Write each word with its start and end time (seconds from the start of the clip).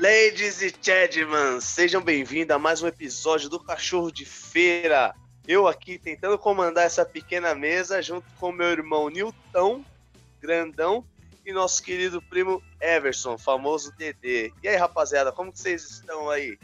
Ladies 0.00 0.62
e 0.62 0.74
gentlemen, 0.80 1.60
sejam 1.60 2.00
bem-vindos 2.00 2.56
a 2.56 2.58
mais 2.58 2.82
um 2.82 2.86
episódio 2.86 3.50
do 3.50 3.60
Cachorro 3.60 4.10
de 4.10 4.24
Feira. 4.24 5.14
Eu 5.46 5.68
aqui 5.68 5.98
tentando 5.98 6.38
comandar 6.38 6.86
essa 6.86 7.04
pequena 7.04 7.54
mesa 7.54 8.00
junto 8.00 8.24
com 8.38 8.50
meu 8.50 8.68
irmão 8.68 9.10
Nilton, 9.10 9.84
grandão, 10.40 11.04
e 11.44 11.52
nosso 11.52 11.82
querido 11.82 12.22
primo 12.22 12.62
Everson, 12.80 13.36
famoso 13.36 13.94
DD. 13.98 14.54
E 14.62 14.68
aí, 14.68 14.76
rapaziada, 14.76 15.32
como 15.32 15.52
que 15.52 15.60
vocês 15.60 15.90
estão 15.90 16.30
aí? 16.30 16.58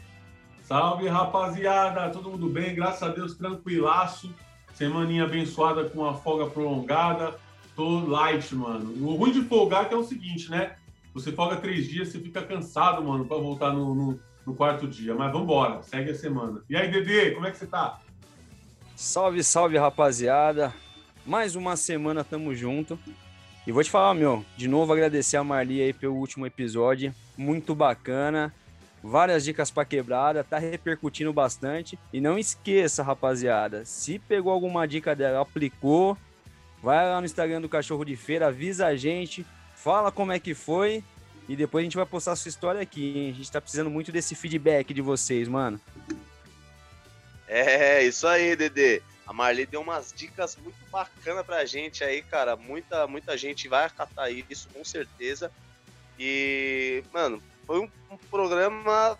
Salve, 0.63 1.07
rapaziada! 1.07 2.09
Todo 2.09 2.31
mundo 2.31 2.49
bem? 2.49 2.73
Graças 2.73 3.03
a 3.03 3.09
Deus, 3.09 3.35
tranquilaço. 3.35 4.33
Semaninha 4.73 5.25
abençoada 5.25 5.87
com 5.87 5.99
uma 5.99 6.15
folga 6.15 6.47
prolongada. 6.47 7.35
Tô 7.75 7.99
light, 7.99 8.55
mano. 8.55 9.07
O 9.07 9.15
ruim 9.15 9.31
de 9.31 9.43
folgar 9.43 9.91
é 9.91 9.93
é 9.93 9.95
o 9.95 10.03
seguinte, 10.03 10.49
né? 10.49 10.75
Você 11.17 11.31
folga 11.31 11.55
três 11.55 11.87
dias, 11.87 12.09
você 12.09 12.19
fica 12.19 12.43
cansado, 12.43 13.03
mano, 13.03 13.25
para 13.25 13.37
voltar 13.37 13.73
no, 13.73 13.95
no, 13.95 14.19
no, 14.45 14.53
quarto 14.53 14.87
dia. 14.87 15.15
Mas 15.15 15.31
vamos 15.31 15.45
embora, 15.45 15.81
segue 15.81 16.11
a 16.11 16.13
semana. 16.13 16.61
E 16.69 16.77
aí, 16.77 16.91
Dedê, 16.91 17.31
como 17.31 17.47
é 17.47 17.49
que 17.49 17.57
você 17.57 17.65
tá? 17.65 17.99
Salve, 18.95 19.43
salve, 19.43 19.79
rapaziada. 19.79 20.71
Mais 21.25 21.55
uma 21.55 21.75
semana, 21.75 22.23
tamo 22.23 22.53
junto. 22.53 22.99
E 23.65 23.71
vou 23.71 23.83
te 23.83 23.89
falar, 23.89 24.13
meu, 24.13 24.45
de 24.55 24.67
novo 24.67 24.93
agradecer 24.93 25.37
a 25.37 25.43
Marli 25.43 25.81
aí 25.81 25.91
pelo 25.91 26.13
último 26.13 26.45
episódio. 26.45 27.11
Muito 27.35 27.73
bacana. 27.73 28.53
Várias 29.01 29.43
dicas 29.43 29.71
para 29.71 29.85
quebrada, 29.85 30.43
tá 30.43 30.59
repercutindo 30.59 31.33
bastante. 31.33 31.97
E 32.13 32.21
não 32.21 32.37
esqueça, 32.37 33.01
rapaziada, 33.01 33.83
se 33.85 34.19
pegou 34.19 34.51
alguma 34.51 34.87
dica 34.87 35.15
dela, 35.15 35.41
aplicou, 35.41 36.15
vai 36.79 37.09
lá 37.09 37.19
no 37.19 37.25
Instagram 37.25 37.61
do 37.61 37.69
Cachorro 37.69 38.05
de 38.05 38.15
Feira, 38.15 38.49
avisa 38.49 38.85
a 38.85 38.95
gente, 38.95 39.43
Fala 39.77 40.11
como 40.11 40.31
é 40.31 40.39
que 40.39 40.55
foi 40.55 41.03
e 41.47 41.55
depois 41.55 41.81
a 41.81 41.85
gente 41.85 41.97
vai 41.97 42.05
postar 42.05 42.33
a 42.33 42.35
sua 42.35 42.49
história 42.49 42.81
aqui, 42.81 43.17
hein? 43.17 43.29
A 43.31 43.33
gente 43.33 43.51
tá 43.51 43.61
precisando 43.61 43.89
muito 43.89 44.11
desse 44.11 44.35
feedback 44.35 44.93
de 44.93 45.01
vocês, 45.01 45.47
mano. 45.47 45.79
É, 47.47 48.03
isso 48.03 48.27
aí, 48.27 48.55
Dedê. 48.55 49.01
A 49.25 49.33
Marli 49.33 49.65
deu 49.65 49.81
umas 49.81 50.13
dicas 50.13 50.57
muito 50.57 50.77
bacanas 50.89 51.45
pra 51.45 51.65
gente 51.65 52.03
aí, 52.03 52.21
cara. 52.21 52.55
Muita, 52.55 53.07
muita 53.07 53.37
gente 53.37 53.67
vai 53.67 53.85
acatar 53.85 54.31
isso, 54.31 54.67
com 54.73 54.83
certeza. 54.83 55.51
E, 56.19 57.03
mano, 57.13 57.41
foi 57.65 57.79
um, 57.79 57.89
um 58.09 58.17
programa 58.17 59.17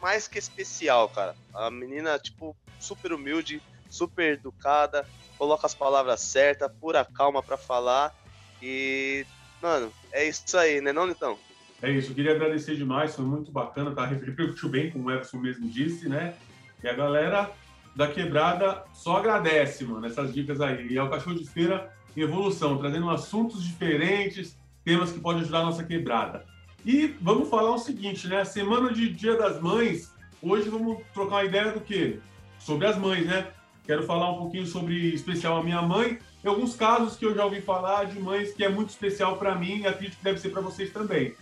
mais 0.00 0.26
que 0.26 0.38
especial, 0.38 1.08
cara. 1.08 1.34
A 1.54 1.70
menina, 1.70 2.18
tipo, 2.18 2.56
super 2.78 3.12
humilde, 3.12 3.62
super 3.88 4.32
educada, 4.32 5.06
coloca 5.36 5.66
as 5.66 5.74
palavras 5.74 6.20
certas, 6.20 6.70
pura 6.80 7.04
calma 7.04 7.42
para 7.42 7.56
falar. 7.56 8.14
E 8.62 9.26
Mano, 9.60 9.92
é 10.10 10.26
isso 10.26 10.56
aí, 10.56 10.80
né, 10.80 10.92
não, 10.92 11.06
Nitão? 11.06 11.38
É 11.82 11.90
isso, 11.90 12.10
eu 12.10 12.14
queria 12.14 12.32
agradecer 12.32 12.76
demais, 12.76 13.16
foi 13.16 13.24
muito 13.24 13.50
bacana, 13.50 13.90
tá? 13.92 14.04
Repercutiu 14.04 14.68
bem, 14.68 14.90
como 14.90 15.08
o 15.08 15.10
Everson 15.10 15.38
mesmo 15.38 15.68
disse, 15.68 16.08
né? 16.08 16.34
E 16.82 16.88
a 16.88 16.92
galera 16.92 17.50
da 17.96 18.06
quebrada 18.06 18.84
só 18.92 19.16
agradece, 19.16 19.84
mano, 19.84 20.06
essas 20.06 20.32
dicas 20.32 20.60
aí. 20.60 20.88
E 20.88 20.98
é 20.98 21.02
o 21.02 21.08
Cachorro 21.08 21.36
de 21.36 21.48
Feira 21.48 21.90
em 22.16 22.20
evolução, 22.20 22.76
trazendo 22.76 23.08
assuntos 23.08 23.62
diferentes, 23.62 24.58
temas 24.84 25.10
que 25.10 25.20
podem 25.20 25.42
ajudar 25.42 25.60
a 25.60 25.64
nossa 25.64 25.84
quebrada. 25.84 26.44
E 26.84 27.14
vamos 27.20 27.48
falar 27.48 27.72
o 27.74 27.78
seguinte, 27.78 28.28
né? 28.28 28.44
Semana 28.44 28.92
de 28.92 29.08
Dia 29.10 29.36
das 29.36 29.60
Mães, 29.60 30.14
hoje 30.42 30.68
vamos 30.68 30.98
trocar 31.14 31.36
uma 31.36 31.44
ideia 31.44 31.72
do 31.72 31.80
quê? 31.80 32.18
Sobre 32.58 32.86
as 32.86 32.96
mães, 32.98 33.26
né? 33.26 33.48
Quero 33.84 34.02
falar 34.04 34.30
um 34.30 34.38
pouquinho 34.38 34.66
sobre 34.66 35.14
especial 35.14 35.56
a 35.56 35.64
minha 35.64 35.82
mãe 35.82 36.18
e 36.44 36.48
alguns 36.48 36.76
casos 36.76 37.16
que 37.16 37.24
eu 37.24 37.34
já 37.34 37.44
ouvi 37.44 37.60
falar 37.60 38.04
de 38.04 38.18
mães 38.20 38.52
que 38.52 38.64
é 38.64 38.68
muito 38.68 38.90
especial 38.90 39.36
para 39.36 39.54
mim 39.54 39.80
e 39.80 39.86
acredito 39.86 40.16
que 40.18 40.24
deve 40.24 40.38
ser 40.38 40.50
para 40.50 40.60
vocês 40.60 40.92
também. 40.92 41.34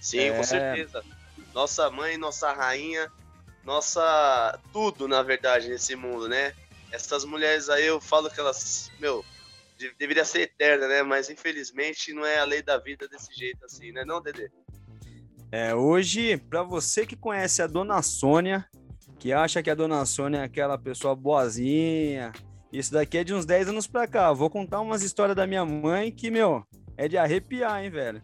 Sim, 0.00 0.20
é... 0.20 0.36
com 0.36 0.44
certeza. 0.44 1.04
Nossa 1.54 1.90
mãe, 1.90 2.16
nossa 2.16 2.52
rainha, 2.52 3.10
nossa 3.64 4.58
tudo, 4.72 5.08
na 5.08 5.22
verdade, 5.22 5.68
nesse 5.68 5.96
mundo, 5.96 6.28
né? 6.28 6.52
Essas 6.90 7.24
mulheres 7.24 7.68
aí, 7.68 7.86
eu 7.86 8.00
falo 8.00 8.30
que 8.30 8.40
elas, 8.40 8.90
meu, 8.98 9.24
deveria 9.98 10.24
ser 10.24 10.42
eterna, 10.42 10.88
né? 10.88 11.02
Mas 11.02 11.28
infelizmente 11.30 12.12
não 12.12 12.24
é 12.24 12.38
a 12.38 12.44
lei 12.44 12.62
da 12.62 12.78
vida 12.78 13.08
desse 13.08 13.34
jeito 13.34 13.64
assim, 13.64 13.92
né, 13.92 14.04
não, 14.04 14.22
Dedê? 14.22 14.50
É, 15.50 15.74
hoje, 15.74 16.36
para 16.36 16.62
você 16.62 17.06
que 17.06 17.16
conhece 17.16 17.62
a 17.62 17.66
Dona 17.66 18.02
Sônia, 18.02 18.68
que 19.18 19.32
acha 19.32 19.62
que 19.62 19.70
a 19.70 19.74
dona 19.74 20.04
Sônia 20.06 20.38
é 20.38 20.44
aquela 20.44 20.78
pessoa 20.78 21.14
boazinha. 21.14 22.32
Isso 22.72 22.92
daqui 22.92 23.18
é 23.18 23.24
de 23.24 23.34
uns 23.34 23.44
10 23.44 23.68
anos 23.68 23.86
pra 23.86 24.06
cá. 24.06 24.32
Vou 24.32 24.48
contar 24.48 24.80
umas 24.80 25.02
histórias 25.02 25.34
da 25.34 25.46
minha 25.46 25.64
mãe 25.64 26.12
que, 26.12 26.30
meu, 26.30 26.64
é 26.96 27.08
de 27.08 27.16
arrepiar, 27.16 27.82
hein, 27.82 27.90
velho. 27.90 28.22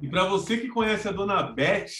E 0.00 0.08
para 0.08 0.24
você 0.24 0.56
que 0.56 0.68
conhece 0.68 1.08
a 1.08 1.12
dona 1.12 1.42
Beth, 1.42 1.90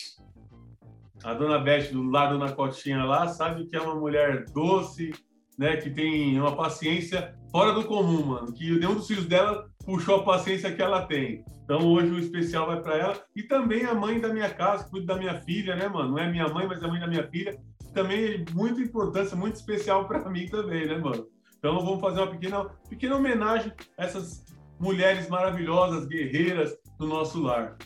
a 1.23 1.35
dona 1.35 1.59
Beth 1.59 1.93
do 1.93 2.03
lado 2.03 2.39
da 2.39 2.53
Cotinha 2.53 3.05
lá, 3.05 3.29
sabe 3.29 3.67
que 3.67 3.77
é 3.77 3.81
uma 3.81 3.95
mulher 3.95 4.45
doce, 4.53 5.13
né, 5.59 5.77
que 5.77 5.91
tem 5.91 6.41
uma 6.41 6.57
paciência 6.57 7.35
fora 7.51 7.73
do 7.73 7.85
comum, 7.85 8.25
mano. 8.25 8.53
Que 8.53 8.71
nenhum 8.79 8.95
dos 8.95 9.07
filhos 9.07 9.27
dela 9.27 9.69
puxou 9.85 10.17
a 10.17 10.25
paciência 10.25 10.73
que 10.75 10.81
ela 10.81 11.07
tem. 11.07 11.45
Então 11.65 11.87
hoje 11.87 12.11
o 12.11 12.19
especial 12.19 12.67
vai 12.67 12.81
para 12.81 12.97
ela 12.97 13.23
e 13.37 13.43
também 13.43 13.85
a 13.85 13.95
mãe 13.95 14.19
da 14.19 14.33
minha 14.33 14.49
casa, 14.49 14.85
que 14.85 14.91
cuida 14.91 15.15
da 15.15 15.17
minha 15.17 15.35
filha, 15.43 15.77
né, 15.77 15.89
mano? 15.89 16.13
Não 16.13 16.19
é 16.19 16.31
minha 16.31 16.49
mãe, 16.49 16.67
mas 16.67 16.83
é 16.83 16.87
a 16.87 16.89
mãe 16.89 16.99
da 16.99 17.07
minha 17.07 17.29
filha. 17.29 17.57
Também 17.93 18.25
é 18.25 18.45
muito 18.53 18.81
importância, 18.81 19.37
muito 19.37 19.57
especial 19.57 20.09
para 20.09 20.29
mim 20.31 20.47
também, 20.47 20.87
né, 20.87 20.97
mano? 20.97 21.27
Então 21.59 21.79
vamos 21.79 22.01
fazer 22.01 22.21
uma 22.21 22.31
pequena, 22.31 22.65
pequena 22.89 23.17
homenagem 23.17 23.73
a 23.99 24.05
essas 24.05 24.45
mulheres 24.81 25.29
maravilhosas, 25.29 26.07
guerreiras 26.07 26.75
do 27.01 27.07
nosso 27.07 27.43
lar. 27.43 27.77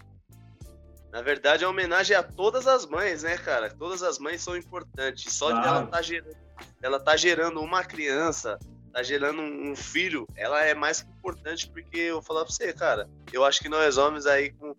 Na 1.13 1.23
verdade, 1.23 1.63
é 1.63 1.67
uma 1.67 1.73
homenagem 1.73 2.17
a 2.17 2.23
todas 2.23 2.67
as 2.67 2.85
mães, 2.85 3.23
né, 3.23 3.39
cara? 3.39 3.71
Todas 3.71 4.03
as 4.03 4.19
mães 4.19 4.43
são 4.43 4.57
importantes. 4.57 5.33
Só 5.33 5.51
claro. 5.51 5.63
de 5.63 5.69
ela 5.69 5.87
tá 5.87 6.03
gerando, 6.03 6.37
ela 6.83 7.01
tá 7.01 7.17
gerando 7.17 7.61
uma 7.61 7.85
criança 7.85 8.59
tá 8.93 9.03
gerando 9.03 9.43
um 9.43 9.75
filho, 9.75 10.25
ela 10.37 10.65
é 10.65 10.73
mais 10.73 11.03
que 11.03 11.11
importante, 11.11 11.69
porque 11.69 11.99
eu 11.99 12.15
vou 12.15 12.23
falar 12.23 12.45
pra 12.45 12.55
você, 12.55 12.73
cara, 12.73 13.11
eu 13.33 13.45
acho 13.45 13.59
que 13.59 13.69
nós 13.69 13.99
homens 13.99 14.25
aí, 14.25 14.53
com, 14.53 14.73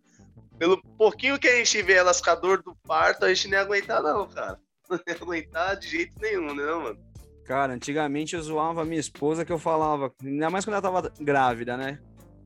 pelo 0.57 0.81
pouquinho 0.97 1.37
que 1.37 1.49
a 1.49 1.57
gente 1.57 1.81
vê 1.81 1.95
elas 1.95 2.21
com 2.21 2.29
a 2.29 2.35
dor 2.35 2.63
do 2.63 2.73
parto, 2.87 3.25
a 3.25 3.33
gente 3.33 3.49
ia 3.49 3.59
aguentar, 3.59 4.01
não, 4.01 4.25
cara. 4.25 4.57
Não 4.89 4.99
ia 5.05 5.15
aguentar 5.15 5.75
de 5.75 5.89
jeito 5.89 6.13
nenhum, 6.21 6.53
né, 6.53 6.63
mano? 6.63 6.99
Cara, 7.43 7.73
antigamente 7.73 8.35
eu 8.35 8.41
zoava 8.41 8.83
a 8.83 8.85
minha 8.85 8.99
esposa 8.99 9.43
que 9.43 9.51
eu 9.51 9.57
falava, 9.57 10.13
ainda 10.23 10.49
mais 10.49 10.63
quando 10.63 10.75
ela 10.75 10.81
tava 10.81 11.11
grávida, 11.19 11.75
né? 11.75 11.99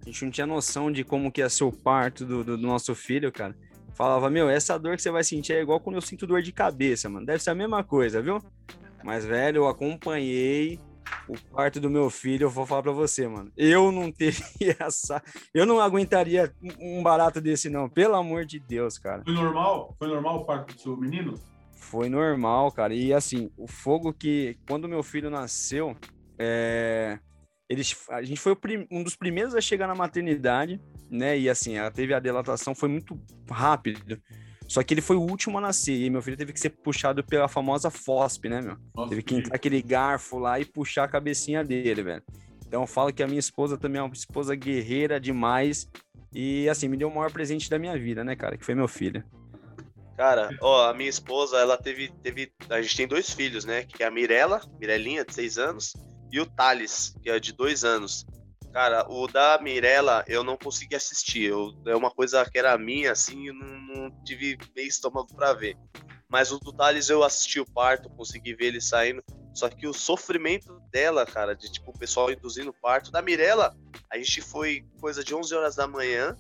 A 0.09 0.11
gente 0.11 0.25
não 0.25 0.31
tinha 0.31 0.47
noção 0.47 0.91
de 0.91 1.03
como 1.03 1.31
que 1.31 1.39
ia 1.39 1.49
ser 1.49 1.63
o 1.65 1.71
parto 1.71 2.25
do, 2.25 2.43
do, 2.43 2.57
do 2.57 2.65
nosso 2.65 2.95
filho, 2.95 3.31
cara. 3.31 3.55
Falava, 3.93 4.27
meu, 4.27 4.49
essa 4.49 4.75
dor 4.75 4.95
que 4.95 5.03
você 5.03 5.11
vai 5.11 5.23
sentir 5.23 5.53
é 5.53 5.61
igual 5.61 5.79
quando 5.79 5.97
eu 5.97 6.01
sinto 6.01 6.25
dor 6.25 6.41
de 6.41 6.51
cabeça, 6.51 7.07
mano. 7.07 7.27
Deve 7.27 7.43
ser 7.43 7.51
a 7.51 7.55
mesma 7.55 7.83
coisa, 7.83 8.19
viu? 8.19 8.41
Mas, 9.03 9.23
velho, 9.23 9.57
eu 9.57 9.67
acompanhei 9.67 10.79
o 11.27 11.37
parto 11.53 11.79
do 11.79 11.91
meu 11.91 12.09
filho, 12.09 12.45
eu 12.45 12.49
vou 12.49 12.65
falar 12.65 12.81
para 12.81 12.91
você, 12.91 13.27
mano. 13.27 13.51
Eu 13.55 13.91
não 13.91 14.09
teria 14.11 14.75
essa. 14.79 15.21
Eu 15.53 15.67
não 15.67 15.79
aguentaria 15.79 16.51
um 16.79 17.03
barato 17.03 17.39
desse, 17.39 17.69
não. 17.69 17.87
Pelo 17.87 18.15
amor 18.15 18.45
de 18.45 18.59
Deus, 18.59 18.97
cara. 18.97 19.21
Foi 19.23 19.33
normal? 19.33 19.95
Foi 19.99 20.07
normal 20.07 20.37
o 20.37 20.45
parto 20.45 20.73
do 20.73 20.81
seu 20.81 20.97
menino? 20.97 21.35
Foi 21.73 22.09
normal, 22.09 22.71
cara. 22.71 22.95
E 22.95 23.13
assim, 23.13 23.51
o 23.55 23.67
fogo 23.67 24.11
que. 24.11 24.57
Quando 24.67 24.89
meu 24.89 25.03
filho 25.03 25.29
nasceu, 25.29 25.95
é... 26.39 27.19
Eles, 27.69 27.95
a 28.09 28.23
gente 28.23 28.39
foi 28.39 28.57
um 28.89 29.03
dos 29.03 29.15
primeiros 29.15 29.53
a 29.53 29.61
chegar 29.61 29.87
na 29.87 29.93
maternidade, 29.93 30.81
né? 31.09 31.37
E 31.37 31.47
assim, 31.47 31.77
ela 31.77 31.91
teve 31.91 32.13
a 32.13 32.19
dilatação, 32.19 32.73
foi 32.73 32.89
muito 32.89 33.19
rápido. 33.49 34.19
Só 34.67 34.83
que 34.83 34.93
ele 34.93 35.01
foi 35.01 35.15
o 35.15 35.21
último 35.21 35.57
a 35.57 35.61
nascer 35.61 35.99
e 35.99 36.09
meu 36.09 36.21
filho 36.21 36.37
teve 36.37 36.53
que 36.53 36.59
ser 36.59 36.69
puxado 36.69 37.23
pela 37.23 37.47
famosa 37.47 37.89
FOSP, 37.89 38.49
né, 38.49 38.61
meu? 38.61 38.77
Nossa, 38.95 39.09
teve 39.09 39.23
que 39.23 39.35
entrar 39.35 39.55
aquele 39.55 39.81
garfo 39.81 40.37
lá 40.37 40.59
e 40.59 40.65
puxar 40.65 41.03
a 41.03 41.07
cabecinha 41.07 41.63
dele, 41.63 42.03
velho. 42.03 42.23
Então 42.67 42.81
eu 42.81 42.87
falo 42.87 43.11
que 43.11 43.23
a 43.23 43.27
minha 43.27 43.39
esposa 43.39 43.77
também 43.77 43.99
é 43.99 44.03
uma 44.03 44.13
esposa 44.13 44.55
guerreira 44.55 45.19
demais 45.19 45.87
e 46.31 46.69
assim, 46.69 46.87
me 46.87 46.97
deu 46.97 47.07
o 47.07 47.15
maior 47.15 47.31
presente 47.31 47.69
da 47.69 47.79
minha 47.79 47.97
vida, 47.97 48.23
né, 48.23 48.35
cara, 48.35 48.57
que 48.57 48.65
foi 48.65 48.75
meu 48.75 48.87
filho. 48.87 49.23
Cara, 50.15 50.49
ó, 50.61 50.89
a 50.89 50.93
minha 50.93 51.09
esposa, 51.09 51.57
ela 51.57 51.77
teve, 51.77 52.11
teve. 52.21 52.51
A 52.69 52.81
gente 52.81 52.97
tem 52.97 53.07
dois 53.07 53.31
filhos, 53.31 53.63
né? 53.63 53.85
Que 53.85 54.03
é 54.03 54.05
a 54.05 54.11
Mirella, 54.11 54.61
Mirelinha, 54.77 55.23
de 55.23 55.33
seis 55.33 55.57
anos, 55.57 55.93
e 56.31 56.39
o 56.39 56.45
Thales, 56.45 57.15
que 57.21 57.29
é 57.29 57.39
de 57.39 57.53
dois 57.53 57.83
anos. 57.83 58.25
Cara, 58.71 59.05
o 59.09 59.27
da 59.27 59.59
Mirella 59.61 60.23
eu 60.27 60.43
não 60.43 60.55
consegui 60.55 60.95
assistir. 60.95 61.43
Eu, 61.43 61.73
é 61.85 61.95
uma 61.95 62.11
coisa 62.11 62.47
que 62.49 62.57
era 62.57 62.77
minha, 62.77 63.11
assim, 63.11 63.47
eu 63.47 63.53
não, 63.53 63.67
não 63.67 64.23
tive 64.23 64.57
meio 64.75 64.87
estômago 64.87 65.33
para 65.35 65.53
ver. 65.53 65.75
Mas 66.29 66.51
o 66.51 66.59
do 66.59 66.71
Thales 66.71 67.09
eu 67.09 67.23
assisti 67.23 67.59
o 67.59 67.65
parto, 67.65 68.09
consegui 68.11 68.53
ver 68.53 68.65
ele 68.65 68.81
saindo. 68.81 69.23
Só 69.53 69.67
que 69.67 69.87
o 69.87 69.93
sofrimento 69.93 70.79
dela, 70.91 71.25
cara, 71.25 71.55
de 71.55 71.71
tipo 71.71 71.89
o 71.89 71.97
pessoal 71.97 72.31
induzindo 72.31 72.69
o 72.69 72.81
parto. 72.81 73.11
Da 73.11 73.21
Mirella, 73.21 73.75
a 74.11 74.17
gente 74.17 74.41
foi 74.41 74.85
coisa 75.01 75.23
de 75.23 75.33
11 75.33 75.55
horas 75.55 75.75
da 75.75 75.87
manhã 75.87 76.37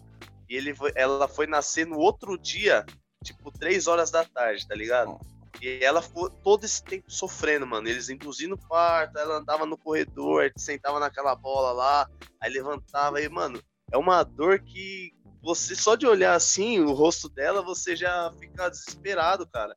e 0.47 0.55
ele 0.55 0.73
ela 0.95 1.27
foi 1.27 1.47
nascer 1.47 1.87
no 1.87 1.97
outro 1.97 2.37
dia, 2.37 2.85
tipo 3.23 3.51
3 3.51 3.87
horas 3.87 4.11
da 4.11 4.23
tarde, 4.23 4.67
tá 4.67 4.75
ligado? 4.75 5.19
E 5.61 5.83
ela 5.83 6.01
ficou 6.01 6.29
todo 6.29 6.63
esse 6.63 6.83
tempo 6.83 7.11
sofrendo, 7.11 7.67
mano. 7.67 7.87
Eles 7.87 8.09
induzindo 8.09 8.57
parto, 8.57 9.17
ela 9.17 9.37
andava 9.37 9.65
no 9.65 9.77
corredor, 9.77 10.51
sentava 10.57 10.99
naquela 10.99 11.35
bola 11.35 11.71
lá, 11.71 12.09
aí 12.41 12.51
levantava, 12.51 13.21
e, 13.21 13.27
mano, 13.27 13.61
é 13.91 13.97
uma 13.97 14.23
dor 14.23 14.59
que 14.59 15.13
você 15.41 15.75
só 15.75 15.95
de 15.95 16.05
olhar 16.05 16.35
assim 16.35 16.79
o 16.79 16.91
rosto 16.91 17.29
dela, 17.29 17.61
você 17.61 17.95
já 17.95 18.33
fica 18.39 18.69
desesperado, 18.69 19.47
cara. 19.47 19.75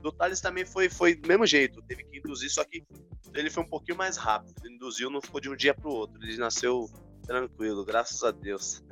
Do 0.00 0.12
Thales 0.12 0.40
também 0.40 0.66
foi, 0.66 0.88
foi 0.88 1.14
do 1.14 1.26
mesmo 1.26 1.46
jeito, 1.46 1.82
teve 1.82 2.04
que 2.04 2.18
induzir, 2.18 2.50
só 2.50 2.62
que 2.62 2.84
ele 3.34 3.50
foi 3.50 3.62
um 3.62 3.68
pouquinho 3.68 3.96
mais 3.96 4.16
rápido. 4.16 4.54
Ele 4.64 4.74
induziu, 4.74 5.10
não 5.10 5.20
ficou 5.20 5.40
de 5.40 5.48
um 5.48 5.56
dia 5.56 5.74
pro 5.74 5.90
outro. 5.90 6.22
Ele 6.22 6.36
nasceu 6.36 6.90
tranquilo, 7.26 7.84
graças 7.84 8.22
a 8.22 8.30
Deus. 8.30 8.82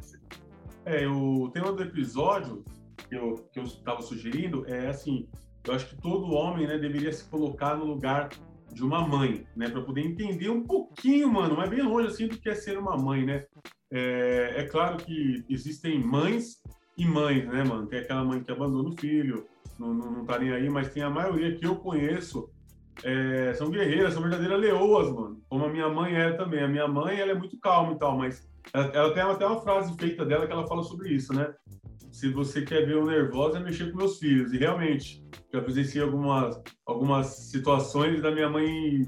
É, 0.84 1.06
o 1.06 1.50
tema 1.50 1.72
do 1.72 1.82
episódio 1.82 2.64
que 3.08 3.14
eu, 3.14 3.34
que 3.52 3.58
eu 3.58 3.68
tava 3.82 4.02
sugerindo 4.02 4.64
é 4.66 4.88
assim, 4.88 5.28
eu 5.66 5.74
acho 5.74 5.88
que 5.88 5.96
todo 5.96 6.32
homem, 6.32 6.66
né, 6.66 6.78
deveria 6.78 7.12
se 7.12 7.24
colocar 7.28 7.76
no 7.76 7.84
lugar 7.84 8.28
de 8.72 8.82
uma 8.82 9.06
mãe, 9.06 9.46
né, 9.56 9.68
para 9.68 9.80
poder 9.80 10.02
entender 10.02 10.50
um 10.50 10.62
pouquinho, 10.62 11.32
mano, 11.32 11.56
mas 11.56 11.70
bem 11.70 11.82
longe 11.82 12.08
assim 12.08 12.28
do 12.28 12.36
que 12.36 12.48
é 12.48 12.54
ser 12.54 12.78
uma 12.78 12.96
mãe, 12.96 13.24
né? 13.24 13.44
É, 13.90 14.54
é 14.58 14.64
claro 14.64 14.96
que 14.96 15.44
existem 15.48 15.98
mães 15.98 16.62
e 16.96 17.06
mães, 17.06 17.46
né, 17.46 17.64
mano? 17.64 17.86
Tem 17.86 18.00
aquela 18.00 18.24
mãe 18.24 18.42
que 18.42 18.50
abandona 18.50 18.90
o 18.90 18.96
filho, 18.96 19.46
não, 19.78 19.94
não, 19.94 20.10
não 20.10 20.24
tá 20.24 20.38
nem 20.38 20.52
aí, 20.52 20.68
mas 20.68 20.92
tem 20.92 21.02
a 21.02 21.10
maioria 21.10 21.54
que 21.54 21.66
eu 21.66 21.76
conheço 21.76 22.50
é, 23.04 23.52
são 23.54 23.70
guerreiras, 23.70 24.14
são 24.14 24.22
verdadeiras 24.22 24.60
leoas, 24.60 25.10
mano. 25.12 25.40
Como 25.48 25.64
a 25.64 25.68
minha 25.68 25.88
mãe 25.88 26.14
é 26.14 26.32
também. 26.32 26.62
A 26.62 26.68
minha 26.68 26.88
mãe, 26.88 27.18
ela 27.18 27.32
é 27.32 27.34
muito 27.34 27.58
calma 27.58 27.92
e 27.92 27.98
tal, 27.98 28.16
mas 28.16 28.48
ela, 28.72 28.86
ela 28.94 29.14
tem 29.14 29.22
até 29.22 29.46
uma 29.46 29.60
frase 29.60 29.94
feita 29.96 30.24
dela 30.24 30.46
que 30.46 30.52
ela 30.52 30.66
fala 30.66 30.82
sobre 30.82 31.10
isso, 31.10 31.32
né? 31.34 31.52
Se 32.16 32.30
você 32.30 32.62
quer 32.62 32.86
ver 32.86 32.94
eu 32.94 33.04
nervosa, 33.04 33.58
é 33.58 33.62
mexer 33.62 33.92
com 33.92 33.98
meus 33.98 34.18
filhos. 34.18 34.50
E 34.50 34.56
realmente, 34.56 35.22
já 35.52 35.60
presenciei 35.60 36.02
algumas, 36.02 36.58
algumas 36.86 37.26
situações 37.26 38.22
da 38.22 38.30
minha 38.30 38.48
mãe 38.48 39.04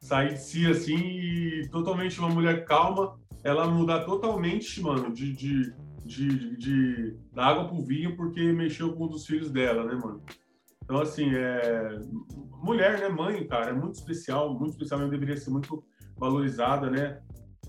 sair 0.00 0.34
de 0.34 0.40
si 0.40 0.64
assim 0.64 0.96
e 0.96 1.68
totalmente 1.72 2.20
uma 2.20 2.28
mulher 2.28 2.64
calma, 2.64 3.18
ela 3.42 3.66
mudar 3.66 4.04
totalmente, 4.04 4.80
mano, 4.80 5.12
de, 5.12 5.32
de, 5.32 5.74
de, 6.04 6.56
de, 6.56 7.16
da 7.32 7.46
água 7.46 7.66
pro 7.66 7.84
vinho 7.84 8.16
porque 8.16 8.52
mexeu 8.52 8.94
com 8.94 9.06
um 9.06 9.08
dos 9.08 9.26
filhos 9.26 9.50
dela, 9.50 9.84
né, 9.84 9.96
mano? 9.96 10.22
Então, 10.84 11.00
assim, 11.00 11.34
é... 11.34 11.98
mulher, 12.62 13.00
né, 13.00 13.08
mãe, 13.08 13.44
cara, 13.48 13.70
é 13.70 13.74
muito 13.74 13.96
especial, 13.96 14.56
muito 14.56 14.74
especial, 14.74 15.00
mesmo, 15.00 15.10
deveria 15.10 15.36
ser 15.36 15.50
muito 15.50 15.82
valorizada, 16.16 16.88
né? 16.88 17.20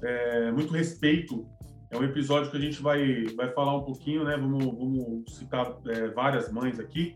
É... 0.03 0.51
Muito 0.51 0.71
respeito. 0.71 1.47
É 1.89 1.97
um 1.97 2.03
episódio 2.03 2.51
que 2.51 2.57
a 2.57 2.59
gente 2.59 2.81
vai, 2.81 3.25
vai 3.35 3.49
falar 3.53 3.77
um 3.77 3.83
pouquinho, 3.83 4.23
né? 4.23 4.35
Vamos, 4.35 4.65
vamos 4.65 5.35
citar 5.37 5.77
é, 5.87 6.09
várias 6.09 6.51
mães 6.51 6.79
aqui, 6.79 7.15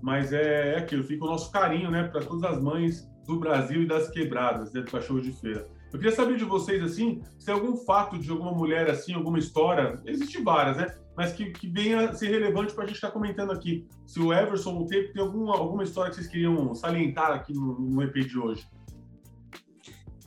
mas 0.00 0.32
é, 0.32 0.74
é 0.74 0.78
aquilo, 0.78 1.02
fica 1.02 1.24
o 1.24 1.28
nosso 1.28 1.50
carinho, 1.50 1.90
né, 1.90 2.04
para 2.04 2.20
todas 2.20 2.44
as 2.44 2.62
mães 2.62 3.10
do 3.26 3.40
Brasil 3.40 3.82
e 3.82 3.86
das 3.86 4.10
quebradas, 4.10 4.72
né, 4.72 4.82
do 4.82 4.90
cachorro 4.90 5.20
de 5.20 5.32
feira. 5.32 5.66
Eu 5.92 5.98
queria 5.98 6.14
saber 6.14 6.36
de 6.36 6.44
vocês, 6.44 6.82
assim, 6.82 7.22
se 7.38 7.46
tem 7.46 7.54
algum 7.54 7.76
fato 7.76 8.18
de 8.18 8.30
alguma 8.30 8.52
mulher, 8.52 8.90
assim, 8.90 9.14
alguma 9.14 9.38
história, 9.38 10.00
existe 10.04 10.42
várias, 10.42 10.76
né? 10.76 10.94
Mas 11.16 11.32
que, 11.32 11.52
que 11.52 11.68
venha 11.68 12.12
ser 12.12 12.28
relevante 12.28 12.74
para 12.74 12.82
a 12.82 12.86
gente 12.86 12.96
estar 12.96 13.06
tá 13.06 13.12
comentando 13.12 13.52
aqui. 13.52 13.86
Se 14.04 14.20
o 14.20 14.32
Everson 14.32 14.74
ou 14.74 14.82
o 14.82 14.86
Tempo 14.86 15.12
tem 15.12 15.22
alguma, 15.22 15.56
alguma 15.56 15.84
história 15.84 16.10
que 16.10 16.16
vocês 16.16 16.26
queriam 16.26 16.74
salientar 16.74 17.30
aqui 17.30 17.54
no, 17.54 17.78
no 17.78 18.02
EP 18.02 18.14
de 18.26 18.36
hoje. 18.36 18.66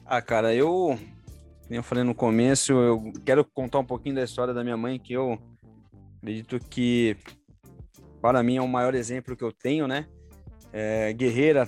Ah, 0.06 0.22
cara, 0.22 0.56
eu, 0.56 0.98
eu 1.69 1.84
falei 1.84 2.04
no 2.04 2.16
começo, 2.16 2.74
eu 2.74 3.12
quero 3.25 3.44
contar 3.44 3.80
um 3.80 3.86
pouquinho 3.86 4.16
da 4.16 4.24
história 4.24 4.54
da 4.54 4.64
minha 4.64 4.78
mãe, 4.78 5.00
que 5.00 5.14
eu 5.14 5.38
acredito 6.18 6.60
que, 6.60 7.18
para 8.22 8.42
mim, 8.42 8.58
é 8.58 8.62
o 8.62 8.68
maior 8.68 8.96
exemplo 8.96 9.36
que 9.36 9.44
eu 9.44 9.52
tenho, 9.52 9.88
né? 9.88 10.08
É, 10.72 11.12
guerreira, 11.14 11.68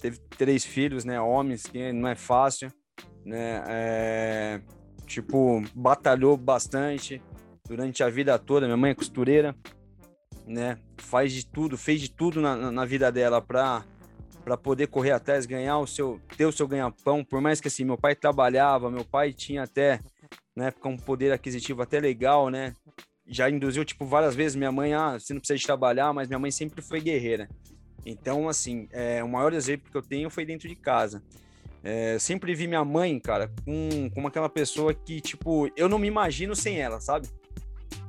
teve 0.00 0.18
três 0.36 0.64
filhos, 0.64 1.04
né? 1.04 1.20
Homens, 1.20 1.62
que 1.64 1.92
não 1.92 2.08
é 2.08 2.14
fácil 2.14 2.70
né? 3.28 3.62
É, 3.68 4.60
tipo, 5.06 5.62
batalhou 5.74 6.36
bastante 6.36 7.22
durante 7.66 8.02
a 8.02 8.08
vida 8.08 8.38
toda. 8.38 8.66
Minha 8.66 8.76
mãe 8.76 8.92
é 8.92 8.94
costureira, 8.94 9.54
né? 10.46 10.78
Faz 10.98 11.32
de 11.32 11.46
tudo, 11.46 11.76
fez 11.76 12.00
de 12.00 12.10
tudo 12.10 12.40
na, 12.40 12.72
na 12.72 12.84
vida 12.84 13.12
dela 13.12 13.40
para 13.42 13.84
para 14.48 14.56
poder 14.56 14.86
correr 14.86 15.10
atrás, 15.10 15.44
ganhar 15.44 15.78
o 15.78 15.86
seu, 15.86 16.18
ter 16.34 16.46
o 16.46 16.52
seu 16.52 16.66
ganha-pão. 16.66 17.22
Por 17.22 17.38
mais 17.38 17.60
que 17.60 17.68
assim, 17.68 17.84
meu 17.84 17.98
pai 17.98 18.14
trabalhava, 18.14 18.90
meu 18.90 19.04
pai 19.04 19.30
tinha 19.30 19.64
até 19.64 20.00
na 20.56 20.68
época 20.68 20.88
um 20.88 20.96
poder 20.96 21.30
aquisitivo 21.32 21.82
até 21.82 22.00
legal, 22.00 22.48
né? 22.48 22.72
Já 23.26 23.50
induziu 23.50 23.84
tipo 23.84 24.06
várias 24.06 24.34
vezes 24.34 24.56
minha 24.56 24.72
mãe, 24.72 24.94
ah, 24.94 25.18
você 25.18 25.34
não 25.34 25.40
precisa 25.40 25.58
de 25.58 25.66
trabalhar, 25.66 26.14
mas 26.14 26.28
minha 26.28 26.38
mãe 26.38 26.50
sempre 26.50 26.80
foi 26.80 26.98
guerreira. 26.98 27.46
Então, 28.06 28.48
assim, 28.48 28.88
é, 28.90 29.22
o 29.22 29.28
maior 29.28 29.52
exemplo 29.52 29.90
que 29.90 29.96
eu 29.98 30.00
tenho 30.02 30.30
foi 30.30 30.46
dentro 30.46 30.66
de 30.66 30.74
casa. 30.74 31.22
É, 31.84 32.18
sempre 32.18 32.54
vi 32.54 32.66
minha 32.66 32.86
mãe, 32.86 33.20
cara, 33.20 33.52
com, 33.66 34.08
com 34.14 34.26
aquela 34.26 34.48
pessoa 34.48 34.94
que, 34.94 35.20
tipo, 35.20 35.70
eu 35.76 35.90
não 35.90 35.98
me 35.98 36.08
imagino 36.08 36.56
sem 36.56 36.80
ela, 36.80 37.02
sabe? 37.02 37.28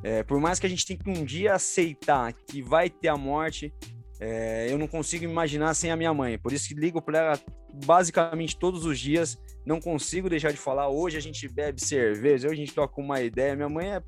É, 0.02 0.24
por 0.24 0.40
mais 0.40 0.58
que 0.58 0.66
a 0.66 0.70
gente 0.70 0.86
tenha 0.86 0.98
que 0.98 1.10
um 1.10 1.26
dia 1.26 1.54
aceitar 1.54 2.32
que 2.32 2.62
vai 2.62 2.90
ter 2.90 3.10
a 3.10 3.18
morte, 3.18 3.74
é, 4.20 4.68
eu 4.70 4.78
não 4.78 4.88
consigo 4.88 5.24
me 5.26 5.32
imaginar 5.32 5.74
sem 5.74 5.92
a 5.92 5.96
minha 5.96 6.14
mãe. 6.14 6.38
Por 6.38 6.52
isso 6.52 6.68
que 6.68 6.74
ligo 6.74 7.02
para 7.02 7.18
ela 7.18 7.40
basicamente 7.86 8.58
todos 8.58 8.86
os 8.86 9.00
dias. 9.00 9.38
Não 9.66 9.80
consigo 9.80 10.30
deixar 10.30 10.52
de 10.52 10.58
falar. 10.58 10.90
Hoje 10.90 11.18
a 11.18 11.22
gente 11.22 11.48
bebe 11.48 11.82
cerveja, 11.82 12.48
hoje 12.48 12.62
a 12.62 12.66
gente 12.66 12.76
toca 12.76 13.00
uma 13.00 13.22
ideia. 13.22 13.56
Minha 13.56 13.70
mãe 13.70 13.94
é 13.94 14.04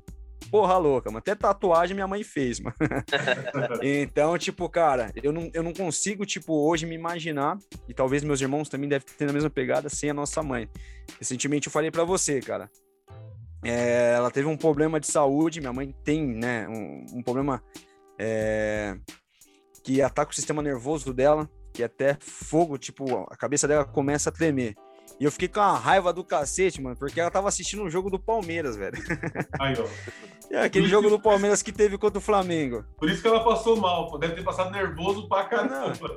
porra 0.50 0.76
louca, 0.76 1.08
mano. 1.08 1.18
Até 1.18 1.34
tatuagem 1.34 1.94
minha 1.94 2.06
mãe 2.06 2.22
fez, 2.22 2.60
mano. 2.60 2.76
então, 3.82 4.36
tipo, 4.36 4.68
cara, 4.68 5.10
eu 5.22 5.32
não, 5.32 5.50
eu 5.54 5.62
não 5.62 5.72
consigo, 5.72 6.26
tipo, 6.26 6.52
hoje 6.68 6.84
me 6.84 6.94
imaginar, 6.94 7.56
e 7.88 7.94
talvez 7.94 8.22
meus 8.22 8.40
irmãos 8.40 8.68
também 8.68 8.88
devem 8.88 9.06
ter 9.16 9.28
a 9.28 9.32
mesma 9.32 9.48
pegada, 9.48 9.88
sem 9.88 10.10
a 10.10 10.14
nossa 10.14 10.42
mãe. 10.42 10.68
Recentemente 11.18 11.68
eu 11.68 11.72
falei 11.72 11.90
para 11.90 12.04
você, 12.04 12.40
cara. 12.40 12.68
É, 13.64 14.14
ela 14.16 14.30
teve 14.30 14.48
um 14.48 14.56
problema 14.56 14.98
de 14.98 15.06
saúde, 15.06 15.60
minha 15.60 15.72
mãe 15.72 15.94
tem, 16.04 16.26
né, 16.26 16.66
um, 16.68 17.18
um 17.18 17.22
problema 17.22 17.62
é, 18.18 18.96
que 19.82 20.00
ataca 20.00 20.30
o 20.30 20.34
sistema 20.34 20.62
nervoso 20.62 21.12
dela, 21.12 21.48
que 21.72 21.82
é 21.82 21.86
até 21.86 22.16
fogo, 22.20 22.78
tipo, 22.78 23.26
a 23.30 23.36
cabeça 23.36 23.66
dela 23.66 23.84
começa 23.84 24.30
a 24.30 24.32
tremer. 24.32 24.74
E 25.18 25.24
eu 25.24 25.30
fiquei 25.30 25.48
com 25.48 25.60
a 25.60 25.76
raiva 25.76 26.12
do 26.12 26.24
cacete, 26.24 26.80
mano, 26.80 26.96
porque 26.96 27.20
ela 27.20 27.30
tava 27.30 27.48
assistindo 27.48 27.82
um 27.82 27.90
jogo 27.90 28.10
do 28.10 28.18
Palmeiras, 28.18 28.76
velho. 28.76 28.96
Aí, 29.60 29.74
ó. 29.78 29.86
É 30.50 30.64
aquele 30.64 30.86
jogo 30.86 31.08
do 31.08 31.20
Palmeiras 31.20 31.62
que 31.62 31.72
teve 31.72 31.96
contra 31.96 32.18
o 32.18 32.22
Flamengo. 32.22 32.84
Por 32.98 33.08
isso 33.08 33.22
que 33.22 33.28
ela 33.28 33.42
passou 33.42 33.76
mal, 33.76 34.18
deve 34.18 34.34
ter 34.34 34.42
passado 34.42 34.70
nervoso 34.70 35.28
pra 35.28 35.44
caramba. 35.44 36.16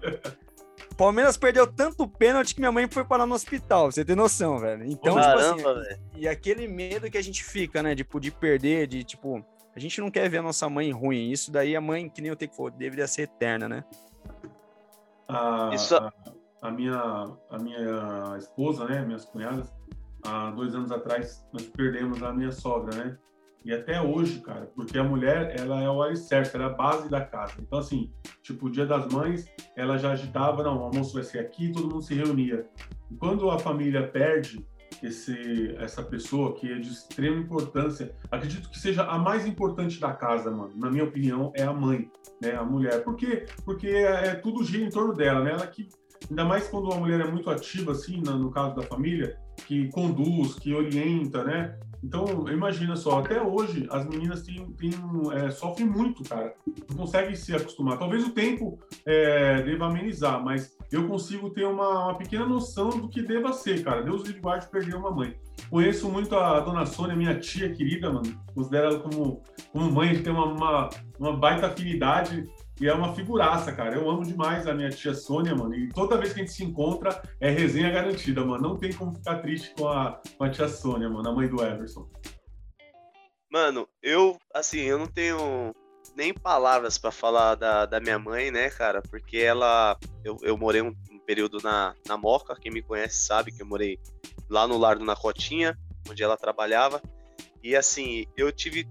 Palmeiras 0.98 1.38
perdeu 1.38 1.68
tanto 1.68 2.08
pênalti 2.08 2.54
que 2.54 2.62
minha 2.62 2.72
mãe 2.72 2.88
foi 2.90 3.04
parar 3.04 3.26
no 3.26 3.36
hospital, 3.36 3.92
você 3.92 4.04
tem 4.04 4.16
noção, 4.16 4.58
velho. 4.60 4.86
Então, 4.86 5.16
Caramba, 5.16 5.56
tipo 5.58 5.70
assim, 5.70 5.80
velho. 5.80 6.00
e 6.16 6.28
aquele 6.28 6.68
medo 6.68 7.10
que 7.10 7.18
a 7.18 7.24
gente 7.24 7.44
fica, 7.44 7.84
né, 7.84 7.92
de, 7.94 8.04
tipo, 8.04 8.20
de 8.20 8.32
perder, 8.32 8.88
de 8.88 9.04
tipo, 9.04 9.46
a 9.76 9.80
gente 9.80 10.00
não 10.00 10.10
quer 10.10 10.30
ver 10.30 10.38
a 10.38 10.42
nossa 10.42 10.70
mãe 10.70 10.92
ruim. 10.92 11.30
Isso 11.30 11.52
daí 11.52 11.76
a 11.76 11.82
mãe, 11.82 12.10
que 12.10 12.22
nem 12.22 12.30
eu 12.30 12.36
tenho 12.36 12.50
que 12.50 12.58
falar, 12.58 12.72
deveria 12.72 13.08
ser 13.08 13.24
eterna, 13.24 13.68
né? 13.68 13.84
Ah, 15.28 15.72
Isso... 15.74 15.96
Ah, 15.96 16.12
a 16.62 16.72
minha, 16.72 16.98
a 17.50 17.60
minha 17.60 18.36
esposa, 18.38 18.86
né, 18.86 19.02
minhas 19.06 19.26
cunhadas, 19.26 19.72
há 20.26 20.50
dois 20.52 20.74
anos 20.74 20.92
atrás 20.92 21.46
nós 21.54 21.64
perdemos 21.64 22.24
a 22.24 22.34
minha 22.34 22.52
sogra, 22.52 22.96
né? 22.96 23.18
E 23.64 23.74
até 23.74 24.00
hoje, 24.00 24.42
cara, 24.42 24.72
porque 24.76 24.98
a 24.98 25.04
mulher, 25.04 25.60
ela 25.60 25.82
é 25.82 25.90
o 25.90 26.02
alicerce, 26.02 26.56
ela 26.56 26.66
é 26.66 26.68
a 26.68 26.74
base 26.74 27.10
da 27.10 27.26
casa. 27.26 27.54
Então, 27.60 27.80
assim, 27.80 28.12
tipo, 28.44 28.68
o 28.68 28.70
dia 28.70 28.86
das 28.86 29.12
mães, 29.12 29.48
ela 29.76 29.98
já 29.98 30.12
agitava, 30.12 30.62
não, 30.62 30.78
o 30.80 30.84
almoço 30.84 31.16
vai 31.16 31.24
ser 31.24 31.40
aqui, 31.40 31.72
todo 31.72 31.90
mundo 31.90 32.04
se 32.04 32.14
reunia. 32.14 32.68
E 33.10 33.16
quando 33.16 33.50
a 33.50 33.58
família 33.58 34.08
perde 34.08 34.64
esse, 35.04 35.76
essa 35.78 36.04
pessoa 36.04 36.54
que 36.54 36.72
é 36.72 36.78
de 36.78 36.90
extrema 36.90 37.38
importância, 37.38 38.14
acredito 38.30 38.70
que 38.70 38.80
seja 38.80 39.04
a 39.04 39.18
mais 39.18 39.46
importante 39.46 40.00
da 40.00 40.14
casa, 40.14 40.52
mano. 40.52 40.74
Na 40.76 40.92
minha 40.92 41.04
opinião, 41.04 41.52
é 41.56 41.64
a 41.64 41.74
mãe, 41.74 42.10
né, 42.42 42.56
a 42.56 42.64
mulher. 42.64 43.04
Por 43.04 43.16
quê? 43.16 43.46
Porque 43.64 43.88
é, 43.88 44.28
é 44.28 44.36
tudo 44.36 44.64
gira 44.64 44.84
em 44.84 44.90
torno 44.90 45.14
dela, 45.14 45.44
né? 45.44 45.52
Ela 45.52 45.68
que 45.68 45.88
Ainda 46.30 46.44
mais 46.44 46.68
quando 46.68 46.86
uma 46.86 46.98
mulher 46.98 47.20
é 47.20 47.30
muito 47.30 47.50
ativa, 47.50 47.92
assim, 47.92 48.22
no 48.22 48.50
caso 48.50 48.76
da 48.76 48.82
família, 48.82 49.38
que 49.68 49.90
conduz, 49.90 50.56
que 50.56 50.74
orienta, 50.74 51.44
né? 51.44 51.78
Então, 52.04 52.48
imagina 52.50 52.96
só, 52.96 53.20
até 53.20 53.42
hoje 53.42 53.88
as 53.90 54.06
meninas 54.08 54.44
têm, 54.44 54.72
têm, 54.74 54.92
é, 55.34 55.50
sofrem 55.50 55.88
muito, 55.88 56.24
cara. 56.24 56.54
Não 56.90 56.98
conseguem 56.98 57.36
se 57.36 57.56
acostumar. 57.56 57.98
Talvez 57.98 58.24
o 58.24 58.32
tempo 58.32 58.80
é, 59.06 59.64
deva 59.64 59.88
amenizar, 59.88 60.44
mas 60.44 60.75
eu 60.92 61.08
consigo 61.08 61.50
ter 61.50 61.66
uma, 61.66 62.06
uma, 62.06 62.18
pequena 62.18 62.46
noção 62.46 62.90
do 62.90 63.10
que 63.10 63.22
deva 63.22 63.54
ser, 63.54 63.84
cara. 63.84 64.04
Deus 64.04 64.24
livre 64.24 64.42
guarde 64.42 64.68
perder 64.68 64.96
uma 64.96 65.12
mãe. 65.12 65.38
Conheço 65.70 66.10
muito 66.10 66.36
a 66.36 66.60
dona 66.60 66.86
Sônia, 66.86 67.16
minha 67.16 67.40
tia 67.40 67.74
querida, 67.74 68.12
mano. 68.12 68.40
Considero 68.54 68.88
ela 68.88 69.00
como, 69.00 69.44
como 69.72 69.92
mãe, 69.92 70.22
tem 70.22 70.32
uma, 70.32 70.46
uma, 70.46 70.90
uma 71.20 71.38
baita 71.38 71.68
afinidade. 71.68 72.44
E 72.80 72.88
é 72.88 72.94
uma 72.94 73.14
figuraça, 73.16 73.72
cara. 73.72 73.96
Eu 73.96 74.10
amo 74.10 74.24
demais 74.24 74.68
a 74.68 74.74
minha 74.74 74.90
tia 74.90 75.14
Sônia, 75.14 75.56
mano. 75.56 75.74
E 75.74 75.90
toda 75.90 76.18
vez 76.18 76.34
que 76.34 76.42
a 76.42 76.44
gente 76.44 76.54
se 76.54 76.64
encontra, 76.64 77.22
é 77.40 77.50
resenha 77.50 77.90
garantida, 77.90 78.44
mano. 78.44 78.70
Não 78.70 78.78
tem 78.78 78.92
como 78.92 79.14
ficar 79.14 79.40
triste 79.40 79.74
com 79.78 79.88
a, 79.88 80.22
com 80.38 80.44
a 80.44 80.50
tia 80.50 80.68
Sônia, 80.68 81.10
mano, 81.10 81.30
a 81.30 81.34
mãe 81.34 81.48
do 81.48 81.64
Everson. 81.64 82.10
Mano, 83.50 83.88
eu, 84.04 84.38
assim, 84.54 84.82
eu 84.82 85.00
não 85.00 85.08
tenho 85.08 85.74
nem 86.16 86.34
palavras 86.34 86.98
para 86.98 87.12
falar 87.12 87.56
da, 87.56 87.86
da 87.86 88.00
minha 88.00 88.18
mãe, 88.18 88.50
né, 88.50 88.70
cara? 88.70 89.02
Porque 89.02 89.38
ela. 89.38 89.98
Eu, 90.24 90.38
eu 90.42 90.58
morei 90.58 90.82
um, 90.82 90.96
um, 91.12 91.20
período 91.20 91.60
na, 91.62 91.96
na 92.08 92.18
Moca, 92.18 92.56
quem 92.56 92.72
me 92.72 92.82
conhece 92.82 93.26
sabe 93.26 93.52
que 93.52 93.62
eu 93.62 93.66
morei 93.66 94.00
lá 94.50 94.68
no 94.68 94.78
Lar 94.78 94.98
do 94.98 95.06
Nacotinha, 95.06 95.78
onde 96.10 96.24
ela 96.24 96.38
trabalhava. 96.38 97.02
E 97.62 97.76
assim, 97.76 98.26
eu 98.38 98.52
tive 98.52 98.88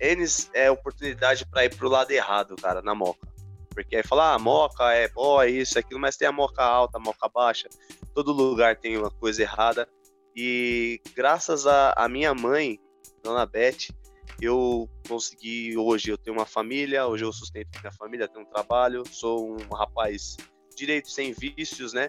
N 0.00 0.24
é 0.54 0.70
oportunidade 0.70 1.44
para 1.46 1.64
ir 1.64 1.74
pro 1.74 1.88
lado 1.88 2.10
errado, 2.10 2.56
cara, 2.56 2.80
na 2.80 2.94
moca. 2.94 3.26
Porque 3.70 3.96
aí 3.96 4.02
fala, 4.02 4.34
ah, 4.34 4.38
moca 4.38 4.92
é 4.92 5.08
boa, 5.08 5.46
é 5.46 5.50
isso, 5.50 5.78
é 5.78 5.80
aquilo, 5.80 6.00
mas 6.00 6.16
tem 6.16 6.26
a 6.26 6.32
moca 6.32 6.62
alta, 6.62 6.98
a 6.98 7.00
moca 7.00 7.28
baixa. 7.28 7.68
Todo 8.14 8.32
lugar 8.32 8.76
tem 8.76 8.96
uma 8.96 9.10
coisa 9.10 9.42
errada. 9.42 9.88
E 10.34 11.00
graças 11.14 11.66
a 11.66 12.08
minha 12.08 12.32
mãe, 12.32 12.78
Dona 13.22 13.44
Beth, 13.44 13.88
eu 14.40 14.88
consegui 15.08 15.76
hoje, 15.76 16.10
eu 16.10 16.18
tenho 16.18 16.36
uma 16.36 16.46
família, 16.46 17.06
hoje 17.06 17.24
eu 17.24 17.32
sustento 17.32 17.78
minha 17.80 17.92
família, 17.92 18.28
tenho 18.28 18.44
um 18.44 18.48
trabalho, 18.48 19.02
sou 19.06 19.56
um 19.56 19.74
rapaz 19.74 20.36
direito 20.76 21.10
sem 21.10 21.32
vícios, 21.32 21.92
né? 21.92 22.08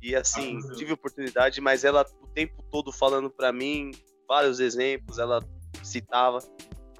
E 0.00 0.14
assim, 0.14 0.58
ah, 0.58 0.74
tive 0.74 0.92
oportunidade, 0.92 1.60
mas 1.60 1.84
ela 1.84 2.06
o 2.22 2.26
tempo 2.28 2.62
todo 2.70 2.92
falando 2.92 3.30
para 3.30 3.52
mim 3.52 3.90
vários 4.28 4.60
exemplos, 4.60 5.18
ela 5.18 5.42
citava. 5.82 6.38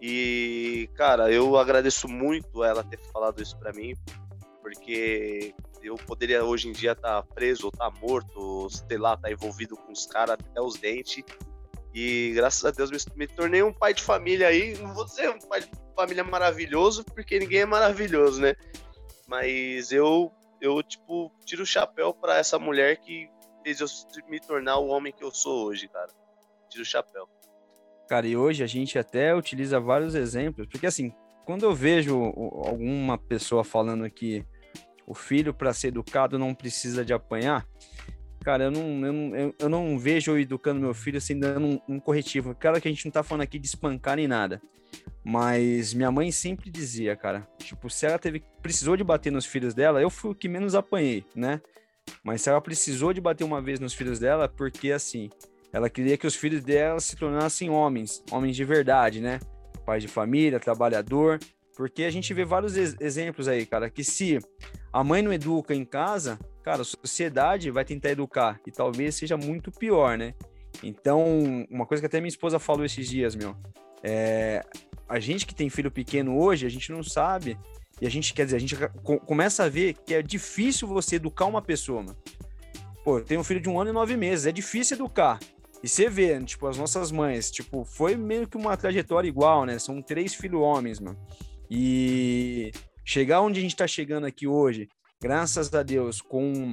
E, 0.00 0.88
cara, 0.94 1.30
eu 1.30 1.56
agradeço 1.56 2.08
muito 2.08 2.64
ela 2.64 2.82
ter 2.82 2.98
falado 3.12 3.42
isso 3.42 3.56
para 3.58 3.72
mim, 3.72 3.94
porque 4.60 5.54
eu 5.82 5.96
poderia 5.96 6.44
hoje 6.44 6.68
em 6.68 6.72
dia 6.72 6.92
estar 6.92 7.22
tá 7.22 7.34
preso, 7.34 7.66
ou 7.66 7.70
estar 7.70 7.90
tá 7.90 8.00
morto, 8.00 8.38
ou 8.38 8.70
sei 8.70 8.98
lá, 8.98 9.14
estar 9.14 9.28
tá 9.28 9.32
envolvido 9.32 9.76
com 9.76 9.92
os 9.92 10.06
caras 10.06 10.36
até 10.40 10.60
os 10.60 10.74
dentes. 10.76 11.22
E 11.94 12.32
graças 12.34 12.64
a 12.64 12.72
Deus 12.72 12.90
me, 12.90 12.98
me, 13.14 13.26
tornei 13.28 13.62
um 13.62 13.72
pai 13.72 13.94
de 13.94 14.02
família 14.02 14.48
aí. 14.48 14.76
Não 14.78 14.92
vou 14.92 15.06
ser 15.06 15.30
um 15.30 15.38
pai 15.38 15.60
de 15.60 15.70
família 15.94 16.24
maravilhoso, 16.24 17.04
porque 17.04 17.38
ninguém 17.38 17.60
é 17.60 17.66
maravilhoso, 17.66 18.40
né? 18.40 18.54
Mas 19.28 19.92
eu, 19.92 20.32
eu 20.60 20.82
tipo, 20.82 21.30
tiro 21.44 21.62
o 21.62 21.66
chapéu 21.66 22.12
para 22.12 22.36
essa 22.36 22.58
mulher 22.58 22.96
que 22.96 23.30
fez 23.62 23.80
eu 23.80 23.86
me 24.28 24.40
tornar 24.40 24.78
o 24.78 24.88
homem 24.88 25.12
que 25.12 25.22
eu 25.22 25.30
sou 25.30 25.66
hoje, 25.66 25.86
cara. 25.86 26.10
Tiro 26.68 26.82
o 26.82 26.86
chapéu. 26.86 27.28
Cara, 28.08 28.26
e 28.26 28.36
hoje 28.36 28.64
a 28.64 28.66
gente 28.66 28.98
até 28.98 29.34
utiliza 29.34 29.78
vários 29.78 30.16
exemplos, 30.16 30.66
porque 30.66 30.86
assim, 30.86 31.14
quando 31.46 31.64
eu 31.64 31.72
vejo 31.72 32.22
alguma 32.66 33.16
pessoa 33.16 33.62
falando 33.62 34.10
que 34.10 34.44
o 35.06 35.14
filho, 35.14 35.54
para 35.54 35.72
ser 35.72 35.88
educado, 35.88 36.38
não 36.38 36.54
precisa 36.54 37.04
de 37.04 37.12
apanhar, 37.12 37.66
cara, 38.44 38.64
eu 38.64 38.70
não, 38.70 39.06
eu 39.06 39.12
não, 39.12 39.54
eu 39.58 39.68
não 39.68 39.98
vejo 39.98 40.30
eu 40.30 40.38
educando 40.38 40.78
meu 40.78 40.92
filho 40.92 41.16
assim, 41.16 41.38
dando 41.38 41.66
um, 41.66 41.80
um, 41.88 41.98
corretivo. 41.98 42.54
Claro 42.54 42.80
que 42.80 42.86
a 42.86 42.90
gente 42.90 43.06
não 43.06 43.10
tá 43.10 43.22
falando 43.22 43.42
aqui 43.42 43.58
de 43.58 43.66
espancar 43.66 44.16
nem 44.16 44.28
nada. 44.28 44.60
Mas 45.24 45.94
minha 45.94 46.12
mãe 46.12 46.30
sempre 46.30 46.70
dizia, 46.70 47.16
cara, 47.16 47.48
tipo, 47.58 47.88
se 47.88 48.04
ela 48.04 48.18
teve, 48.18 48.44
precisou 48.62 48.96
de 48.96 49.02
bater 49.02 49.32
nos 49.32 49.46
filhos 49.46 49.74
dela, 49.74 50.00
eu 50.00 50.10
fui 50.10 50.30
o 50.30 50.34
que 50.34 50.48
menos 50.48 50.74
apanhei, 50.74 51.24
né? 51.34 51.60
Mas 52.22 52.42
se 52.42 52.50
ela 52.50 52.60
precisou 52.60 53.12
de 53.12 53.20
bater 53.20 53.42
uma 53.42 53.62
vez 53.62 53.80
nos 53.80 53.94
filhos 53.94 54.18
dela, 54.18 54.46
porque 54.46 54.92
assim, 54.92 55.30
ela 55.72 55.88
queria 55.88 56.18
que 56.18 56.26
os 56.26 56.36
filhos 56.36 56.62
dela 56.62 57.00
se 57.00 57.16
tornassem 57.16 57.70
homens, 57.70 58.22
homens 58.30 58.54
de 58.54 58.64
verdade, 58.64 59.20
né? 59.20 59.40
Pai 59.86 59.98
de 59.98 60.06
família, 60.06 60.60
trabalhador, 60.60 61.40
porque 61.74 62.04
a 62.04 62.10
gente 62.10 62.32
vê 62.34 62.44
vários 62.44 62.76
ex 62.76 62.94
exemplos 63.00 63.48
aí, 63.48 63.64
cara, 63.64 63.88
que 63.88 64.04
se 64.04 64.38
a 64.92 65.02
mãe 65.02 65.22
não 65.22 65.32
educa 65.32 65.74
em 65.74 65.84
casa, 65.84 66.38
cara, 66.64 66.80
a 66.80 66.84
sociedade 66.84 67.70
vai 67.70 67.84
tentar 67.84 68.10
educar 68.10 68.58
e 68.66 68.72
talvez 68.72 69.14
seja 69.14 69.36
muito 69.36 69.70
pior, 69.70 70.16
né? 70.16 70.34
Então, 70.82 71.22
uma 71.70 71.84
coisa 71.84 72.00
que 72.00 72.06
até 72.06 72.20
minha 72.20 72.28
esposa 72.28 72.58
falou 72.58 72.86
esses 72.86 73.06
dias, 73.06 73.36
meu, 73.36 73.54
é, 74.02 74.64
a 75.06 75.20
gente 75.20 75.46
que 75.46 75.54
tem 75.54 75.68
filho 75.68 75.90
pequeno 75.90 76.36
hoje, 76.38 76.66
a 76.66 76.70
gente 76.70 76.90
não 76.90 77.02
sabe, 77.02 77.58
e 78.00 78.06
a 78.06 78.10
gente, 78.10 78.32
quer 78.32 78.46
dizer, 78.46 78.56
a 78.56 78.60
gente 78.60 78.76
começa 79.26 79.64
a 79.64 79.68
ver 79.68 79.92
que 79.92 80.14
é 80.14 80.22
difícil 80.22 80.88
você 80.88 81.16
educar 81.16 81.44
uma 81.44 81.60
pessoa, 81.60 82.02
mano. 82.02 82.16
Pô, 83.04 83.18
eu 83.18 83.24
tenho 83.24 83.40
um 83.42 83.44
filho 83.44 83.60
de 83.60 83.68
um 83.68 83.78
ano 83.78 83.90
e 83.90 83.92
nove 83.92 84.16
meses, 84.16 84.46
é 84.46 84.52
difícil 84.52 84.96
educar. 84.96 85.38
E 85.82 85.88
você 85.88 86.08
vê, 86.08 86.42
tipo, 86.42 86.66
as 86.66 86.78
nossas 86.78 87.12
mães, 87.12 87.50
tipo, 87.50 87.84
foi 87.84 88.16
meio 88.16 88.48
que 88.48 88.56
uma 88.56 88.74
trajetória 88.74 89.28
igual, 89.28 89.66
né? 89.66 89.78
São 89.78 90.00
três 90.00 90.34
filhos 90.34 90.62
homens, 90.62 90.98
mano. 90.98 91.18
E 91.70 92.72
chegar 93.04 93.42
onde 93.42 93.60
a 93.60 93.62
gente 93.62 93.76
tá 93.76 93.86
chegando 93.86 94.24
aqui 94.26 94.46
hoje, 94.46 94.88
graças 95.24 95.72
a 95.72 95.82
Deus, 95.82 96.20
com 96.20 96.70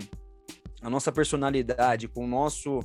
a 0.82 0.90
nossa 0.90 1.10
personalidade, 1.10 2.10
com 2.10 2.26
o 2.26 2.28
nosso 2.28 2.82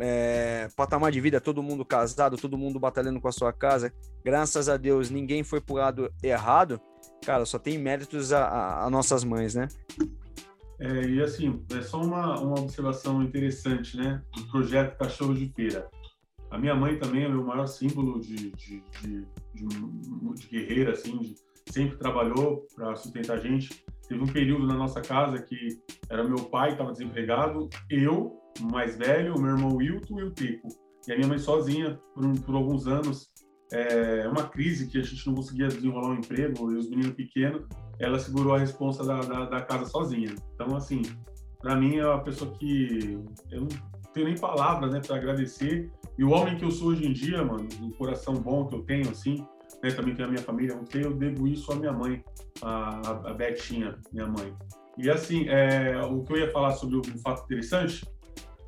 é, 0.00 0.66
patamar 0.74 1.12
de 1.12 1.20
vida, 1.20 1.40
todo 1.40 1.62
mundo 1.62 1.84
casado, 1.84 2.36
todo 2.36 2.58
mundo 2.58 2.80
batalhando 2.80 3.20
com 3.20 3.28
a 3.28 3.32
sua 3.32 3.52
casa, 3.52 3.94
graças 4.24 4.68
a 4.68 4.76
Deus, 4.76 5.08
ninguém 5.08 5.44
foi 5.44 5.60
pro 5.60 5.76
lado 5.76 6.12
errado, 6.20 6.80
cara, 7.24 7.44
só 7.46 7.56
tem 7.56 7.78
méritos 7.78 8.32
a, 8.32 8.48
a, 8.48 8.84
a 8.86 8.90
nossas 8.90 9.22
mães, 9.22 9.54
né? 9.54 9.68
É, 10.80 11.02
e 11.02 11.22
assim, 11.22 11.64
é 11.72 11.82
só 11.82 12.02
uma, 12.02 12.40
uma 12.40 12.58
observação 12.58 13.22
interessante, 13.22 13.96
né? 13.96 14.20
Do 14.34 14.42
projeto 14.48 14.98
Cachorro 14.98 15.34
de 15.34 15.48
Feira. 15.54 15.88
A 16.50 16.58
minha 16.58 16.74
mãe 16.74 16.98
também 16.98 17.22
é 17.22 17.28
o 17.28 17.30
meu 17.30 17.44
maior 17.44 17.68
símbolo 17.68 18.20
de, 18.20 18.50
de, 18.50 18.82
de, 19.00 19.26
de, 19.54 19.66
de 20.34 20.48
guerreira, 20.48 20.94
assim, 20.94 21.36
sempre 21.70 21.96
trabalhou 21.96 22.66
para 22.74 22.96
sustentar 22.96 23.38
a 23.38 23.40
gente. 23.40 23.86
Teve 24.08 24.22
um 24.22 24.26
período 24.26 24.66
na 24.66 24.74
nossa 24.74 25.00
casa 25.00 25.40
que 25.40 25.80
era 26.08 26.22
meu 26.22 26.44
pai 26.44 26.68
que 26.68 26.74
estava 26.74 26.92
desempregado, 26.92 27.68
eu, 27.90 28.38
o 28.60 28.70
mais 28.70 28.96
velho, 28.96 29.34
o 29.34 29.40
meu 29.40 29.56
irmão 29.56 29.76
Wilton 29.76 30.20
e 30.20 30.22
o 30.24 30.30
Teco. 30.30 30.68
E 31.08 31.12
a 31.12 31.16
minha 31.16 31.28
mãe 31.28 31.38
sozinha 31.38 31.98
por, 32.14 32.40
por 32.40 32.54
alguns 32.54 32.86
anos. 32.86 33.28
É 33.72 34.28
uma 34.28 34.48
crise 34.48 34.86
que 34.86 34.96
a 34.96 35.02
gente 35.02 35.26
não 35.26 35.34
conseguia 35.34 35.66
desenrolar 35.66 36.10
um 36.10 36.18
emprego 36.18 36.70
e 36.70 36.76
os 36.76 36.88
meninos 36.88 37.14
pequenos, 37.14 37.66
ela 37.98 38.16
segurou 38.16 38.54
a 38.54 38.58
responsa 38.58 39.04
da, 39.04 39.20
da, 39.20 39.46
da 39.46 39.60
casa 39.62 39.86
sozinha. 39.86 40.32
Então, 40.54 40.76
assim, 40.76 41.02
para 41.60 41.74
mim 41.74 41.96
é 41.96 42.06
uma 42.06 42.22
pessoa 42.22 42.52
que 42.52 43.18
eu 43.50 43.62
não 43.62 43.68
tenho 44.14 44.26
nem 44.26 44.38
palavras, 44.38 44.92
né, 44.92 45.00
para 45.04 45.16
agradecer. 45.16 45.90
E 46.16 46.22
o 46.22 46.30
homem 46.30 46.56
que 46.56 46.64
eu 46.64 46.70
sou 46.70 46.88
hoje 46.88 47.06
em 47.06 47.12
dia, 47.12 47.44
mano, 47.44 47.68
o 47.82 47.90
coração 47.96 48.34
bom 48.34 48.66
que 48.66 48.74
eu 48.76 48.82
tenho, 48.82 49.10
assim, 49.10 49.44
né, 49.82 49.90
também 49.90 50.14
tem 50.14 50.24
a 50.24 50.28
minha 50.28 50.42
família, 50.42 50.78
eu 50.94 51.12
devo 51.14 51.46
isso 51.46 51.70
à 51.72 51.76
minha 51.76 51.92
mãe, 51.92 52.24
a, 52.62 53.30
a 53.30 53.34
Betinha, 53.34 53.98
minha 54.12 54.26
mãe. 54.26 54.54
E 54.98 55.10
assim, 55.10 55.48
é, 55.48 56.00
o 56.04 56.22
que 56.22 56.32
eu 56.32 56.38
ia 56.38 56.50
falar 56.50 56.72
sobre 56.72 56.96
um 56.96 57.18
fato 57.18 57.44
interessante, 57.44 58.06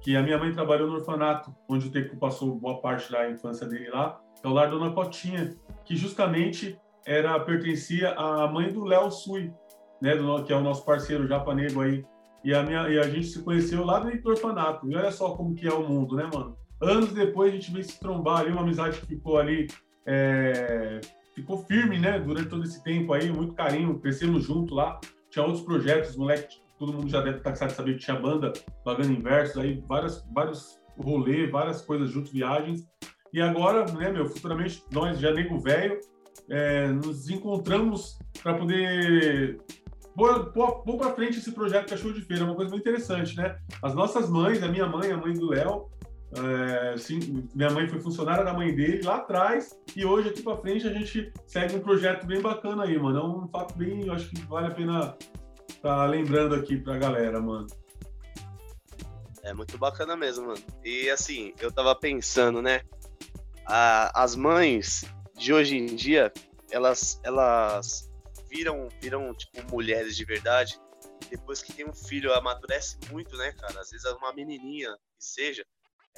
que 0.00 0.16
a 0.16 0.22
minha 0.22 0.38
mãe 0.38 0.52
trabalhou 0.52 0.88
no 0.88 0.96
orfanato, 0.96 1.54
onde 1.68 1.88
o 1.88 1.90
Teco 1.90 2.16
passou 2.16 2.54
boa 2.54 2.80
parte 2.80 3.10
da 3.10 3.30
infância 3.30 3.66
dele 3.66 3.88
lá, 3.90 4.20
é 4.42 4.46
o 4.46 4.52
lar 4.52 4.70
Dona 4.70 4.92
Cotinha, 4.92 5.56
que 5.84 5.96
justamente 5.96 6.78
era 7.06 7.38
pertencia 7.40 8.12
à 8.12 8.46
mãe 8.46 8.70
do 8.70 8.84
Léo 8.84 9.10
Sui, 9.10 9.52
né, 10.00 10.14
do, 10.14 10.44
que 10.44 10.52
é 10.52 10.56
o 10.56 10.60
nosso 10.60 10.84
parceiro 10.84 11.26
japanego 11.26 11.80
aí. 11.80 12.04
E 12.44 12.54
a, 12.54 12.62
minha, 12.62 12.88
e 12.88 12.98
a 12.98 13.08
gente 13.08 13.26
se 13.26 13.42
conheceu 13.42 13.84
lá 13.84 13.98
dentro 13.98 14.22
do 14.22 14.30
orfanato. 14.30 14.88
E 14.90 14.94
olha 14.94 15.10
só 15.10 15.30
como 15.30 15.54
que 15.54 15.66
é 15.66 15.72
o 15.72 15.88
mundo, 15.88 16.14
né, 16.14 16.28
mano? 16.32 16.56
Anos 16.80 17.12
depois 17.12 17.52
a 17.52 17.56
gente 17.56 17.72
veio 17.72 17.84
se 17.84 17.98
trombar 17.98 18.40
ali, 18.40 18.52
uma 18.52 18.62
amizade 18.62 19.00
que 19.00 19.06
ficou 19.06 19.38
ali 19.38 19.66
é, 20.08 21.00
ficou 21.34 21.58
firme, 21.58 21.98
né, 21.98 22.18
durante 22.18 22.48
todo 22.48 22.64
esse 22.64 22.82
tempo 22.82 23.12
aí, 23.12 23.30
muito 23.30 23.52
carinho, 23.52 23.98
crescemos 23.98 24.44
junto 24.44 24.74
lá, 24.74 24.98
tinha 25.30 25.44
outros 25.44 25.62
projetos, 25.62 26.16
moleque, 26.16 26.56
todo 26.78 26.94
mundo 26.94 27.10
já 27.10 27.20
deve 27.20 27.38
estar 27.38 27.50
cansado 27.50 27.68
de 27.68 27.74
saber 27.74 27.92
que 27.94 27.98
tinha 27.98 28.18
banda 28.18 28.52
pagando 28.82 29.12
inversos, 29.12 29.58
aí 29.58 29.82
várias, 29.86 30.26
vários 30.32 30.80
rolês, 30.98 31.50
várias 31.50 31.82
coisas 31.82 32.10
juntos, 32.10 32.32
viagens, 32.32 32.88
e 33.32 33.42
agora, 33.42 33.84
né, 33.92 34.10
meu, 34.10 34.26
futuramente, 34.26 34.82
nós, 34.90 35.18
já 35.18 35.30
nego 35.30 35.60
velho, 35.60 36.00
é, 36.48 36.86
nos 36.88 37.28
encontramos 37.28 38.18
para 38.42 38.54
poder 38.54 39.60
pôr, 40.16 40.96
para 40.96 41.12
frente 41.12 41.38
esse 41.38 41.52
projeto 41.52 41.90
Cachorro 41.90 42.14
de 42.14 42.22
Feira, 42.22 42.42
é 42.42 42.46
uma 42.46 42.54
coisa 42.54 42.70
muito 42.70 42.88
interessante, 42.88 43.36
né? 43.36 43.58
As 43.82 43.94
nossas 43.94 44.30
mães, 44.30 44.62
a 44.62 44.68
minha 44.68 44.86
mãe, 44.86 45.12
a 45.12 45.16
mãe 45.18 45.34
do 45.34 45.50
Léo, 45.50 45.90
é, 46.32 46.96
sim, 46.98 47.48
minha 47.54 47.70
mãe 47.70 47.88
foi 47.88 48.00
funcionária 48.00 48.44
da 48.44 48.52
mãe 48.52 48.74
dele 48.74 49.02
lá 49.02 49.16
atrás 49.16 49.78
e 49.96 50.04
hoje 50.04 50.28
aqui 50.28 50.42
para 50.42 50.58
frente 50.58 50.86
a 50.86 50.92
gente 50.92 51.32
segue 51.46 51.76
um 51.76 51.80
projeto 51.80 52.26
bem 52.26 52.40
bacana 52.40 52.84
aí, 52.84 52.98
mano. 52.98 53.18
É 53.18 53.24
um 53.24 53.48
fato 53.48 53.76
bem, 53.76 54.06
eu 54.06 54.12
acho 54.12 54.28
que 54.28 54.40
vale 54.42 54.66
a 54.66 54.70
pena 54.70 55.16
tá 55.80 56.04
lembrando 56.04 56.54
aqui 56.54 56.76
pra 56.76 56.98
galera, 56.98 57.40
mano. 57.40 57.66
É 59.42 59.54
muito 59.54 59.78
bacana 59.78 60.16
mesmo, 60.16 60.48
mano. 60.48 60.62
E 60.84 61.08
assim, 61.08 61.54
eu 61.60 61.72
tava 61.72 61.94
pensando, 61.94 62.60
né? 62.60 62.82
A, 63.64 64.22
as 64.22 64.36
mães 64.36 65.04
de 65.34 65.54
hoje 65.54 65.76
em 65.76 65.86
dia, 65.86 66.30
elas 66.70 67.18
elas 67.22 68.10
viram 68.50 68.88
viram 69.00 69.32
tipo 69.32 69.62
mulheres 69.70 70.16
de 70.16 70.24
verdade 70.24 70.78
depois 71.30 71.62
que 71.62 71.72
tem 71.72 71.88
um 71.88 71.94
filho, 71.94 72.32
amadurece 72.32 72.98
muito, 73.10 73.36
né, 73.36 73.52
cara? 73.52 73.80
Às 73.80 73.90
vezes 73.90 74.06
é 74.06 74.12
uma 74.12 74.32
menininha 74.32 74.90
que 75.18 75.24
seja, 75.24 75.64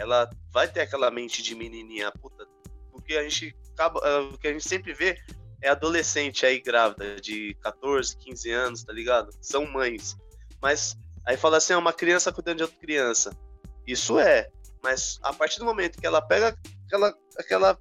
ela 0.00 0.30
vai 0.50 0.66
ter 0.66 0.80
aquela 0.80 1.10
mente 1.10 1.42
de 1.42 1.54
menininha, 1.54 2.10
puta. 2.10 2.46
O 2.92 3.02
que 3.02 3.16
a 3.16 3.22
gente 3.22 3.54
acaba, 3.72 4.00
é, 4.02 4.18
o 4.18 4.38
que 4.38 4.48
a 4.48 4.52
gente 4.52 4.66
sempre 4.66 4.94
vê 4.94 5.18
é 5.60 5.68
adolescente 5.68 6.46
aí 6.46 6.58
grávida 6.58 7.20
de 7.20 7.54
14, 7.60 8.16
15 8.16 8.50
anos, 8.50 8.82
tá 8.82 8.92
ligado? 8.92 9.30
São 9.42 9.66
mães. 9.66 10.16
Mas 10.60 10.96
aí 11.26 11.36
fala 11.36 11.58
assim, 11.58 11.74
é 11.74 11.76
uma 11.76 11.92
criança 11.92 12.32
cuidando 12.32 12.56
de 12.56 12.62
outra 12.62 12.78
criança. 12.78 13.36
Isso 13.86 14.18
é, 14.18 14.50
mas 14.82 15.18
a 15.22 15.32
partir 15.32 15.58
do 15.58 15.66
momento 15.66 16.00
que 16.00 16.06
ela 16.06 16.22
pega 16.22 16.56
aquela 16.86 17.14
aquela 17.38 17.78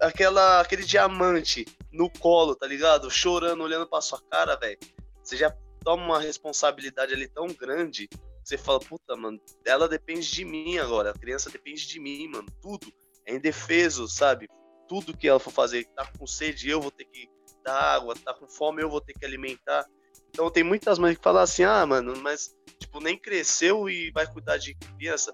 aquela 0.00 0.60
aquele 0.60 0.84
diamante 0.84 1.64
no 1.92 2.08
colo, 2.08 2.54
tá 2.54 2.66
ligado? 2.66 3.10
Chorando, 3.10 3.62
olhando 3.62 3.86
para 3.86 4.00
sua 4.00 4.20
cara, 4.30 4.56
velho. 4.56 4.78
Você 5.22 5.36
já 5.36 5.54
toma 5.82 6.04
uma 6.04 6.20
responsabilidade 6.20 7.12
ali 7.12 7.26
tão 7.26 7.48
grande 7.48 8.08
você 8.42 8.58
fala, 8.58 8.80
puta, 8.80 9.16
mano, 9.16 9.40
ela 9.64 9.88
depende 9.88 10.30
de 10.30 10.44
mim 10.44 10.78
agora, 10.78 11.10
a 11.10 11.18
criança 11.18 11.50
depende 11.50 11.86
de 11.86 12.00
mim, 12.00 12.28
mano, 12.28 12.48
tudo. 12.60 12.92
É 13.26 13.34
indefeso, 13.34 14.08
sabe? 14.08 14.48
tudo 14.90 15.16
que 15.16 15.28
ela 15.28 15.38
for 15.38 15.52
fazer. 15.52 15.84
Tá 15.94 16.04
com 16.18 16.26
sede, 16.26 16.68
eu 16.68 16.80
vou 16.80 16.90
ter 16.90 17.04
que 17.04 17.30
dar 17.62 17.94
água, 17.94 18.16
tá 18.16 18.34
com 18.34 18.48
fome, 18.48 18.82
eu 18.82 18.90
vou 18.90 19.00
ter 19.00 19.12
que 19.12 19.24
alimentar. 19.24 19.86
Então 20.30 20.50
tem 20.50 20.64
muitas 20.64 20.98
mães 20.98 21.16
que 21.16 21.22
falam 21.22 21.42
assim, 21.42 21.62
ah, 21.62 21.86
mano, 21.86 22.16
mas 22.16 22.56
tipo, 22.76 23.00
nem 23.00 23.16
cresceu 23.16 23.88
e 23.88 24.10
vai 24.10 24.26
cuidar 24.26 24.56
de 24.56 24.74
criança. 24.74 25.32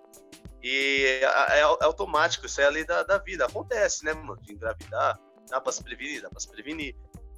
E 0.63 1.07
é, 1.23 1.25
é, 1.25 1.61
é 1.61 1.63
automático, 1.63 2.45
isso 2.45 2.61
é 2.61 2.67
a 2.67 2.71
lei 2.71 2.85
da, 2.85 3.03
da 3.03 3.17
vida. 3.17 3.47
Acontece, 3.47 4.05
né, 4.05 4.13
mano? 4.13 4.39
De 4.43 4.53
engravidar, 4.53 5.19
dá 5.49 5.59
pra 5.59 5.73
se 5.73 5.83
prevenir, 5.83 6.21
dá 6.21 6.29
pra 6.29 6.39
se 6.39 6.51
prevenir. 6.51 6.95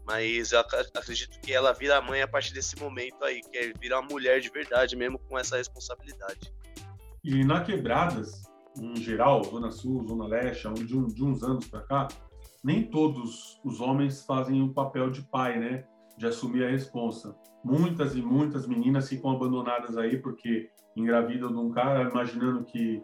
Mas 0.09 0.53
eu 0.53 0.61
acredito 0.61 1.39
que 1.41 1.53
ela 1.53 1.75
vira 1.75 2.01
mãe 2.01 2.23
a 2.23 2.27
partir 2.27 2.55
desse 2.55 2.81
momento 2.81 3.23
aí, 3.23 3.43
que 3.43 3.59
é 3.59 3.73
virar 3.79 4.01
uma 4.01 4.09
mulher 4.09 4.41
de 4.41 4.49
verdade 4.49 4.97
mesmo 4.97 5.19
com 5.19 5.39
essa 5.39 5.59
responsabilidade. 5.59 6.51
E 7.23 7.45
na 7.45 7.63
Quebradas, 7.63 8.43
em 8.81 8.97
geral, 8.97 9.45
Zona 9.45 9.71
Sul, 9.71 10.09
Zona 10.09 10.27
Leste, 10.27 10.67
de, 10.73 10.97
um, 10.97 11.07
de 11.07 11.23
uns 11.23 11.43
anos 11.43 11.67
para 11.67 11.83
cá, 11.83 12.09
nem 12.65 12.85
todos 12.85 13.61
os 13.63 13.83
homens 13.83 14.25
fazem 14.25 14.63
o 14.63 14.73
papel 14.73 15.11
de 15.11 15.21
pai, 15.21 15.59
né? 15.59 15.85
De 16.17 16.27
assumir 16.27 16.65
a 16.65 16.71
responsa. 16.71 17.37
Muitas 17.63 18.17
e 18.17 18.23
muitas 18.23 18.67
meninas 18.67 19.11
ficam 19.11 19.31
abandonadas 19.31 19.99
aí 19.99 20.17
porque 20.17 20.71
engravidam 20.97 21.53
de 21.53 21.59
um 21.59 21.71
cara 21.71 22.09
imaginando 22.09 22.65
que 22.65 23.03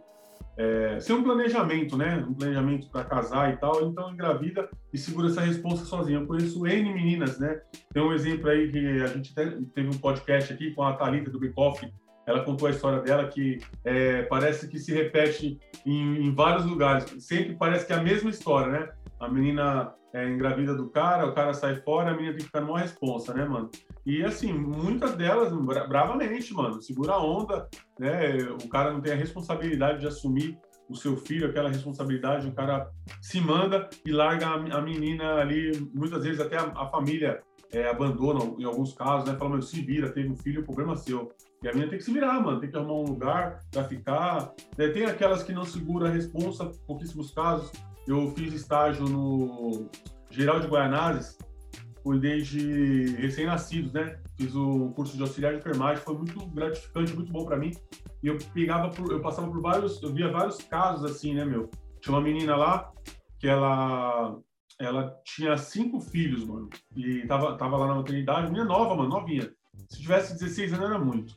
é, 0.57 0.99
sem 0.99 1.15
um 1.15 1.23
planejamento, 1.23 1.97
né? 1.97 2.25
Um 2.27 2.33
planejamento 2.33 2.89
para 2.89 3.03
casar 3.03 3.53
e 3.53 3.57
tal, 3.57 3.89
então 3.89 4.11
engravida 4.11 4.69
e 4.93 4.97
segura 4.97 5.27
essa 5.27 5.41
responsa 5.41 5.85
sozinha. 5.85 6.19
Eu 6.19 6.27
conheço 6.27 6.65
N 6.65 6.93
meninas, 6.93 7.39
né? 7.39 7.61
Tem 7.93 8.01
um 8.01 8.13
exemplo 8.13 8.49
aí 8.49 8.71
que 8.71 9.01
a 9.01 9.07
gente 9.07 9.33
teve 9.33 9.89
um 9.89 9.99
podcast 9.99 10.53
aqui 10.53 10.71
com 10.71 10.83
a 10.83 10.93
Thalita 10.93 11.29
do 11.29 11.39
Bikoff, 11.39 11.85
ela 12.25 12.43
contou 12.43 12.67
a 12.67 12.71
história 12.71 13.01
dela 13.01 13.27
que 13.27 13.59
é, 13.83 14.23
parece 14.23 14.67
que 14.67 14.79
se 14.79 14.91
repete 14.93 15.59
em, 15.85 16.25
em, 16.25 16.33
vários 16.33 16.65
lugares. 16.65 17.05
Sempre 17.23 17.55
parece 17.55 17.85
que 17.85 17.93
é 17.93 17.97
a 17.97 18.03
mesma 18.03 18.29
história, 18.29 18.71
né? 18.71 18.89
A 19.19 19.29
menina 19.29 19.93
é 20.15 20.29
engravida 20.29 20.73
do 20.73 20.89
cara, 20.89 21.27
o 21.27 21.33
cara 21.33 21.53
sai 21.53 21.75
fora, 21.75 22.11
a 22.11 22.13
menina 22.13 22.31
tem 22.31 22.39
que 22.39 22.45
ficar 22.45 22.61
numa 22.61 22.79
responsa, 22.79 23.33
né, 23.33 23.43
mano? 23.43 23.69
E 24.05 24.23
assim, 24.23 24.53
muitas 24.53 25.13
delas, 25.15 25.51
bravamente, 25.89 26.53
mano, 26.53 26.81
segura 26.81 27.13
a 27.13 27.21
onda, 27.21 27.67
né? 27.99 28.37
O 28.63 28.69
cara 28.69 28.93
não 28.93 29.01
tem 29.01 29.11
a 29.11 29.17
responsabilidade 29.17 29.99
de 29.99 30.07
assumir 30.07 30.57
o 30.87 30.95
seu 30.95 31.17
filho, 31.17 31.49
aquela 31.49 31.67
responsabilidade, 31.67 32.47
o 32.47 32.53
cara 32.53 32.89
se 33.21 33.41
manda 33.41 33.89
e 34.05 34.11
larga 34.13 34.47
a, 34.47 34.81
menina 34.81 35.35
ali, 35.35 35.71
muitas 35.93 36.23
vezes 36.23 36.39
até 36.39 36.57
a, 36.57 36.63
a 36.63 36.87
família 36.87 37.43
é, 37.73 37.89
abandona 37.89 38.39
em 38.57 38.63
alguns 38.63 38.93
casos, 38.93 39.27
né? 39.27 39.37
Fala, 39.37 39.49
meu, 39.49 39.61
se 39.61 39.81
vira, 39.81 40.13
teve 40.13 40.29
um 40.29 40.37
filho, 40.37 40.61
o 40.61 40.65
problema 40.65 40.93
é 40.93 40.97
seu. 40.97 41.33
E 41.61 41.67
a 41.67 41.71
menina 41.71 41.89
tem 41.89 41.99
que 41.99 42.05
se 42.05 42.13
virar, 42.13 42.39
mano, 42.39 42.61
tem 42.61 42.69
que 42.69 42.77
arrumar 42.77 42.93
um 42.93 43.05
lugar 43.05 43.59
para 43.69 43.83
ficar. 43.83 44.53
É, 44.77 44.87
tem 44.87 45.03
aquelas 45.03 45.43
que 45.43 45.51
não 45.51 45.65
segura 45.65 46.07
a 46.07 46.11
responsa, 46.11 46.71
pouquíssimos 46.87 47.31
casos. 47.31 47.69
Eu 48.07 48.31
fiz 48.35 48.53
estágio 48.53 49.07
no 49.07 49.89
Geral 50.29 50.59
de 50.59 50.67
Guaianazes, 50.67 51.37
cuidei 52.03 52.41
de 52.41 53.15
recém-nascidos, 53.15 53.91
né? 53.93 54.19
Fiz 54.37 54.53
o 54.55 54.91
curso 54.91 55.15
de 55.15 55.23
auxiliar 55.23 55.53
de 55.53 55.59
enfermagem, 55.59 56.03
foi 56.03 56.15
muito 56.15 56.45
gratificante, 56.47 57.15
muito 57.15 57.31
bom 57.31 57.45
para 57.45 57.57
mim. 57.57 57.71
E 58.21 58.27
eu 58.27 58.37
pegava, 58.53 58.89
por, 58.89 59.11
eu 59.11 59.21
passava 59.21 59.47
por 59.47 59.61
vários, 59.61 60.01
eu 60.03 60.13
via 60.13 60.31
vários 60.31 60.57
casos 60.57 61.09
assim, 61.09 61.33
né, 61.33 61.43
meu? 61.43 61.69
Tinha 62.01 62.15
uma 62.15 62.21
menina 62.21 62.55
lá 62.55 62.91
que 63.39 63.47
ela 63.47 64.37
ela 64.79 65.17
tinha 65.23 65.57
cinco 65.57 66.01
filhos, 66.01 66.43
mano, 66.43 66.69
e 66.95 67.25
tava, 67.27 67.57
tava 67.57 67.77
lá 67.77 67.87
na 67.87 67.95
maternidade, 67.95 68.51
minha 68.51 68.65
nova, 68.65 68.93
mano, 68.95 69.09
novinha. 69.09 69.49
Se 69.89 70.01
tivesse 70.01 70.33
16 70.33 70.73
anos 70.73 70.85
era 70.85 70.99
muito. 70.99 71.35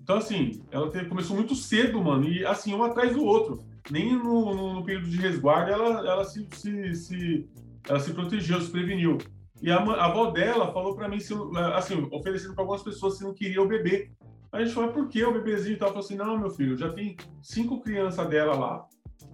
Então, 0.00 0.18
assim, 0.18 0.62
ela 0.70 0.90
teve, 0.90 1.08
começou 1.08 1.34
muito 1.34 1.54
cedo, 1.54 2.02
mano, 2.02 2.28
e 2.28 2.44
assim, 2.46 2.74
um 2.74 2.84
atrás 2.84 3.12
do 3.12 3.24
outro. 3.24 3.58
Nem 3.90 4.16
no, 4.16 4.74
no, 4.74 4.84
período 4.84 5.08
de 5.08 5.16
resguardo 5.18 5.70
ela, 5.70 6.08
ela 6.08 6.24
se, 6.24 6.46
se, 6.52 6.94
se, 6.94 7.48
ela 7.88 8.00
se 8.00 8.12
protegeu, 8.12 8.60
se 8.60 8.70
preveniu. 8.70 9.18
E 9.62 9.70
a, 9.70 9.76
a 9.76 10.06
avó 10.06 10.30
dela 10.30 10.72
falou 10.72 10.94
para 10.94 11.08
mim, 11.08 11.20
se, 11.20 11.34
assim, 11.74 12.08
oferecendo 12.10 12.54
para 12.54 12.62
algumas 12.62 12.82
pessoas 12.82 13.18
se 13.18 13.24
não 13.24 13.34
queria 13.34 13.62
o 13.62 13.68
bebê. 13.68 14.10
A 14.50 14.62
gente 14.62 14.74
falou, 14.74 14.92
por 14.92 15.08
que 15.08 15.24
o 15.24 15.32
bebezinho 15.32 15.74
e 15.74 15.78
tal? 15.78 15.88
Falou 15.88 16.04
assim, 16.04 16.16
não, 16.16 16.38
meu 16.38 16.50
filho, 16.50 16.76
já 16.76 16.92
tem 16.92 17.16
cinco 17.42 17.80
crianças 17.80 18.28
dela 18.28 18.54
lá 18.54 18.86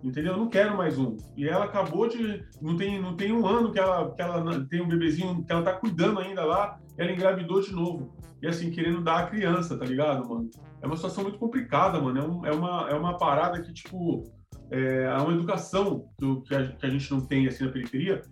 entendeu? 0.02 0.32
Eu 0.32 0.38
não 0.38 0.48
quero 0.48 0.76
mais 0.76 0.98
um. 0.98 1.16
E 1.36 1.48
ela 1.48 1.64
acabou 1.64 2.08
de. 2.08 2.44
Não 2.60 2.76
tem, 2.76 3.00
não 3.00 3.16
tem 3.16 3.32
um 3.32 3.46
ano 3.46 3.72
que 3.72 3.78
ela, 3.78 4.10
que 4.10 4.22
ela 4.22 4.64
tem 4.66 4.80
um 4.80 4.88
bebezinho 4.88 5.44
que 5.44 5.52
ela 5.52 5.62
tá 5.62 5.72
cuidando 5.74 6.20
ainda 6.20 6.44
lá, 6.44 6.78
ela 6.96 7.12
engravidou 7.12 7.60
de 7.60 7.72
novo. 7.72 8.14
E 8.42 8.46
assim, 8.46 8.70
querendo 8.70 9.02
dar 9.02 9.20
a 9.20 9.26
criança, 9.26 9.78
tá 9.78 9.84
ligado, 9.84 10.28
mano? 10.28 10.50
É 10.80 10.86
uma 10.86 10.96
situação 10.96 11.22
muito 11.22 11.38
complicada, 11.38 12.00
mano. 12.00 12.18
É, 12.18 12.22
um, 12.22 12.46
é, 12.46 12.52
uma, 12.52 12.90
é 12.90 12.94
uma 12.94 13.18
parada 13.18 13.60
que, 13.60 13.72
tipo, 13.72 14.24
é, 14.70 15.04
é 15.04 15.16
uma 15.16 15.32
educação 15.32 16.08
do, 16.18 16.42
que, 16.42 16.54
a, 16.54 16.66
que 16.68 16.86
a 16.86 16.90
gente 16.90 17.10
não 17.10 17.20
tem 17.20 17.46
assim 17.46 17.64
na 17.64 17.72
periferia. 17.72 18.22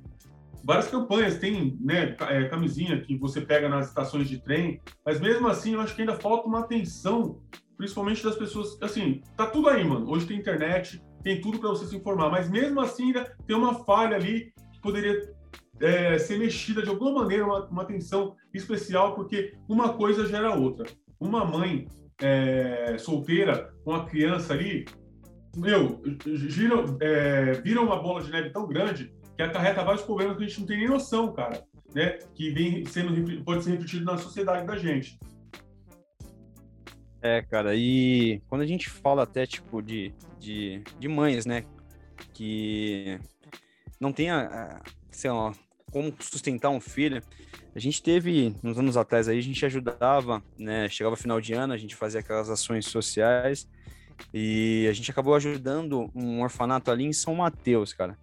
Várias 0.65 0.89
campanhas, 0.89 1.39
tem 1.39 1.77
né, 1.81 2.17
é, 2.29 2.45
camisinha 2.49 3.01
que 3.01 3.17
você 3.17 3.41
pega 3.41 3.69
nas 3.69 3.89
estações 3.89 4.29
de 4.29 4.39
trem, 4.39 4.81
mas 5.05 5.21
mesmo 5.21 5.49
assim 5.49 5.75
eu 5.75 5.81
acho 5.81 5.95
que 5.95 6.03
ainda 6.03 6.15
falta 6.15 6.47
uma 6.47 6.61
atenção, 6.61 7.41
principalmente 7.77 8.23
das 8.23 8.37
pessoas. 8.37 8.77
Assim, 8.83 9.23
tá 9.37 9.47
tudo 9.47 9.69
aí, 9.69 9.85
mano. 9.85 10.11
Hoje 10.11 10.27
tem 10.27 10.39
internet, 10.39 11.03
tem 11.23 11.41
tudo 11.41 11.59
para 11.59 11.71
você 11.71 11.87
se 11.87 11.97
informar, 11.97 12.31
mas 12.31 12.51
mesmo 12.51 12.81
assim 12.81 13.07
ainda 13.07 13.37
tem 13.47 13.57
uma 13.57 13.85
falha 13.85 14.17
ali 14.17 14.53
que 14.73 14.81
poderia 14.81 15.33
é, 15.81 16.19
ser 16.19 16.39
mexida 16.39 16.83
de 16.83 16.89
alguma 16.89 17.13
maneira, 17.23 17.45
uma, 17.45 17.65
uma 17.67 17.83
atenção 17.83 18.35
especial, 18.53 19.15
porque 19.15 19.53
uma 19.69 19.95
coisa 19.95 20.27
gera 20.27 20.55
outra. 20.55 20.87
Uma 21.21 21.45
mãe 21.45 21.87
é, 22.21 22.97
solteira 22.99 23.73
com 23.85 23.95
a 23.95 24.05
criança 24.05 24.53
ali, 24.53 24.85
meu, 25.59 26.03
é, 27.01 27.53
vira 27.53 27.81
uma 27.81 28.01
bola 28.01 28.23
de 28.23 28.31
neve 28.31 28.51
tão 28.51 28.67
grande 28.67 29.13
que 29.37 29.43
acarreta 29.43 29.85
vários 29.85 30.05
problemas 30.05 30.37
que 30.37 30.45
a 30.45 30.47
gente 30.47 30.61
não 30.61 30.67
tem 30.67 30.79
nem 30.79 30.89
noção, 30.89 31.33
cara, 31.33 31.65
né? 31.95 32.19
Que 32.35 32.51
vem 32.51 32.85
sendo, 32.87 33.45
pode 33.45 33.65
ser 33.65 33.71
refletido 33.71 34.05
na 34.05 34.19
sociedade 34.19 34.67
da 34.67 34.77
gente. 34.77 35.19
É, 37.21 37.43
cara, 37.43 37.75
e 37.75 38.41
quando 38.49 38.63
a 38.63 38.67
gente 38.67 38.89
fala 38.89 39.25
até, 39.25 39.45
tipo, 39.45 39.83
de, 39.83 40.13
de, 40.39 40.83
de 40.99 41.09
mães, 41.09 41.45
né, 41.45 41.65
que 42.33 43.19
não 43.99 44.13
tem, 44.13 44.31
a, 44.31 44.81
sei 45.11 45.31
lá, 45.31 45.53
como 45.91 46.15
sustentar 46.21 46.71
um 46.71 46.81
filho, 46.81 47.21
a 47.75 47.79
gente 47.79 48.03
teve, 48.03 48.55
uns 48.63 48.79
anos 48.79 48.97
atrás 48.97 49.29
aí, 49.29 49.39
a 49.39 49.43
gente 49.43 49.65
ajudava, 49.67 50.43
né, 50.57 50.89
chegava 50.89 51.17
final 51.17 51.41
de 51.41 51.53
ano, 51.53 51.73
a 51.73 51.77
gente 51.77 51.97
fazia 51.97 52.21
aquelas 52.21 52.51
ações 52.51 52.87
sociais, 52.87 53.69
e 54.33 54.87
a 54.89 54.93
gente 54.93 55.11
acabou 55.11 55.35
ajudando 55.35 56.11
um 56.15 56.43
orfanato 56.43 56.91
ali 56.91 57.05
em 57.05 57.13
São 57.13 57.35
Mateus, 57.37 57.93
cara. 57.93 58.19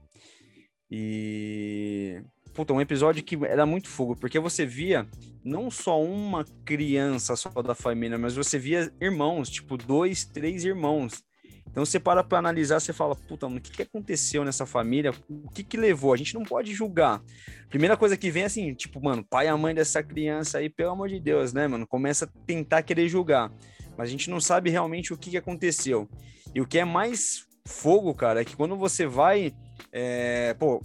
E 0.89 2.21
puta, 2.53 2.73
um 2.73 2.79
episódio 2.79 3.21
que 3.21 3.35
era 3.45 3.65
muito 3.65 3.89
fogo, 3.89 4.15
porque 4.15 4.39
você 4.39 4.65
via 4.65 5.05
não 5.43 5.69
só 5.69 6.01
uma 6.01 6.45
criança 6.63 7.35
só 7.35 7.49
da 7.61 7.75
família, 7.75 8.17
mas 8.17 8.35
você 8.35 8.57
via 8.57 8.91
irmãos, 9.01 9.49
tipo, 9.49 9.77
dois, 9.77 10.23
três 10.23 10.63
irmãos. 10.63 11.21
Então 11.69 11.83
você 11.83 11.99
para 11.99 12.23
pra 12.23 12.39
analisar, 12.39 12.79
você 12.79 12.93
fala, 12.93 13.15
puta, 13.15 13.47
mano, 13.47 13.59
o 13.59 13.61
que, 13.61 13.71
que 13.71 13.81
aconteceu 13.81 14.45
nessa 14.45 14.65
família? 14.65 15.13
O 15.27 15.49
que 15.49 15.61
que 15.61 15.75
levou? 15.75 16.13
A 16.13 16.17
gente 16.17 16.33
não 16.33 16.43
pode 16.43 16.73
julgar. 16.73 17.21
Primeira 17.69 17.97
coisa 17.97 18.15
que 18.15 18.31
vem 18.31 18.43
é 18.43 18.45
assim, 18.45 18.73
tipo, 18.73 19.03
mano, 19.03 19.25
pai 19.29 19.49
e 19.49 19.55
mãe 19.57 19.75
dessa 19.75 20.01
criança 20.01 20.59
aí, 20.59 20.69
pelo 20.69 20.91
amor 20.91 21.09
de 21.09 21.19
Deus, 21.19 21.51
né, 21.51 21.67
mano? 21.67 21.85
Começa 21.85 22.23
a 22.23 22.45
tentar 22.45 22.81
querer 22.83 23.09
julgar. 23.09 23.51
Mas 23.97 24.07
a 24.07 24.11
gente 24.11 24.29
não 24.29 24.39
sabe 24.39 24.69
realmente 24.69 25.13
o 25.13 25.17
que, 25.17 25.37
aconteceu. 25.37 26.09
E 26.53 26.61
o 26.61 26.67
que 26.67 26.79
é 26.79 26.85
mais 26.85 27.45
fogo, 27.67 28.13
cara, 28.13 28.41
é 28.41 28.45
que 28.45 28.55
quando 28.55 28.75
você 28.75 29.05
vai. 29.05 29.53
É, 29.91 30.53
pô, 30.55 30.81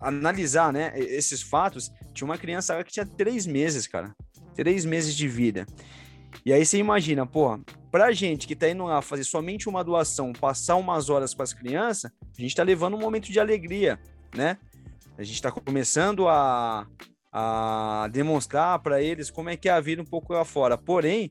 analisar, 0.00 0.72
né, 0.72 0.92
esses 0.96 1.42
fatos, 1.42 1.90
tinha 2.14 2.24
uma 2.24 2.38
criança 2.38 2.82
que 2.82 2.92
tinha 2.92 3.06
três 3.06 3.46
meses, 3.46 3.86
cara. 3.86 4.14
Três 4.54 4.84
meses 4.84 5.14
de 5.14 5.28
vida. 5.28 5.66
E 6.44 6.52
aí 6.52 6.64
você 6.64 6.78
imagina, 6.78 7.26
pô, 7.26 7.58
pra 7.90 8.12
gente 8.12 8.46
que 8.46 8.56
tá 8.56 8.68
indo 8.68 8.84
lá 8.84 9.02
fazer 9.02 9.24
somente 9.24 9.68
uma 9.68 9.84
doação, 9.84 10.32
passar 10.32 10.76
umas 10.76 11.10
horas 11.10 11.34
com 11.34 11.42
as 11.42 11.52
crianças, 11.52 12.10
a 12.36 12.40
gente 12.40 12.54
tá 12.54 12.62
levando 12.62 12.94
um 12.94 13.00
momento 13.00 13.30
de 13.30 13.38
alegria, 13.38 13.98
né? 14.34 14.56
A 15.18 15.22
gente 15.22 15.42
tá 15.42 15.50
começando 15.50 16.28
a, 16.28 16.86
a 17.32 18.08
demonstrar 18.10 18.78
para 18.78 19.02
eles 19.02 19.30
como 19.30 19.50
é 19.50 19.56
que 19.56 19.68
é 19.68 19.72
a 19.72 19.80
vida 19.80 20.00
um 20.00 20.06
pouco 20.06 20.32
lá 20.32 20.44
fora. 20.44 20.78
Porém, 20.78 21.30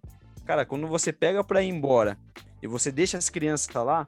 cara, 0.50 0.66
quando 0.66 0.88
você 0.88 1.14
pega 1.14 1.44
para 1.44 1.62
ir 1.62 1.70
embora 1.70 2.18
e 2.60 2.66
você 2.66 2.92
deixa 2.92 3.20
as 3.20 3.30
crianças 3.30 3.72
lá, 3.76 4.08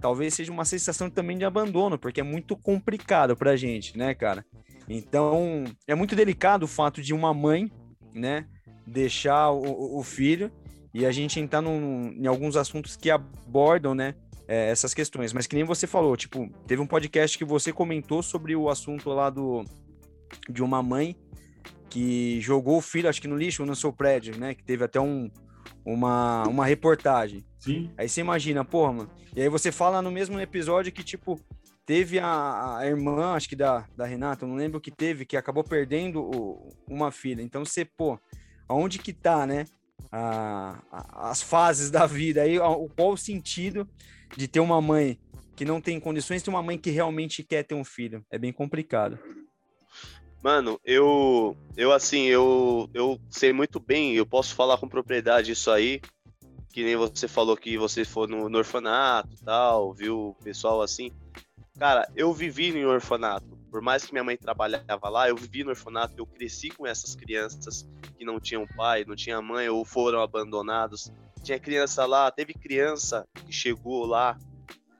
talvez 0.00 0.34
seja 0.34 0.50
uma 0.50 0.64
sensação 0.64 1.08
também 1.08 1.38
de 1.38 1.44
abandono, 1.44 1.96
porque 1.96 2.18
é 2.20 2.24
muito 2.24 2.56
complicado 2.56 3.36
pra 3.36 3.54
gente, 3.54 3.96
né, 3.96 4.12
cara? 4.12 4.44
Então, 4.88 5.62
é 5.86 5.94
muito 5.94 6.16
delicado 6.16 6.64
o 6.64 6.66
fato 6.66 7.00
de 7.00 7.14
uma 7.14 7.32
mãe, 7.32 7.70
né, 8.12 8.48
deixar 8.84 9.52
o, 9.52 10.00
o 10.00 10.02
filho 10.02 10.50
e 10.92 11.06
a 11.06 11.12
gente 11.12 11.38
entrar 11.38 11.62
num, 11.62 12.12
em 12.12 12.26
alguns 12.26 12.56
assuntos 12.56 12.96
que 12.96 13.08
abordam, 13.08 13.94
né, 13.94 14.16
é, 14.48 14.70
essas 14.70 14.92
questões. 14.92 15.32
Mas 15.32 15.46
que 15.46 15.54
nem 15.54 15.64
você 15.64 15.86
falou, 15.86 16.16
tipo, 16.16 16.50
teve 16.66 16.82
um 16.82 16.88
podcast 16.88 17.38
que 17.38 17.44
você 17.44 17.72
comentou 17.72 18.20
sobre 18.20 18.56
o 18.56 18.68
assunto 18.68 19.10
lá 19.10 19.30
do 19.30 19.64
de 20.50 20.60
uma 20.60 20.82
mãe 20.82 21.16
que 21.88 22.40
jogou 22.40 22.78
o 22.78 22.82
filho, 22.82 23.08
acho 23.08 23.20
que 23.20 23.28
no 23.28 23.36
lixo 23.36 23.64
no 23.64 23.76
seu 23.76 23.92
prédio, 23.92 24.36
né, 24.36 24.56
que 24.56 24.64
teve 24.64 24.82
até 24.82 24.98
um, 24.98 25.30
uma, 25.88 26.46
uma 26.46 26.66
reportagem. 26.66 27.42
Sim. 27.58 27.90
Aí 27.96 28.08
você 28.08 28.20
imagina, 28.20 28.62
porra, 28.64 28.92
mano. 28.92 29.10
E 29.34 29.40
aí 29.40 29.48
você 29.48 29.72
fala 29.72 30.02
no 30.02 30.10
mesmo 30.10 30.38
episódio 30.38 30.92
que, 30.92 31.02
tipo, 31.02 31.40
teve 31.86 32.18
a, 32.18 32.78
a, 32.78 32.86
irmã, 32.86 33.32
acho 33.32 33.48
que 33.48 33.56
da, 33.56 33.86
da 33.96 34.04
Renata, 34.04 34.46
não 34.46 34.54
lembro 34.54 34.78
o 34.78 34.80
que 34.80 34.90
teve, 34.90 35.24
que 35.24 35.36
acabou 35.36 35.64
perdendo 35.64 36.20
o, 36.20 36.70
uma 36.86 37.10
filha. 37.10 37.40
Então 37.40 37.64
você, 37.64 37.86
pô, 37.86 38.20
aonde 38.68 38.98
que 38.98 39.14
tá, 39.14 39.46
né? 39.46 39.64
A, 40.12 40.78
a, 40.92 41.30
as 41.30 41.40
fases 41.40 41.90
da 41.90 42.06
vida, 42.06 42.42
aí 42.42 42.58
qual 42.94 43.12
o 43.12 43.16
sentido 43.16 43.88
de 44.36 44.46
ter 44.46 44.60
uma 44.60 44.80
mãe 44.80 45.18
que 45.56 45.64
não 45.64 45.80
tem 45.80 45.98
condições 45.98 46.42
e 46.42 46.48
uma 46.50 46.62
mãe 46.62 46.78
que 46.78 46.90
realmente 46.90 47.42
quer 47.42 47.62
ter 47.62 47.74
um 47.74 47.84
filho? 47.84 48.24
É 48.30 48.38
bem 48.38 48.52
complicado. 48.52 49.18
Mano, 50.42 50.80
eu, 50.84 51.56
eu 51.76 51.92
assim, 51.92 52.26
eu, 52.26 52.88
eu 52.94 53.20
sei 53.28 53.52
muito 53.52 53.80
bem, 53.80 54.14
eu 54.14 54.24
posso 54.24 54.54
falar 54.54 54.78
com 54.78 54.88
propriedade 54.88 55.50
isso 55.50 55.70
aí, 55.70 56.00
que 56.72 56.84
nem 56.84 56.96
você 56.96 57.26
falou 57.26 57.56
que 57.56 57.76
você 57.76 58.04
foi 58.04 58.28
no, 58.28 58.48
no 58.48 58.58
orfanato 58.58 59.36
tal, 59.44 59.92
viu 59.92 60.28
o 60.28 60.34
pessoal 60.44 60.80
assim. 60.80 61.10
Cara, 61.76 62.08
eu 62.14 62.32
vivi 62.32 62.72
no 62.72 62.88
orfanato. 62.88 63.56
Por 63.70 63.82
mais 63.82 64.04
que 64.04 64.12
minha 64.12 64.24
mãe 64.24 64.36
trabalhava 64.36 65.08
lá, 65.08 65.28
eu 65.28 65.36
vivi 65.36 65.64
no 65.64 65.70
orfanato, 65.70 66.14
eu 66.16 66.26
cresci 66.26 66.70
com 66.70 66.86
essas 66.86 67.14
crianças 67.14 67.86
que 68.16 68.24
não 68.24 68.40
tinham 68.40 68.66
pai, 68.76 69.04
não 69.04 69.14
tinham 69.14 69.42
mãe 69.42 69.68
ou 69.68 69.84
foram 69.84 70.20
abandonados. 70.20 71.12
Tinha 71.42 71.58
criança 71.58 72.06
lá, 72.06 72.30
teve 72.30 72.54
criança 72.54 73.26
que 73.44 73.52
chegou 73.52 74.06
lá 74.06 74.38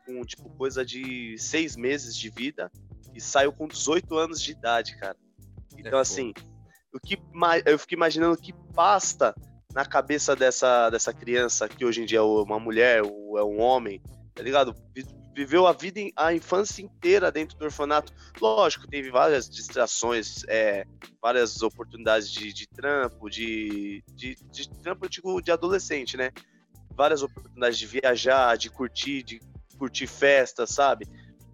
com 0.05 0.25
tipo 0.25 0.51
coisa 0.51 0.85
de 0.85 1.37
seis 1.39 1.77
meses 1.77 2.17
de 2.17 2.29
vida 2.29 2.71
e 3.15 3.21
saiu 3.21 3.53
com 3.53 3.67
18 3.67 4.17
anos 4.17 4.41
de 4.41 4.53
idade, 4.53 4.97
cara. 4.97 5.17
Então, 5.79 5.99
é 5.99 6.03
assim, 6.03 6.33
o 6.93 6.99
que 6.99 7.19
eu 7.65 7.79
fico 7.79 7.95
imaginando 7.95 8.37
que 8.37 8.53
pasta 8.75 9.35
na 9.75 9.85
cabeça 9.85 10.35
dessa, 10.35 10.91
dessa 10.91 11.13
criança 11.13 11.69
que 11.69 11.85
hoje 11.85 12.03
em 12.03 12.07
dia 12.07 12.19
é 12.19 12.23
uma 12.23 12.59
mulher 12.59 13.03
ou 13.03 13.39
é 13.39 13.45
um 13.45 13.61
homem, 13.61 14.03
tá 14.35 14.43
ligado? 14.43 14.75
Viveu 15.35 15.67
a 15.67 15.73
vida, 15.73 16.01
a 16.17 16.35
infância 16.35 16.83
inteira 16.83 17.31
dentro 17.31 17.57
do 17.57 17.65
orfanato. 17.65 18.13
Lógico, 18.41 18.89
teve 18.89 19.11
várias 19.11 19.49
distrações, 19.49 20.43
é, 20.49 20.85
várias 21.23 21.63
oportunidades 21.63 22.29
de, 22.31 22.53
de 22.53 22.67
trampo, 22.67 23.31
de, 23.31 24.03
de, 24.15 24.35
de 24.51 24.69
trampo 24.81 25.09
digo, 25.09 25.41
de 25.41 25.53
adolescente, 25.53 26.17
né? 26.17 26.33
Várias 26.97 27.23
oportunidades 27.23 27.79
de 27.79 27.87
viajar, 27.87 28.57
de 28.57 28.69
curtir, 28.69 29.23
de 29.23 29.41
curtir 29.79 30.09
festa, 30.09 30.67
sabe? 30.67 31.07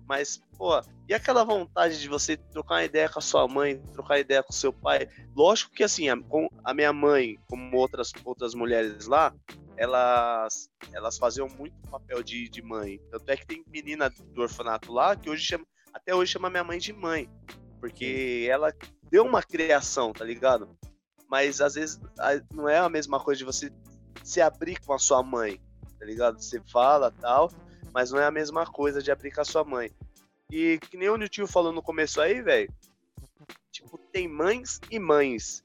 Mas, 0.09 0.41
pô, 0.57 0.81
e 1.09 1.15
aquela 1.15 1.45
vontade 1.45 2.01
de 2.01 2.09
você 2.09 2.37
trocar 2.37 2.77
uma 2.77 2.85
ideia 2.85 3.09
com 3.09 3.19
a 3.19 3.23
sua 3.23 3.47
mãe, 3.47 3.79
trocar 3.93 4.19
ideia 4.19 4.43
com 4.43 4.53
o 4.53 4.57
seu 4.57 4.73
pai? 4.73 5.09
Lógico 5.35 5.75
que, 5.75 5.85
assim, 5.85 6.09
a, 6.09 6.17
a 6.65 6.75
minha 6.75 6.93
mãe, 6.93 7.39
como 7.47 7.77
outras, 7.77 8.13
outras 8.25 8.55
mulheres 8.55 9.07
lá, 9.07 9.35
elas, 9.77 10.71
elas 10.93 11.19
faziam 11.19 11.49
muito 11.49 11.75
papel 11.91 12.23
de, 12.23 12.49
de 12.49 12.63
mãe. 12.63 13.01
Tanto 13.11 13.29
é 13.29 13.37
que 13.37 13.47
tem 13.47 13.65
menina 13.67 14.11
do 14.11 14.43
orfanato 14.43 14.93
lá 14.93 15.17
que 15.17 15.29
hoje 15.29 15.45
chama, 15.45 15.67
até 15.93 16.15
hoje 16.15 16.33
chama 16.33 16.51
minha 16.51 16.65
mãe 16.65 16.79
de 16.79 16.93
mãe. 16.93 17.29
Porque 17.81 18.47
ela 18.51 18.73
deu 19.11 19.25
uma 19.25 19.43
criação, 19.43 20.13
tá 20.13 20.25
ligado? 20.25 20.77
Mas 21.29 21.61
às 21.61 21.75
vezes 21.75 22.01
não 22.53 22.69
é 22.69 22.79
a 22.79 22.89
mesma 22.89 23.21
coisa 23.21 23.39
de 23.39 23.45
você 23.45 23.71
se 24.23 24.41
abrir 24.41 24.81
com 24.81 24.93
a 24.93 24.99
sua 24.99 25.23
mãe, 25.23 25.61
tá 25.99 26.07
ligado? 26.07 26.41
Você 26.41 26.61
fala 26.71 27.11
tal, 27.11 27.51
mas 27.93 28.11
não 28.11 28.19
é 28.19 28.25
a 28.25 28.31
mesma 28.31 28.65
coisa 28.65 29.03
de 29.03 29.11
abrir 29.11 29.33
com 29.33 29.41
a 29.41 29.45
sua 29.45 29.65
mãe. 29.65 29.91
E 30.57 30.79
que 30.79 30.97
nem 30.97 31.09
o 31.09 31.17
Nilton 31.17 31.49
falou 31.49 31.73
no 31.73 31.83
começo 31.83 32.21
aí, 32.21 32.41
velho. 32.41 32.73
Tipo, 33.73 33.99
tem 34.13 34.29
mães 34.29 34.81
e 34.89 35.01
mães. 35.01 35.65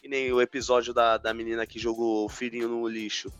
Que 0.00 0.08
nem 0.08 0.32
o 0.32 0.40
episódio 0.40 0.94
da, 0.94 1.18
da 1.18 1.34
menina 1.34 1.66
que 1.66 1.78
jogou 1.78 2.24
o 2.24 2.30
filhinho 2.30 2.66
no 2.66 2.88
lixo. 2.88 3.30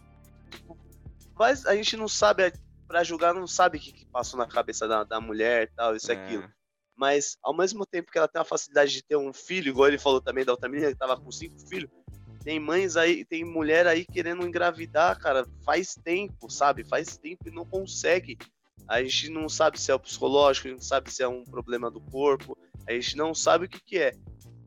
Mas 1.35 1.65
a 1.65 1.75
gente 1.75 1.97
não 1.97 2.07
sabe, 2.07 2.53
para 2.87 3.03
julgar, 3.03 3.33
não 3.33 3.47
sabe 3.47 3.79
o 3.79 3.81
que, 3.81 3.91
que 3.91 4.05
passou 4.05 4.39
na 4.39 4.47
cabeça 4.47 4.87
da, 4.87 5.03
da 5.03 5.19
mulher 5.19 5.73
tal, 5.75 5.97
isso 5.97 6.13
e 6.13 6.15
é. 6.15 6.23
aquilo. 6.23 6.47
Mas 6.95 7.39
ao 7.43 7.57
mesmo 7.57 7.87
tempo 7.87 8.13
que 8.13 8.19
ela 8.19 8.29
tem 8.29 8.43
a 8.43 8.45
facilidade 8.45 8.93
de 8.93 9.03
ter 9.03 9.17
um 9.17 9.33
filho, 9.33 9.71
igual 9.71 9.89
ele 9.89 9.97
falou 9.99 10.21
também 10.21 10.45
da 10.45 10.53
outra 10.53 10.69
menina 10.69 10.93
que 10.93 10.99
tava 10.99 11.19
com 11.19 11.33
cinco 11.33 11.59
filhos, 11.71 11.91
tem 12.45 12.61
mães 12.61 12.99
aí, 12.99 13.25
tem 13.25 13.47
mulher 13.47 13.87
aí 13.87 14.05
querendo 14.05 14.47
engravidar, 14.47 15.19
cara, 15.19 15.47
faz 15.65 15.95
tempo, 15.95 16.51
sabe? 16.51 16.85
Faz 16.85 17.17
tempo 17.17 17.49
e 17.49 17.51
não 17.51 17.65
consegue. 17.65 18.37
A 18.89 19.03
gente 19.03 19.31
não 19.31 19.49
sabe 19.49 19.81
se 19.81 19.91
é 19.91 19.95
o 19.95 20.01
psicológico, 20.01 20.69
a 20.69 20.71
gente 20.71 20.81
não 20.81 20.87
sabe 20.87 21.13
se 21.13 21.23
é 21.23 21.29
um 21.29 21.45
problema 21.45 21.91
do 21.91 22.01
corpo, 22.01 22.57
a 22.87 22.93
gente 22.93 23.17
não 23.17 23.35
sabe 23.35 23.67
o 23.67 23.69
que, 23.69 23.81
que 23.81 23.99
é. 23.99 24.13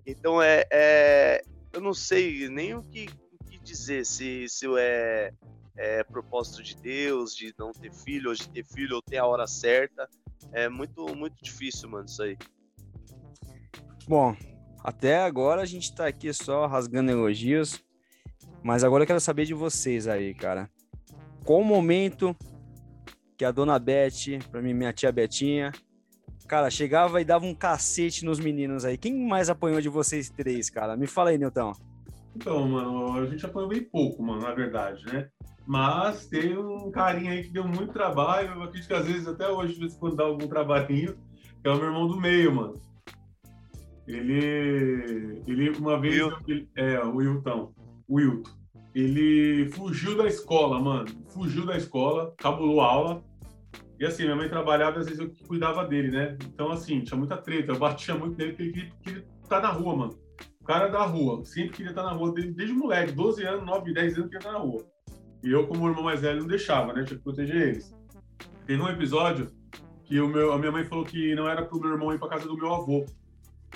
Então 0.05 0.41
é, 0.41 0.65
é 0.71 1.41
eu 1.73 1.81
não 1.81 1.93
sei 1.93 2.47
nem 2.47 2.73
o 2.73 2.81
que, 2.81 3.07
o 3.33 3.45
que 3.45 3.59
dizer, 3.59 4.05
se, 4.05 4.47
se 4.47 4.65
é, 4.77 5.33
é 5.75 6.03
propósito 6.05 6.63
de 6.63 6.75
Deus, 6.77 7.35
de 7.35 7.53
não 7.59 7.73
ter 7.73 7.91
filho, 7.91 8.29
ou 8.29 8.35
de 8.35 8.47
ter 8.49 8.65
filho, 8.65 8.95
ou 8.95 9.01
ter 9.01 9.17
a 9.17 9.25
hora 9.25 9.45
certa. 9.45 10.07
É 10.53 10.69
muito, 10.69 11.13
muito 11.15 11.43
difícil, 11.43 11.89
mano, 11.89 12.05
isso 12.05 12.23
aí. 12.23 12.37
Bom, 14.07 14.35
até 14.83 15.19
agora 15.19 15.61
a 15.61 15.65
gente 15.65 15.93
tá 15.93 16.07
aqui 16.07 16.31
só 16.31 16.65
rasgando 16.65 17.11
elogios, 17.11 17.83
mas 18.63 18.83
agora 18.83 19.03
eu 19.03 19.07
quero 19.07 19.19
saber 19.19 19.45
de 19.45 19.53
vocês 19.53 20.07
aí, 20.07 20.33
cara. 20.33 20.69
Qual 21.43 21.61
momento 21.63 22.35
que 23.37 23.45
a 23.45 23.51
dona 23.51 23.77
Beth, 23.77 24.39
pra 24.51 24.61
mim, 24.61 24.73
minha 24.73 24.93
tia 24.93 25.11
Betinha, 25.11 25.71
cara, 26.47 26.69
chegava 26.69 27.21
e 27.21 27.25
dava 27.25 27.45
um 27.45 27.53
cacete 27.53 28.23
nos 28.23 28.39
meninos 28.39 28.85
aí. 28.85 28.97
Quem 28.97 29.27
mais 29.27 29.49
apanhou 29.49 29.81
de 29.81 29.89
vocês 29.89 30.29
três, 30.29 30.69
cara? 30.69 30.95
Me 30.95 31.07
fala 31.07 31.31
aí, 31.31 31.37
Nilton. 31.37 31.73
Então, 32.35 32.67
mano, 32.67 33.17
a 33.17 33.25
gente 33.25 33.45
apanhou 33.45 33.69
bem 33.69 33.81
pouco, 33.81 34.21
mano, 34.21 34.41
na 34.41 34.53
verdade, 34.53 35.05
né? 35.05 35.29
Mas 35.65 36.27
tem 36.27 36.57
um 36.57 36.91
carinha 36.91 37.31
aí 37.31 37.43
que 37.43 37.49
deu 37.49 37.67
muito 37.67 37.91
trabalho, 37.91 38.53
eu 38.53 38.63
acredito 38.63 38.87
que 38.87 38.93
às 38.93 39.07
vezes 39.07 39.27
até 39.27 39.47
hoje, 39.49 39.73
de 39.73 39.79
vez 39.79 39.95
em 39.95 39.99
quando 39.99 40.15
dá 40.15 40.23
algum 40.23 40.47
trabalhinho, 40.47 41.15
que 41.61 41.67
é 41.67 41.71
o 41.71 41.77
meu 41.77 41.85
irmão 41.85 42.07
do 42.07 42.19
meio, 42.19 42.53
mano. 42.53 42.79
Ele, 44.07 45.41
ele 45.47 45.69
uma 45.71 45.99
vez, 45.99 46.21
ele, 46.47 46.69
é, 46.75 46.99
o 46.99 47.15
Wilton, 47.15 47.73
o 48.07 48.15
Wilton, 48.15 48.51
ele 48.95 49.69
fugiu 49.71 50.17
da 50.17 50.25
escola, 50.25 50.79
mano, 50.79 51.05
fugiu 51.27 51.65
da 51.65 51.75
escola, 51.75 52.33
cabulou 52.37 52.79
aula, 52.79 53.21
e 53.99 54.05
assim, 54.05 54.23
minha 54.23 54.37
mãe 54.37 54.47
trabalhava, 54.47 54.99
às 54.99 55.05
vezes 55.05 55.19
eu 55.19 55.31
cuidava 55.47 55.85
dele, 55.85 56.11
né? 56.11 56.37
Então, 56.45 56.71
assim, 56.71 57.01
tinha 57.01 57.17
muita 57.17 57.37
treta, 57.37 57.73
eu 57.73 57.77
batia 57.77 58.15
muito 58.15 58.37
nele 58.37 58.53
porque 58.53 58.63
ele 58.63 58.91
queria, 59.01 59.25
estar 59.43 59.61
na 59.61 59.69
rua, 59.69 59.95
mano. 59.95 60.19
O 60.61 60.63
cara 60.63 60.87
da 60.87 61.03
rua, 61.05 61.43
sempre 61.45 61.77
queria 61.77 61.91
estar 61.91 62.03
na 62.03 62.11
rua, 62.11 62.33
desde, 62.33 62.53
desde 62.53 62.73
moleque, 62.73 63.11
12 63.11 63.43
anos, 63.43 63.65
9, 63.65 63.93
10 63.93 64.13
anos, 64.15 64.25
queria 64.25 64.39
estar 64.39 64.51
na 64.53 64.59
rua. 64.59 64.85
E 65.43 65.51
eu, 65.51 65.67
como 65.67 65.87
irmão 65.87 66.03
mais 66.03 66.21
velho, 66.21 66.39
não 66.39 66.47
deixava, 66.47 66.93
né? 66.93 67.03
Tinha 67.03 67.17
que 67.17 67.23
proteger 67.23 67.69
eles. 67.69 67.95
Teve 68.65 68.81
um 68.81 68.89
episódio 68.89 69.51
que 70.03 70.19
o 70.19 70.27
meu, 70.27 70.53
a 70.53 70.57
minha 70.57 70.71
mãe 70.71 70.83
falou 70.85 71.05
que 71.05 71.35
não 71.35 71.47
era 71.47 71.63
pro 71.63 71.79
meu 71.79 71.91
irmão 71.91 72.13
ir 72.13 72.19
pra 72.19 72.29
casa 72.29 72.47
do 72.47 72.57
meu 72.57 72.73
avô. 72.73 73.05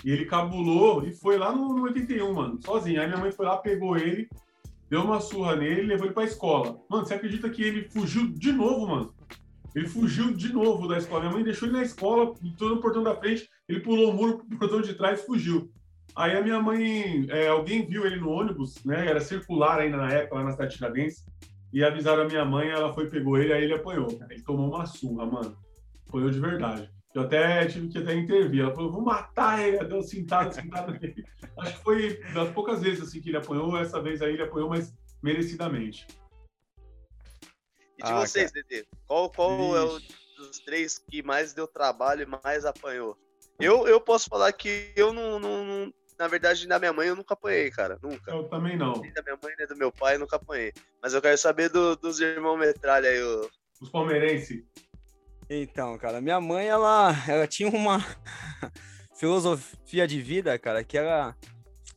E 0.04 0.12
ele 0.12 0.26
cabulou 0.26 1.06
e 1.06 1.14
foi 1.14 1.38
lá 1.38 1.54
no, 1.54 1.74
no 1.74 1.84
81, 1.84 2.34
mano, 2.34 2.60
sozinho. 2.64 3.02
Aí 3.02 3.08
minha 3.08 3.20
mãe 3.20 3.32
foi 3.32 3.46
lá, 3.46 3.58
pegou 3.58 3.98
ele, 3.98 4.30
deu 4.90 5.02
uma 5.02 5.20
surra 5.20 5.56
nele 5.56 5.82
e 5.82 5.86
levou 5.86 6.06
ele 6.06 6.14
pra 6.14 6.24
escola. 6.24 6.80
Mano, 6.90 7.06
você 7.06 7.14
acredita 7.14 7.50
que 7.50 7.64
ele 7.64 7.90
fugiu 7.90 8.28
de 8.28 8.52
novo, 8.52 8.88
mano? 8.88 9.14
Ele 9.76 9.88
fugiu 9.88 10.34
de 10.34 10.52
novo 10.52 10.88
da 10.88 10.98
escola. 10.98 11.22
Minha 11.22 11.34
mãe 11.34 11.44
deixou 11.44 11.68
ele 11.68 11.78
na 11.78 11.84
escola, 11.84 12.34
entrou 12.44 12.72
no 12.72 12.82
portão 12.82 13.04
da 13.04 13.16
frente, 13.16 13.48
ele 13.68 13.82
pulou 13.82 14.10
o 14.10 14.14
muro 14.14 14.40
pro 14.40 14.58
portão 14.58 14.82
de 14.82 14.94
trás 14.96 15.22
e 15.22 15.26
fugiu. 15.26 15.72
Aí 16.16 16.36
a 16.36 16.42
minha 16.42 16.60
mãe, 16.60 17.28
é, 17.30 17.48
alguém 17.48 17.86
viu 17.86 18.06
ele 18.06 18.18
no 18.18 18.30
ônibus, 18.30 18.84
né? 18.84 19.08
Era 19.08 19.20
circular 19.20 19.80
ainda 19.80 19.98
na 19.98 20.12
época, 20.12 20.36
lá 20.36 20.44
na 20.44 20.52
cidade 20.52 20.76
Tiradentes. 20.76 21.24
E 21.72 21.84
avisaram 21.84 22.24
a 22.24 22.28
minha 22.28 22.44
mãe, 22.44 22.70
ela 22.70 22.92
foi, 22.92 23.08
pegou 23.08 23.38
ele, 23.38 23.54
aí 23.54 23.64
ele 23.64 23.76
apanhou. 23.76 24.08
Ele 24.30 24.42
tomou 24.42 24.68
uma 24.70 24.88
surra, 24.88 25.26
mano. 25.28 25.56
Apanhou 26.08 26.32
de 26.32 26.40
verdade. 26.40 26.90
Eu 27.14 27.24
até 27.24 27.66
tive 27.66 27.88
que 27.88 27.98
até 27.98 28.14
intervir. 28.14 28.62
Ela 28.62 28.74
falou, 28.74 28.92
vou 28.92 29.02
matar 29.02 29.60
ele. 29.60 29.84
Deu 29.86 30.02
sentado, 30.04 30.54
sentado 30.54 30.92
nele. 30.92 31.26
Acho 31.58 31.78
que 31.78 31.84
foi 31.84 32.24
das 32.34 32.52
poucas 32.52 32.82
vezes 32.82 33.02
assim 33.02 33.20
que 33.20 33.30
ele 33.30 33.38
apanhou. 33.38 33.78
Essa 33.78 34.02
vez 34.02 34.22
aí 34.22 34.34
ele 34.34 34.44
apanhou, 34.44 34.70
mas 34.70 34.94
merecidamente. 35.22 36.06
E 37.98 38.04
de 38.04 38.12
ah, 38.12 38.20
vocês, 38.20 38.52
Dedê? 38.52 38.86
Qual, 39.08 39.30
qual 39.30 39.76
é 39.76 39.84
o 39.84 40.00
dos 40.38 40.60
três 40.60 41.00
que 41.00 41.22
mais 41.22 41.54
deu 41.54 41.68
trabalho 41.68 42.24
e 42.24 42.42
mais 42.44 42.64
apanhou? 42.64 43.18
Eu, 43.60 43.88
eu 43.88 44.00
posso 44.00 44.30
falar 44.30 44.54
que 44.54 44.94
eu 44.96 45.12
não, 45.12 45.38
não, 45.38 45.66
não, 45.66 45.94
Na 46.18 46.28
verdade, 46.28 46.66
da 46.66 46.80
minha 46.80 46.94
mãe 46.94 47.10
eu 47.10 47.16
nunca 47.16 47.34
apanhei, 47.34 47.70
cara. 47.72 48.00
Nunca. 48.02 48.32
Eu 48.32 48.48
também 48.48 48.78
não. 48.78 48.94
Nem 48.94 49.12
da 49.12 49.22
minha 49.22 49.38
mãe, 49.44 49.54
nem 49.58 49.68
do 49.68 49.76
meu 49.76 49.92
pai, 49.92 50.16
eu 50.16 50.20
nunca 50.20 50.38
apanhei. 50.38 50.72
Mas 51.02 51.14
eu 51.14 51.22
quero 51.22 51.38
saber 51.38 51.70
do, 51.70 51.96
dos 51.98 52.22
irmãos 52.22 52.58
metralha 52.58 53.10
aí. 53.10 53.22
O... 53.22 53.50
Os 53.82 53.90
palmeirenses. 53.90 54.64
Então, 55.50 55.98
cara, 55.98 56.22
minha 56.22 56.40
mãe, 56.40 56.68
ela, 56.68 57.12
ela 57.28 57.48
tinha 57.48 57.70
uma 57.70 58.06
filosofia 59.18 60.08
de 60.08 60.22
vida, 60.22 60.58
cara, 60.60 60.84
que 60.84 60.96
ela 60.96 61.36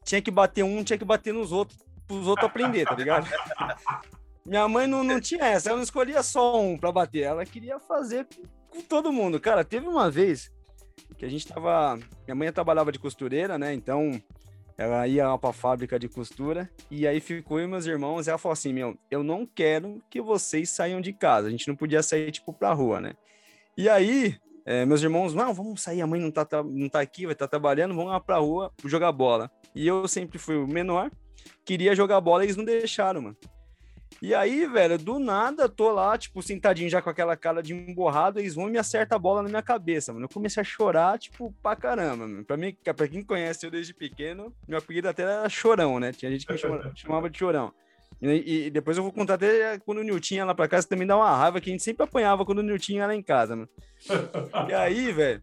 tinha 0.02 0.22
que 0.22 0.30
bater 0.30 0.64
um, 0.64 0.82
tinha 0.82 0.98
que 0.98 1.04
bater 1.04 1.34
nos 1.34 1.52
outros, 1.52 1.78
os 2.10 2.26
outros 2.26 2.48
aprender, 2.48 2.86
tá 2.86 2.94
ligado? 2.94 3.28
Minha 4.44 4.66
mãe 4.66 4.88
não, 4.88 5.04
não 5.04 5.20
tinha 5.20 5.44
essa, 5.44 5.68
ela 5.68 5.76
não 5.76 5.84
escolhia 5.84 6.22
só 6.22 6.60
um 6.60 6.76
pra 6.76 6.90
bater, 6.90 7.20
ela 7.20 7.46
queria 7.46 7.78
fazer 7.78 8.26
com 8.70 8.80
todo 8.80 9.12
mundo. 9.12 9.38
Cara, 9.38 9.64
teve 9.64 9.86
uma 9.86 10.10
vez 10.10 10.50
que 11.16 11.24
a 11.24 11.28
gente 11.28 11.46
tava. 11.46 11.96
Minha 12.26 12.34
mãe 12.34 12.50
trabalhava 12.50 12.90
de 12.90 12.98
costureira, 12.98 13.56
né? 13.56 13.72
Então 13.72 14.20
ela 14.76 15.06
ia 15.06 15.28
lá 15.28 15.38
pra 15.38 15.52
fábrica 15.52 15.96
de 15.96 16.08
costura 16.08 16.68
e 16.90 17.06
aí 17.06 17.20
ficou 17.20 17.60
eu 17.60 17.66
e 17.66 17.68
meus 17.68 17.86
irmãos. 17.86 18.26
E 18.26 18.30
ela 18.30 18.38
falou 18.38 18.54
assim: 18.54 18.72
Meu, 18.72 18.98
eu 19.08 19.22
não 19.22 19.46
quero 19.46 20.02
que 20.10 20.20
vocês 20.20 20.70
saiam 20.70 21.00
de 21.00 21.12
casa. 21.12 21.46
A 21.46 21.50
gente 21.50 21.68
não 21.68 21.76
podia 21.76 22.02
sair, 22.02 22.32
tipo, 22.32 22.52
pra 22.52 22.72
rua, 22.72 23.00
né? 23.00 23.12
E 23.76 23.88
aí, 23.88 24.36
É, 24.64 24.86
meus 24.86 25.02
irmãos, 25.02 25.34
não, 25.34 25.52
vamos 25.52 25.82
sair, 25.82 26.02
a 26.02 26.06
mãe 26.06 26.20
não 26.20 26.30
tá, 26.30 26.46
não 26.62 26.88
tá 26.88 27.00
aqui, 27.00 27.24
vai 27.24 27.32
estar 27.32 27.46
tá 27.46 27.50
trabalhando, 27.50 27.96
vamos 27.96 28.12
lá 28.12 28.20
pra 28.20 28.38
rua 28.38 28.72
jogar 28.84 29.10
bola. 29.10 29.50
E 29.74 29.86
eu 29.86 30.06
sempre 30.06 30.38
fui 30.38 30.56
o 30.56 30.68
menor, 30.68 31.10
queria 31.64 31.96
jogar 31.96 32.20
bola 32.20 32.44
e 32.44 32.46
eles 32.46 32.56
não 32.56 32.64
deixaram, 32.64 33.22
mano. 33.22 33.36
E 34.20 34.32
aí, 34.32 34.64
velho, 34.66 34.96
do 34.98 35.18
nada, 35.18 35.68
tô 35.68 35.90
lá, 35.90 36.16
tipo, 36.16 36.40
sentadinho 36.40 36.88
já 36.88 37.02
com 37.02 37.10
aquela 37.10 37.36
cara 37.36 37.60
de 37.60 37.74
emborrado, 37.74 38.38
eles 38.38 38.54
vão 38.54 38.68
e 38.68 38.70
me 38.70 38.78
acertam 38.78 39.16
a 39.16 39.18
bola 39.18 39.42
na 39.42 39.48
minha 39.48 39.62
cabeça, 39.62 40.12
mano. 40.12 40.26
Eu 40.26 40.28
comecei 40.32 40.60
a 40.60 40.64
chorar, 40.64 41.18
tipo, 41.18 41.52
pra 41.60 41.74
caramba, 41.74 42.28
mano. 42.28 42.44
Pra 42.44 42.56
mim, 42.56 42.76
pra 42.84 43.08
quem 43.08 43.24
conhece 43.24 43.66
eu 43.66 43.70
desde 43.70 43.92
pequeno, 43.92 44.54
meu 44.68 44.78
apelido 44.78 45.08
até 45.08 45.24
era 45.24 45.48
Chorão, 45.48 45.98
né? 45.98 46.12
Tinha 46.12 46.30
gente 46.30 46.46
que 46.46 46.52
me 46.52 46.58
chamava 46.94 47.28
de 47.28 47.36
Chorão. 47.36 47.74
E, 48.22 48.66
e, 48.66 48.70
depois 48.70 48.96
eu 48.96 49.02
vou 49.02 49.12
contar 49.12 49.34
até 49.34 49.78
quando 49.80 49.98
o 49.98 50.02
Nilton 50.02 50.34
ia 50.36 50.44
lá 50.44 50.54
pra 50.54 50.68
casa, 50.68 50.86
também 50.86 51.06
dá 51.06 51.16
uma 51.16 51.36
raiva 51.36 51.60
que 51.60 51.68
a 51.68 51.72
gente 51.72 51.82
sempre 51.82 52.04
apanhava 52.04 52.44
quando 52.44 52.60
o 52.60 52.62
Nilton 52.62 52.92
ia 52.92 53.06
lá 53.06 53.14
em 53.14 53.22
casa, 53.22 53.56
mano. 53.56 53.68
E 54.68 54.72
aí, 54.72 55.12
velho, 55.12 55.42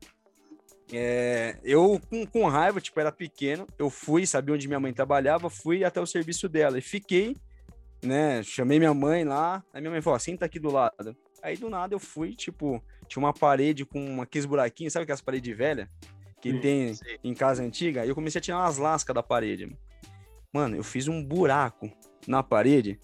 é, 0.93 1.57
eu 1.63 1.99
com, 2.09 2.25
com 2.25 2.47
raiva, 2.47 2.79
tipo, 2.79 2.99
era 2.99 3.11
pequeno, 3.11 3.67
eu 3.77 3.89
fui, 3.89 4.25
sabia 4.25 4.55
onde 4.55 4.67
minha 4.67 4.79
mãe 4.79 4.93
trabalhava, 4.93 5.49
fui 5.49 5.83
até 5.83 5.99
o 5.99 6.05
serviço 6.05 6.47
dela 6.47 6.77
e 6.77 6.81
fiquei 6.81 7.35
né? 8.03 8.41
Chamei 8.43 8.79
minha 8.79 8.93
mãe 8.93 9.23
lá, 9.23 9.63
aí 9.73 9.81
minha 9.81 9.91
mãe 9.91 10.01
falou, 10.01 10.19
senta 10.19 10.45
aqui 10.45 10.59
do 10.59 10.71
lado. 10.71 11.15
Aí 11.41 11.57
do 11.57 11.69
nada 11.69 11.93
eu 11.93 11.99
fui, 11.99 12.35
tipo, 12.35 12.83
tinha 13.07 13.23
uma 13.23 13.33
parede 13.33 13.85
com 13.85 14.21
aqueles 14.21 14.45
buraquinhos, 14.45 14.93
sabe 14.93 15.03
aquelas 15.03 15.21
paredes 15.21 15.55
velhas? 15.55 15.87
Que 16.41 16.51
sim, 16.51 16.59
tem 16.59 16.93
sim. 16.93 17.03
em 17.23 17.33
casa 17.33 17.63
antiga? 17.63 18.01
Aí 18.01 18.09
eu 18.09 18.15
comecei 18.15 18.39
a 18.39 18.41
tirar 18.41 18.59
umas 18.59 18.77
lascas 18.77 19.13
da 19.13 19.23
parede. 19.23 19.65
Mano, 19.65 19.77
eu 20.53 20.83
fiz 20.83 21.07
um 21.07 21.23
buraco 21.23 21.91
na 22.27 22.41
parede, 22.41 22.99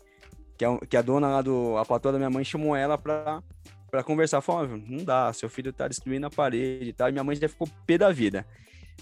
que 0.57 0.65
a, 0.65 0.77
que 0.77 0.97
a 0.97 1.01
dona 1.01 1.27
lá 1.27 1.41
do. 1.41 1.77
A 1.77 1.85
patroa 1.85 2.13
da 2.13 2.17
minha 2.17 2.29
mãe 2.29 2.43
chamou 2.43 2.75
ela 2.75 2.97
pra, 2.97 3.41
pra 3.89 4.03
conversar. 4.03 4.41
Falou, 4.41 4.77
não 4.77 5.03
dá, 5.03 5.31
seu 5.33 5.49
filho 5.49 5.71
tá 5.71 5.87
destruindo 5.87 6.25
a 6.25 6.29
parede 6.29 6.89
e 6.89 6.93
tal. 6.93 7.09
E 7.09 7.11
minha 7.11 7.23
mãe 7.23 7.35
já 7.35 7.47
ficou 7.47 7.69
pé 7.85 7.97
da 7.97 8.11
vida. 8.11 8.45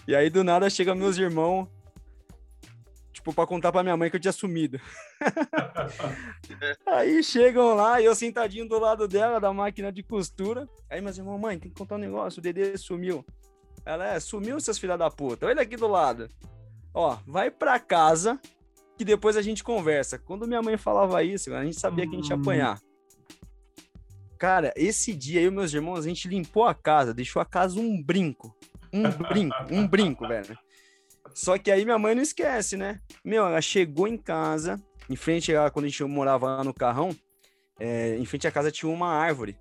E 0.07 0.15
aí 0.15 0.29
do 0.29 0.43
nada 0.43 0.69
chega 0.69 0.95
meus 0.95 1.17
irmãos 1.17 1.67
tipo, 3.23 3.33
pra 3.33 3.47
contar 3.47 3.71
pra 3.71 3.81
minha 3.81 3.95
mãe 3.95 4.09
que 4.09 4.17
eu 4.17 4.19
tinha 4.19 4.33
sumido. 4.33 4.79
aí 6.85 7.23
chegam 7.23 7.73
lá, 7.73 8.01
eu 8.01 8.13
sentadinho 8.13 8.67
do 8.67 8.77
lado 8.77 9.07
dela, 9.07 9.39
da 9.39 9.53
máquina 9.53 9.91
de 9.91 10.03
costura. 10.03 10.67
Aí 10.89 10.99
meus 10.99 11.17
irmãos, 11.17 11.39
mãe, 11.39 11.57
tem 11.57 11.71
que 11.71 11.77
contar 11.77 11.95
um 11.95 11.99
negócio, 11.99 12.39
o 12.39 12.41
Dedê 12.41 12.77
sumiu. 12.77 13.25
Ela 13.85 14.13
é, 14.13 14.19
sumiu, 14.19 14.59
seus 14.59 14.77
filha 14.77 14.97
da 14.97 15.09
puta. 15.09 15.45
Olha 15.45 15.61
aqui 15.61 15.77
do 15.77 15.87
lado. 15.87 16.27
Ó, 16.93 17.17
vai 17.25 17.49
pra 17.49 17.79
casa, 17.79 18.39
que 18.97 19.03
depois 19.03 19.35
a 19.35 19.41
gente 19.41 19.63
conversa. 19.63 20.19
Quando 20.19 20.47
minha 20.47 20.61
mãe 20.61 20.77
falava 20.77 21.23
isso, 21.23 21.53
a 21.53 21.63
gente 21.63 21.79
sabia 21.79 22.07
que 22.07 22.15
a 22.15 22.19
gente 22.19 22.29
ia 22.29 22.35
apanhar. 22.35 22.79
Cara, 24.37 24.73
esse 24.75 25.13
dia 25.13 25.41
eu 25.41 25.47
e 25.47 25.51
meus 25.51 25.73
irmãos, 25.73 25.99
a 25.99 26.07
gente 26.07 26.27
limpou 26.27 26.65
a 26.65 26.73
casa, 26.73 27.13
deixou 27.13 27.41
a 27.41 27.45
casa 27.45 27.79
um 27.79 28.01
brinco. 28.01 28.55
Um 28.91 29.09
brinco, 29.09 29.55
um 29.71 29.87
brinco, 29.87 30.27
velho. 30.27 30.57
Só 31.33 31.57
que 31.57 31.71
aí 31.71 31.83
minha 31.83 31.97
mãe 31.97 32.13
não 32.13 32.21
esquece, 32.21 32.77
né? 32.77 32.99
Meu, 33.23 33.45
ela 33.45 33.61
chegou 33.61 34.07
em 34.07 34.17
casa, 34.17 34.79
em 35.09 35.15
frente 35.15 35.55
a 35.55 35.69
quando 35.71 35.85
a 35.85 35.87
gente 35.89 36.03
morava 36.03 36.57
lá 36.57 36.63
no 36.63 36.73
carrão, 36.73 37.15
é, 37.79 38.17
em 38.17 38.25
frente 38.25 38.47
à 38.47 38.51
casa 38.51 38.71
tinha 38.71 38.91
uma 38.91 39.07
árvore. 39.07 39.57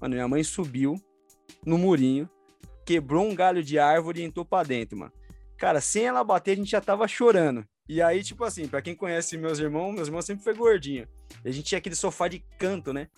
Mano, 0.00 0.14
minha 0.14 0.28
mãe 0.28 0.44
subiu 0.44 0.94
no 1.64 1.76
murinho, 1.76 2.28
quebrou 2.84 3.26
um 3.26 3.34
galho 3.34 3.62
de 3.62 3.78
árvore 3.78 4.20
e 4.20 4.24
entrou 4.24 4.44
pra 4.44 4.62
dentro, 4.62 4.96
mano. 4.96 5.12
Cara, 5.56 5.80
sem 5.80 6.04
ela 6.04 6.22
bater, 6.22 6.52
a 6.52 6.56
gente 6.56 6.70
já 6.70 6.80
tava 6.80 7.08
chorando. 7.08 7.64
E 7.88 8.02
aí, 8.02 8.22
tipo 8.22 8.44
assim, 8.44 8.66
pra 8.66 8.82
quem 8.82 8.94
conhece 8.94 9.38
meus 9.38 9.58
irmãos, 9.58 9.92
meus 9.92 10.08
irmãos 10.08 10.24
sempre 10.24 10.42
foi 10.42 10.54
gordinho. 10.54 11.06
E 11.44 11.48
a 11.48 11.52
gente 11.52 11.66
tinha 11.66 11.78
aquele 11.78 11.94
sofá 11.94 12.28
de 12.28 12.40
canto, 12.58 12.92
né? 12.92 13.08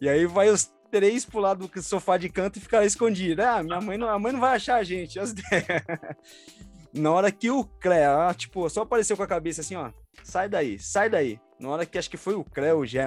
E 0.00 0.08
aí 0.08 0.26
vai 0.26 0.48
os 0.48 0.70
três 0.90 1.24
pro 1.24 1.40
lado 1.40 1.66
do 1.66 1.82
sofá 1.82 2.16
de 2.16 2.28
canto 2.28 2.58
e 2.58 2.60
ficar 2.60 2.84
escondido. 2.84 3.42
Ah, 3.42 3.62
minha 3.62 3.80
mãe 3.80 3.96
não, 3.96 4.08
a 4.08 4.18
mãe 4.18 4.32
não 4.32 4.40
vai 4.40 4.56
achar 4.56 4.76
a 4.76 4.82
gente. 4.82 5.18
Na 6.92 7.12
hora 7.12 7.30
que 7.30 7.50
o 7.50 7.64
Clea, 7.64 8.34
tipo, 8.36 8.68
só 8.68 8.82
apareceu 8.82 9.16
com 9.16 9.22
a 9.22 9.26
cabeça 9.26 9.60
assim, 9.60 9.76
ó, 9.76 9.90
sai 10.24 10.48
daí, 10.48 10.78
sai 10.78 11.08
daí. 11.08 11.38
Na 11.60 11.68
hora 11.68 11.86
que 11.86 11.98
acho 11.98 12.10
que 12.10 12.16
foi 12.16 12.34
o 12.34 12.44
Clea, 12.44 12.74
o 12.74 12.86
Gé, 12.86 13.06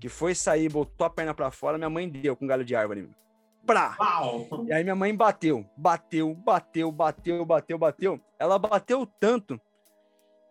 que 0.00 0.08
foi 0.08 0.34
sair, 0.34 0.68
botou 0.68 1.06
a 1.06 1.10
perna 1.10 1.34
para 1.34 1.50
fora, 1.50 1.76
minha 1.76 1.90
mãe 1.90 2.08
deu 2.08 2.36
com 2.36 2.46
galho 2.46 2.64
de 2.64 2.74
árvore. 2.74 3.10
Pra! 3.66 3.96
E 4.66 4.72
aí 4.72 4.82
minha 4.82 4.96
mãe 4.96 5.14
bateu, 5.14 5.64
bateu, 5.76 6.34
bateu, 6.34 6.90
bateu, 6.90 7.44
bateu, 7.44 7.78
bateu. 7.78 8.20
Ela 8.38 8.58
bateu 8.58 9.06
tanto 9.06 9.60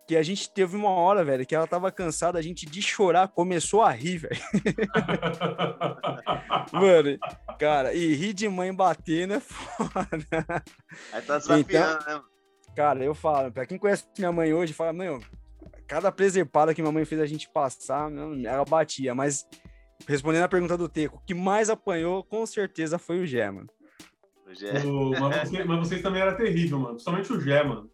que 0.10 0.18
a 0.18 0.24
gente 0.24 0.52
teve 0.52 0.76
uma 0.76 0.90
hora, 0.90 1.24
velho, 1.24 1.46
que 1.46 1.54
ela 1.54 1.68
tava 1.68 1.92
cansada, 1.92 2.40
a 2.40 2.42
gente 2.42 2.66
de 2.66 2.82
chorar 2.82 3.28
começou 3.28 3.84
a 3.84 3.92
rir, 3.92 4.18
velho. 4.18 4.42
Mano, 6.74 7.20
cara, 7.60 7.94
e 7.94 8.16
rir 8.16 8.34
de 8.34 8.50
mãe 8.50 8.74
batendo 8.74 9.36
é 9.36 9.40
foda. 9.46 10.64
Aí 11.14 11.22
tá 11.22 11.38
desafiando, 11.38 12.00
então, 12.02 12.18
né? 12.18 12.24
Cara, 12.76 13.04
eu 13.04 13.14
falo, 13.14 13.52
pra 13.52 13.68
quem 13.68 13.78
conhece 13.78 14.08
minha 14.18 14.32
mãe 14.32 14.52
hoje, 14.52 14.74
fala, 14.74 14.94
meu, 14.94 15.22
cada 15.86 16.12
preservada 16.12 16.74
que 16.74 16.82
minha 16.82 16.92
mãe 16.92 17.06
fez 17.06 17.22
a 17.22 17.26
gente 17.26 17.48
passar, 17.48 18.10
ela 18.46 18.66
batia. 18.66 19.14
Mas, 19.14 19.48
respondendo 20.08 20.44
a 20.44 20.50
pergunta 20.50 20.78
do 20.78 20.90
Teco, 20.90 21.18
o 21.18 21.26
que 21.26 21.34
mais 21.34 21.70
apanhou, 21.70 22.24
com 22.24 22.46
certeza, 22.46 22.98
foi 22.98 23.20
o 23.20 23.26
Gé, 23.26 23.50
mano. 23.50 23.70
O 24.48 24.54
Gé. 24.54 24.80
O, 24.86 25.12
mas, 25.12 25.50
você, 25.50 25.64
mas, 25.64 25.80
vocês 25.80 26.02
também 26.02 26.22
era 26.22 26.36
terrível, 26.36 26.80
mano. 26.80 26.94
Principalmente 26.96 27.34
o 27.34 27.40
Gé, 27.40 27.64
mano. 27.64 27.90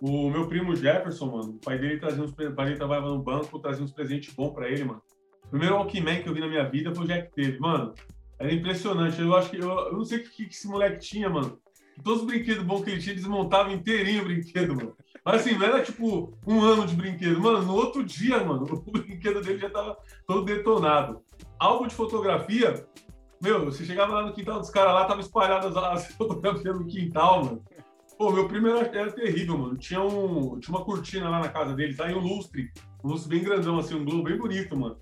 O 0.00 0.30
meu 0.30 0.48
primo 0.48 0.74
Jefferson, 0.74 1.26
mano, 1.26 1.50
o 1.50 1.58
pai 1.58 1.78
dele 1.78 1.98
trazia 1.98 2.22
uns, 2.24 2.32
o 2.32 2.34
pai 2.34 2.66
dele 2.66 2.76
trabalhava 2.76 3.08
no 3.08 3.22
banco, 3.22 3.58
trazia 3.60 3.84
uns 3.84 3.92
presentes 3.92 4.34
bons 4.34 4.52
pra 4.52 4.68
ele, 4.68 4.84
mano. 4.84 5.02
O 5.44 5.48
primeiro 5.50 5.76
Walkman 5.76 6.22
que 6.22 6.28
eu 6.28 6.34
vi 6.34 6.40
na 6.40 6.48
minha 6.48 6.68
vida 6.68 6.92
foi 6.92 7.04
o 7.04 7.06
Jack 7.06 7.32
teve, 7.32 7.58
mano. 7.60 7.94
Era 8.38 8.52
impressionante. 8.52 9.20
Eu 9.20 9.36
acho 9.36 9.50
que 9.50 9.58
eu, 9.58 9.70
eu 9.70 9.92
não 9.92 10.04
sei 10.04 10.18
o 10.18 10.22
que, 10.24 10.46
que 10.46 10.54
esse 10.54 10.66
moleque 10.66 10.98
tinha, 10.98 11.28
mano 11.28 11.62
todos 12.02 12.22
os 12.22 12.26
brinquedos 12.26 12.64
bons 12.64 12.82
que 12.84 12.90
ele 12.90 13.00
tinha, 13.00 13.14
desmontava 13.14 13.72
inteirinho 13.72 14.22
o 14.22 14.24
brinquedo, 14.24 14.74
mano. 14.74 14.96
Mas 15.24 15.40
assim, 15.40 15.56
não 15.56 15.66
era 15.66 15.82
tipo 15.82 16.36
um 16.46 16.60
ano 16.60 16.86
de 16.86 16.94
brinquedo. 16.94 17.40
Mano, 17.40 17.62
no 17.62 17.74
outro 17.74 18.02
dia, 18.04 18.42
mano, 18.42 18.64
o 18.86 18.90
brinquedo 18.90 19.40
dele 19.40 19.58
já 19.58 19.70
tava 19.70 19.96
todo 20.26 20.44
detonado. 20.44 21.22
Álbum 21.62 21.86
de 21.86 21.94
fotografia, 21.94 22.84
meu, 23.40 23.66
você 23.66 23.84
chegava 23.84 24.14
lá 24.14 24.26
no 24.26 24.32
quintal 24.32 24.58
dos 24.58 24.68
caras 24.68 24.94
lá, 24.94 25.04
tava 25.04 25.20
espalhadas 25.20 25.76
as 25.76 26.08
fotografias 26.18 26.74
no 26.76 26.88
quintal, 26.88 27.44
mano. 27.44 27.64
Pô, 28.18 28.32
meu 28.32 28.48
primo 28.48 28.66
era, 28.66 29.12
terrível, 29.12 29.56
mano. 29.56 29.76
Tinha, 29.76 30.02
um, 30.02 30.58
tinha 30.58 30.76
uma 30.76 30.84
cortina 30.84 31.28
lá 31.30 31.38
na 31.38 31.48
casa 31.48 31.72
dele, 31.72 31.94
tá? 31.94 32.10
em 32.10 32.16
um 32.16 32.18
lustre. 32.18 32.72
Um 33.04 33.10
lustre 33.10 33.30
bem 33.30 33.44
grandão, 33.44 33.78
assim, 33.78 33.94
um 33.94 34.04
globo 34.04 34.24
bem 34.24 34.36
bonito, 34.36 34.76
mano. 34.76 34.96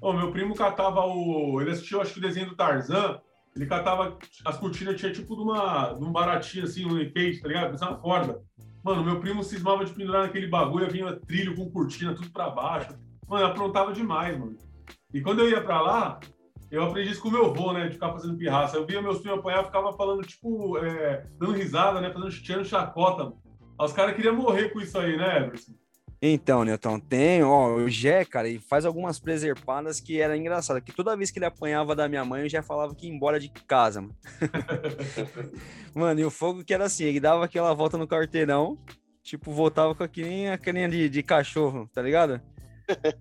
Pô, 0.00 0.14
meu 0.14 0.32
primo 0.32 0.54
catava 0.54 1.04
o. 1.04 1.60
Ele 1.60 1.72
assistiu, 1.72 2.00
acho 2.00 2.14
que 2.14 2.20
o 2.20 2.22
desenho 2.22 2.48
do 2.48 2.56
Tarzan. 2.56 3.20
Ele 3.54 3.66
catava 3.66 4.16
as 4.46 4.56
cortinas, 4.56 4.98
tinha 4.98 5.12
tipo 5.12 5.36
de, 5.36 5.42
uma, 5.42 5.92
de 5.92 6.02
um 6.02 6.10
baratinho 6.10 6.64
assim, 6.64 6.86
um 6.86 6.98
enfeite, 6.98 7.42
tá 7.42 7.48
ligado? 7.48 7.72
Pensava 7.72 7.98
corda. 7.98 8.40
Mano, 8.82 9.04
meu 9.04 9.20
primo 9.20 9.44
cismava 9.44 9.84
de 9.84 9.92
pendurar 9.92 10.22
naquele 10.22 10.46
bagulho, 10.46 10.90
vinha 10.90 11.14
trilho 11.16 11.54
com 11.54 11.70
cortina, 11.70 12.14
tudo 12.14 12.30
pra 12.30 12.48
baixo. 12.48 12.96
Mano, 13.28 13.44
aprontava 13.44 13.92
demais, 13.92 14.38
mano. 14.38 14.56
E 15.12 15.20
quando 15.20 15.40
eu 15.40 15.50
ia 15.50 15.62
pra 15.62 15.80
lá, 15.80 16.20
eu 16.70 16.82
aprendi 16.82 17.12
isso 17.12 17.22
com 17.22 17.28
o 17.28 17.32
meu 17.32 17.46
avô, 17.46 17.72
né? 17.72 17.86
De 17.86 17.94
ficar 17.94 18.12
fazendo 18.12 18.36
pirraça. 18.36 18.76
Eu 18.76 18.86
via 18.86 19.00
meus 19.00 19.20
primos 19.20 19.38
apanhar, 19.38 19.64
ficava 19.64 19.92
falando, 19.94 20.22
tipo, 20.22 20.76
é, 20.78 21.26
dando 21.38 21.52
risada, 21.52 22.00
né? 22.00 22.12
Fazendo 22.12 22.30
tirando 22.30 22.64
chacota. 22.66 23.32
Os 23.80 23.92
caras 23.92 24.14
queriam 24.14 24.34
morrer 24.34 24.70
com 24.70 24.80
isso 24.80 24.98
aí, 24.98 25.16
né, 25.16 25.38
Everson? 25.44 25.72
Então, 26.20 26.64
Newton, 26.64 26.98
tem, 26.98 27.44
ó, 27.44 27.76
o 27.76 27.88
Jé, 27.88 28.24
cara, 28.24 28.48
ele 28.48 28.58
faz 28.58 28.84
algumas 28.84 29.20
preservadas 29.20 30.00
que 30.00 30.20
era 30.20 30.36
engraçado, 30.36 30.82
que 30.82 30.92
toda 30.92 31.16
vez 31.16 31.30
que 31.30 31.38
ele 31.38 31.46
apanhava 31.46 31.94
da 31.94 32.08
minha 32.08 32.24
mãe, 32.24 32.42
eu 32.42 32.48
já 32.48 32.60
falava 32.60 32.92
que 32.92 33.06
ia 33.06 33.14
embora 33.14 33.38
de 33.38 33.48
casa, 33.48 34.00
mano. 34.00 34.16
mano, 35.94 36.18
e 36.18 36.24
o 36.24 36.30
fogo 36.30 36.64
que 36.64 36.74
era 36.74 36.86
assim, 36.86 37.04
ele 37.04 37.20
dava 37.20 37.44
aquela 37.44 37.72
volta 37.72 37.96
no 37.96 38.08
quarteirão, 38.08 38.76
tipo, 39.22 39.52
voltava 39.52 39.94
com 39.94 40.02
a 40.02 40.06
a 40.06 40.58
carinha 40.58 40.88
de, 40.88 41.08
de 41.08 41.22
cachorro, 41.22 41.88
tá 41.94 42.02
ligado? 42.02 42.42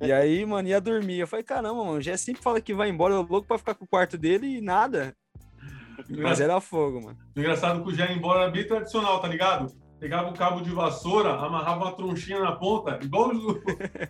E 0.01 0.11
aí, 0.11 0.45
mano, 0.45 0.67
ia 0.67 0.81
dormir. 0.81 1.19
Eu 1.19 1.27
falei, 1.27 1.43
caramba, 1.43 1.83
mano, 1.83 1.97
o 1.97 2.01
Jé 2.01 2.15
sempre 2.17 2.41
fala 2.41 2.61
que 2.61 2.73
vai 2.73 2.89
embora, 2.89 3.13
eu 3.13 3.21
louco 3.21 3.47
pra 3.47 3.57
ficar 3.57 3.75
com 3.75 3.85
o 3.85 3.87
quarto 3.87 4.17
dele 4.17 4.57
e 4.57 4.61
nada. 4.61 5.15
Mas 6.09 6.39
era 6.39 6.61
fogo, 6.61 7.01
mano. 7.01 7.17
Engraçado 7.35 7.83
que 7.83 7.89
o 7.89 7.93
Jé 7.93 8.09
ia 8.09 8.15
embora 8.15 8.43
era 8.43 8.51
bem 8.51 8.65
tradicional, 8.65 9.19
tá 9.19 9.27
ligado? 9.27 9.71
pegava 9.99 10.29
um 10.29 10.33
cabo 10.33 10.61
de 10.61 10.69
vassoura, 10.69 11.33
amarrava 11.33 11.85
uma 11.85 11.95
tronchinha 11.95 12.39
na 12.39 12.53
ponta, 12.53 12.99
igual 13.01 13.31
os, 13.31 13.61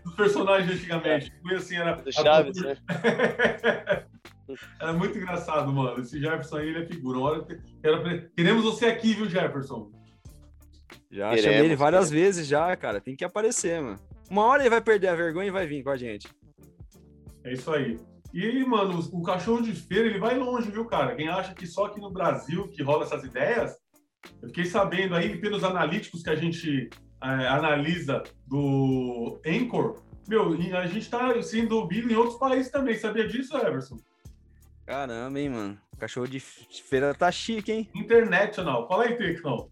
os 0.06 0.16
personagens 0.16 0.72
antigamente. 0.72 1.34
Foi 1.42 1.56
assim, 1.56 1.76
era. 1.78 1.96
Do 1.96 2.12
Chaves, 2.12 2.62
né? 2.62 2.78
era 4.80 4.94
muito 4.94 5.18
engraçado, 5.18 5.72
mano. 5.72 6.02
Esse 6.02 6.20
Jefferson 6.20 6.58
aí, 6.58 6.70
ele 6.70 6.84
é 6.84 6.86
figura. 6.86 7.20
Hora, 7.20 7.48
era, 7.84 8.30
queremos 8.36 8.64
você 8.64 8.88
aqui, 8.88 9.14
viu, 9.14 9.30
Jefferson? 9.30 9.92
Já 11.10 11.30
queremos, 11.30 11.44
chamei 11.44 11.66
ele 11.66 11.76
várias 11.76 12.10
queremos. 12.10 12.36
vezes 12.36 12.48
já, 12.48 12.76
cara. 12.76 13.00
Tem 13.00 13.16
que 13.16 13.24
aparecer, 13.24 13.82
mano. 13.82 14.00
Uma 14.30 14.44
hora 14.44 14.62
ele 14.62 14.70
vai 14.70 14.82
perder 14.82 15.08
a 15.08 15.16
vergonha 15.16 15.48
e 15.48 15.52
vai 15.52 15.66
vir 15.66 15.84
com 15.84 15.90
a 15.90 15.98
gente. 15.98 16.28
É 17.44 17.54
isso 17.54 17.72
aí. 17.72 18.00
E, 18.34 18.64
mano, 18.66 19.00
o 19.12 19.24
cachorro 19.24 19.62
de 19.62 19.74
feira, 19.74 20.08
ele 20.08 20.20
vai 20.20 20.38
longe, 20.38 20.70
viu, 20.70 20.86
cara? 20.86 21.16
Quem 21.16 21.30
acha 21.30 21.54
que 21.54 21.66
só 21.66 21.86
aqui 21.86 22.00
no 22.00 22.12
Brasil 22.12 22.68
que 22.68 22.84
rola 22.84 23.06
essas 23.06 23.24
ideias, 23.24 23.76
eu 24.42 24.50
fiquei 24.50 24.66
sabendo 24.66 25.16
aí, 25.16 25.38
pelos 25.38 25.64
analíticos 25.64 26.22
que 26.22 26.30
a 26.30 26.36
gente 26.36 26.90
é, 27.24 27.28
analisa 27.48 28.24
do 28.46 29.40
Anchor, 29.46 30.04
meu, 30.28 30.54
a 30.54 30.86
gente 30.88 31.00
está 31.00 31.42
sendo 31.42 31.78
ouvido 31.78 32.12
em 32.12 32.16
outros 32.16 32.38
países 32.38 32.70
também. 32.70 32.96
Sabia 32.96 33.26
disso, 33.26 33.56
Everson? 33.56 33.98
Caramba, 34.86 35.40
hein, 35.40 35.50
mano. 35.50 35.78
Cachorro 35.98 36.28
de 36.28 36.40
feira 36.40 37.14
tá 37.14 37.32
chique, 37.32 37.72
hein? 37.72 37.90
International. 37.96 38.88
Fala 38.88 39.06
aí, 39.06 39.16
Tecão. 39.16 39.70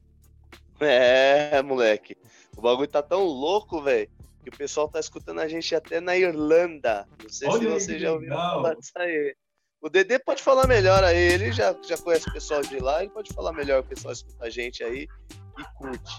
É, 0.80 1.62
moleque. 1.62 2.18
O 2.58 2.62
bagulho 2.62 2.88
tá 2.88 3.04
tão 3.04 3.24
louco, 3.24 3.82
velho, 3.82 4.10
que 4.46 4.56
o 4.56 4.58
pessoal 4.58 4.88
tá 4.88 5.00
escutando 5.00 5.40
a 5.40 5.48
gente 5.48 5.74
até 5.76 6.00
na 6.00 6.16
Irlanda. 6.16 7.08
Não 7.22 7.30
sei 7.30 7.50
Olha 7.50 7.80
se 7.80 7.88
você 7.88 8.00
já 8.00 8.14
ouviu 8.14 8.30
falar 8.30 8.76
disso 8.76 8.92
aí. 8.98 9.36
O 9.82 9.90
Dedê 9.90 10.20
pode 10.20 10.42
falar 10.42 10.68
melhor 10.68 11.04
aí, 11.04 11.18
ele 11.18 11.52
já, 11.52 11.76
já 11.88 11.98
conhece 11.98 12.28
o 12.30 12.34
pessoal 12.34 12.62
de 12.62 12.80
lá, 12.80 13.04
ele 13.04 13.12
pode 13.12 13.34
falar 13.34 13.54
melhor, 13.54 13.82
o 13.82 13.84
pessoal 13.84 14.14
escuta 14.14 14.46
a 14.46 14.50
gente 14.50 14.84
aí 14.84 15.08
e 15.60 15.64
curte. 15.78 16.14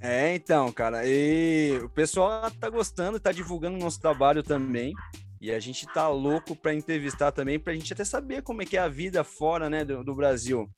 É, 0.00 0.34
então, 0.34 0.70
cara, 0.72 1.06
e 1.06 1.78
o 1.82 1.88
pessoal 1.88 2.50
tá 2.50 2.68
gostando, 2.68 3.18
tá 3.18 3.32
divulgando 3.32 3.76
o 3.76 3.80
nosso 3.80 4.00
trabalho 4.00 4.42
também. 4.42 4.92
E 5.40 5.50
a 5.50 5.58
gente 5.58 5.86
tá 5.86 6.08
louco 6.08 6.54
para 6.54 6.72
entrevistar 6.72 7.32
também, 7.32 7.58
pra 7.58 7.74
gente 7.74 7.92
até 7.92 8.04
saber 8.04 8.42
como 8.42 8.62
é 8.62 8.64
que 8.64 8.76
é 8.76 8.80
a 8.80 8.88
vida 8.88 9.24
fora, 9.24 9.68
né, 9.68 9.84
do, 9.84 10.04
do 10.04 10.14
Brasil. 10.14 10.70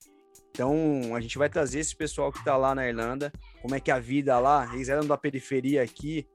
Então, 0.51 1.15
a 1.15 1.21
gente 1.21 1.37
vai 1.37 1.51
trazer 1.51 1.81
esse 1.81 1.95
pessoal 1.95 2.33
que 2.33 2.43
tá 2.45 2.57
lá 2.57 2.75
na 2.75 2.87
Irlanda, 2.87 3.31
como 3.61 3.75
é 3.75 3.81
que 3.81 3.91
é 3.91 3.95
a 3.95 3.99
vida 3.99 4.39
lá, 4.39 4.71
eles 4.73 4.89
eram 4.89 5.07
da 5.07 5.19
periferia 5.19 5.83
aqui, 5.83 6.27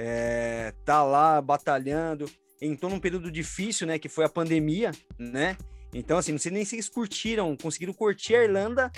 é, 0.00 0.72
tá 0.84 1.02
lá 1.02 1.42
batalhando, 1.42 2.30
entrou 2.62 2.88
num 2.88 3.00
período 3.00 3.32
difícil, 3.32 3.84
né, 3.84 3.98
que 3.98 4.08
foi 4.08 4.24
a 4.24 4.28
pandemia, 4.28 4.92
né? 5.18 5.56
Então, 5.92 6.16
assim, 6.16 6.30
não 6.30 6.38
sei 6.38 6.52
nem 6.52 6.64
se 6.64 6.76
eles 6.76 6.88
curtiram, 6.88 7.56
conseguiram 7.56 7.92
curtir 7.92 8.36
a 8.36 8.44
Irlanda 8.44 8.92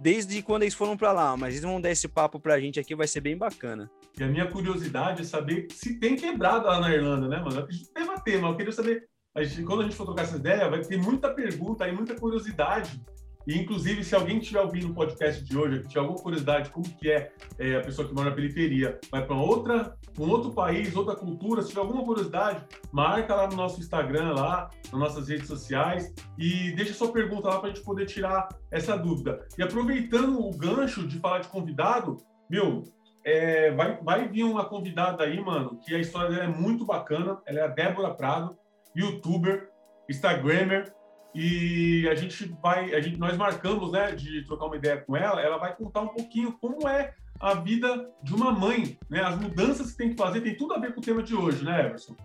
desde 0.00 0.40
quando 0.40 0.62
eles 0.62 0.72
foram 0.72 0.96
para 0.96 1.12
lá, 1.12 1.36
mas 1.36 1.54
eles 1.54 1.62
vão 1.62 1.78
dar 1.78 1.90
esse 1.90 2.08
papo 2.08 2.40
pra 2.40 2.58
gente 2.58 2.80
aqui, 2.80 2.94
vai 2.94 3.06
ser 3.06 3.20
bem 3.20 3.36
bacana. 3.36 3.90
E 4.18 4.24
a 4.24 4.28
minha 4.28 4.50
curiosidade 4.50 5.20
é 5.20 5.24
saber 5.24 5.66
se 5.70 5.98
tem 5.98 6.16
quebrado 6.16 6.66
lá 6.66 6.80
na 6.80 6.90
Irlanda, 6.90 7.28
né, 7.28 7.36
mano? 7.36 7.56
Eu 7.56 7.64
acredito 7.64 7.92
que 7.92 8.38
mas 8.38 8.50
eu 8.50 8.56
queria 8.56 8.72
saber, 8.72 9.06
a 9.34 9.42
gente, 9.42 9.62
quando 9.62 9.80
a 9.80 9.84
gente 9.84 9.96
for 9.96 10.06
trocar 10.06 10.22
essa 10.22 10.36
ideia, 10.36 10.70
vai 10.70 10.80
ter 10.80 10.96
muita 10.96 11.34
pergunta 11.34 11.86
e 11.86 11.92
muita 11.92 12.14
curiosidade 12.14 12.98
e, 13.46 13.58
inclusive, 13.58 14.02
se 14.02 14.14
alguém 14.14 14.38
estiver 14.38 14.60
ouvindo 14.60 14.88
o 14.88 14.94
podcast 14.94 15.42
de 15.44 15.56
hoje, 15.56 15.82
tiver 15.84 16.00
alguma 16.00 16.18
curiosidade 16.18 16.70
como 16.70 16.84
que 16.84 17.10
é, 17.10 17.32
é 17.58 17.76
a 17.76 17.80
pessoa 17.80 18.08
que 18.08 18.14
mora 18.14 18.30
na 18.30 18.34
periferia, 18.34 18.98
vai 19.10 19.24
para 19.24 19.36
outra, 19.36 19.96
um 20.18 20.28
outro 20.28 20.52
país, 20.52 20.94
outra 20.96 21.14
cultura, 21.14 21.62
se 21.62 21.68
tiver 21.68 21.80
alguma 21.80 22.04
curiosidade, 22.04 22.64
marca 22.90 23.34
lá 23.34 23.46
no 23.46 23.54
nosso 23.54 23.80
Instagram, 23.80 24.32
lá, 24.34 24.68
nas 24.90 25.00
nossas 25.00 25.28
redes 25.28 25.46
sociais, 25.46 26.12
e 26.36 26.72
deixa 26.72 26.92
sua 26.92 27.12
pergunta 27.12 27.48
lá 27.48 27.58
para 27.58 27.70
a 27.70 27.72
gente 27.72 27.84
poder 27.84 28.06
tirar 28.06 28.48
essa 28.70 28.96
dúvida. 28.96 29.46
E 29.56 29.62
aproveitando 29.62 30.40
o 30.40 30.50
gancho 30.56 31.06
de 31.06 31.18
falar 31.20 31.38
de 31.38 31.48
convidado, 31.48 32.16
meu, 32.50 32.82
é, 33.24 33.72
vai, 33.72 33.98
vai 34.02 34.28
vir 34.28 34.44
uma 34.44 34.64
convidada 34.64 35.24
aí, 35.24 35.40
mano, 35.40 35.78
que 35.84 35.94
a 35.94 35.98
história 35.98 36.30
dela 36.30 36.44
é 36.44 36.48
muito 36.48 36.84
bacana. 36.84 37.40
Ela 37.44 37.60
é 37.60 37.62
a 37.64 37.68
Débora 37.68 38.14
Prado, 38.14 38.56
youtuber, 38.94 39.68
instagrammer, 40.08 40.94
e 41.38 42.08
a 42.08 42.14
gente 42.14 42.46
vai, 42.62 42.94
a 42.94 43.00
gente, 43.00 43.18
nós 43.18 43.36
marcamos, 43.36 43.92
né, 43.92 44.12
de 44.12 44.42
trocar 44.46 44.64
uma 44.64 44.76
ideia 44.76 44.96
com 44.96 45.14
ela. 45.14 45.42
Ela 45.42 45.58
vai 45.58 45.76
contar 45.76 46.00
um 46.00 46.08
pouquinho 46.08 46.52
como 46.58 46.88
é 46.88 47.12
a 47.38 47.52
vida 47.52 48.10
de 48.22 48.34
uma 48.34 48.50
mãe, 48.50 48.98
né? 49.10 49.20
As 49.20 49.38
mudanças 49.38 49.90
que 49.90 49.98
tem 49.98 50.10
que 50.10 50.16
fazer 50.16 50.40
tem 50.40 50.56
tudo 50.56 50.72
a 50.72 50.78
ver 50.78 50.94
com 50.94 51.00
o 51.00 51.04
tema 51.04 51.22
de 51.22 51.34
hoje, 51.34 51.62
né, 51.62 51.84
Everson? 51.84 52.16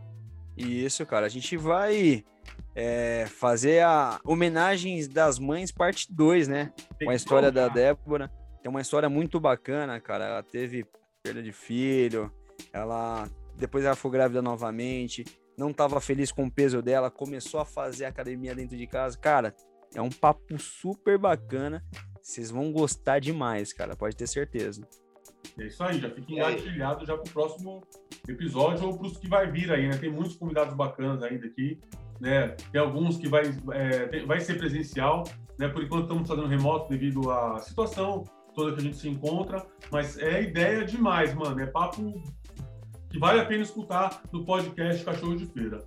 Isso, 0.55 1.05
cara. 1.05 1.25
A 1.25 1.29
gente 1.29 1.57
vai 1.57 2.23
é, 2.73 3.25
fazer 3.27 3.83
a 3.83 4.17
homenagens 4.23 5.09
das 5.09 5.37
mães 5.37 5.73
parte 5.73 6.07
2, 6.09 6.47
né? 6.47 6.71
Tem 6.97 7.05
com 7.05 7.11
a 7.11 7.15
história 7.15 7.51
da 7.51 7.67
Débora. 7.67 8.31
É 8.63 8.69
uma 8.69 8.79
história 8.79 9.09
muito 9.09 9.41
bacana, 9.41 9.99
cara. 9.99 10.23
Ela 10.23 10.43
teve 10.43 10.85
perda 11.21 11.43
de 11.43 11.51
filho, 11.51 12.31
ela 12.71 13.27
depois 13.57 13.83
ela 13.83 13.95
foi 13.95 14.11
grávida 14.11 14.41
novamente, 14.41 15.25
não 15.61 15.69
estava 15.69 16.01
feliz 16.01 16.31
com 16.31 16.45
o 16.45 16.51
peso 16.51 16.81
dela, 16.81 17.11
começou 17.11 17.59
a 17.59 17.65
fazer 17.65 18.05
academia 18.05 18.55
dentro 18.55 18.75
de 18.75 18.87
casa. 18.87 19.15
Cara, 19.17 19.55
é 19.93 20.01
um 20.01 20.09
papo 20.09 20.57
super 20.57 21.19
bacana. 21.19 21.85
Vocês 22.19 22.49
vão 22.49 22.71
gostar 22.71 23.19
demais, 23.19 23.71
cara, 23.71 23.95
pode 23.95 24.15
ter 24.15 24.27
certeza. 24.27 24.81
É 25.57 25.67
isso 25.67 25.83
aí, 25.83 25.99
já 25.99 26.09
fica 26.09 26.31
engatilhado 26.31 27.05
já 27.05 27.15
para 27.15 27.29
o 27.29 27.33
próximo 27.33 27.83
episódio 28.27 28.87
ou 28.87 28.97
para 28.97 29.07
os 29.07 29.17
que 29.17 29.27
vai 29.27 29.51
vir 29.51 29.71
aí, 29.71 29.87
né? 29.87 29.97
Tem 29.97 30.11
muitos 30.11 30.35
convidados 30.35 30.73
bacanas 30.73 31.21
ainda 31.21 31.45
aqui, 31.45 31.79
né? 32.19 32.49
Tem 32.71 32.81
alguns 32.81 33.17
que 33.17 33.27
vai, 33.27 33.43
é, 33.73 34.25
vai 34.25 34.39
ser 34.39 34.57
presencial, 34.57 35.23
né? 35.59 35.67
Por 35.67 35.83
enquanto 35.83 36.03
estamos 36.03 36.27
fazendo 36.27 36.47
remoto 36.47 36.89
devido 36.89 37.29
à 37.29 37.59
situação 37.59 38.23
toda 38.53 38.73
que 38.73 38.79
a 38.79 38.83
gente 38.83 38.97
se 38.97 39.07
encontra, 39.07 39.65
mas 39.91 40.17
é 40.17 40.43
ideia 40.43 40.83
demais, 40.83 41.33
mano. 41.33 41.59
É 41.59 41.65
papo 41.65 42.21
que 43.11 43.19
vale 43.19 43.41
a 43.41 43.45
pena 43.45 43.61
escutar 43.61 44.23
no 44.31 44.45
podcast 44.45 45.03
Cachorro 45.03 45.35
de 45.35 45.45
Feira. 45.45 45.85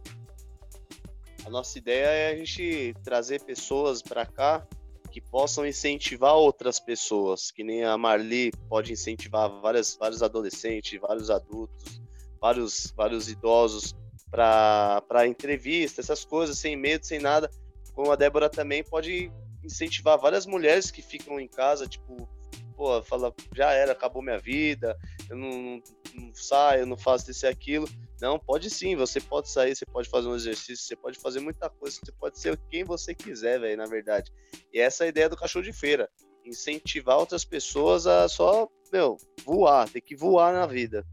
A 1.46 1.50
nossa 1.50 1.78
ideia 1.78 2.06
é 2.06 2.32
a 2.32 2.36
gente 2.36 2.94
trazer 3.02 3.42
pessoas 3.42 4.02
para 4.02 4.26
cá 4.26 4.66
que 5.10 5.20
possam 5.20 5.66
incentivar 5.66 6.34
outras 6.34 6.78
pessoas, 6.78 7.50
que 7.50 7.62
nem 7.64 7.84
a 7.84 7.96
Marli 7.96 8.50
pode 8.68 8.92
incentivar 8.92 9.48
várias, 9.60 9.96
vários 9.96 10.22
adolescentes, 10.22 11.00
vários 11.00 11.30
adultos, 11.30 12.02
vários, 12.40 12.92
vários 12.96 13.28
idosos 13.28 13.94
para 14.30 15.26
entrevista, 15.26 16.00
essas 16.00 16.24
coisas, 16.24 16.58
sem 16.58 16.76
medo, 16.76 17.06
sem 17.06 17.20
nada. 17.20 17.48
Como 17.94 18.10
a 18.10 18.16
Débora 18.16 18.50
também 18.50 18.82
pode 18.82 19.30
incentivar 19.62 20.18
várias 20.18 20.44
mulheres 20.44 20.90
que 20.90 21.00
ficam 21.00 21.38
em 21.38 21.48
casa, 21.48 21.86
tipo, 21.86 22.28
pô, 22.76 23.02
fala, 23.02 23.32
já 23.54 23.72
era, 23.72 23.92
acabou 23.92 24.22
minha 24.22 24.38
vida, 24.38 24.96
eu 25.28 25.36
não, 25.36 25.82
não 26.14 26.34
saio, 26.34 26.80
eu 26.80 26.86
não 26.86 26.96
faço 26.96 27.30
isso 27.30 27.46
e 27.46 27.48
aquilo. 27.48 27.88
Não, 28.20 28.38
pode 28.38 28.70
sim, 28.70 28.96
você 28.96 29.20
pode 29.20 29.50
sair, 29.50 29.74
você 29.74 29.84
pode 29.86 30.08
fazer 30.08 30.28
um 30.28 30.34
exercício, 30.34 30.76
você 30.76 30.96
pode 30.96 31.18
fazer 31.18 31.40
muita 31.40 31.68
coisa, 31.68 31.98
você 32.02 32.12
pode 32.12 32.38
ser 32.38 32.56
quem 32.70 32.84
você 32.84 33.14
quiser, 33.14 33.60
velho, 33.60 33.76
na 33.76 33.86
verdade. 33.86 34.32
E 34.72 34.78
essa 34.78 35.04
é 35.04 35.06
a 35.06 35.08
ideia 35.08 35.28
do 35.28 35.36
cachorro 35.36 35.64
de 35.64 35.72
feira. 35.72 36.08
Incentivar 36.44 37.18
outras 37.18 37.44
pessoas 37.44 38.06
a 38.06 38.28
só, 38.28 38.68
meu, 38.92 39.16
voar, 39.44 39.88
ter 39.88 40.00
que 40.00 40.14
voar 40.14 40.52
na 40.52 40.66
vida. 40.66 41.04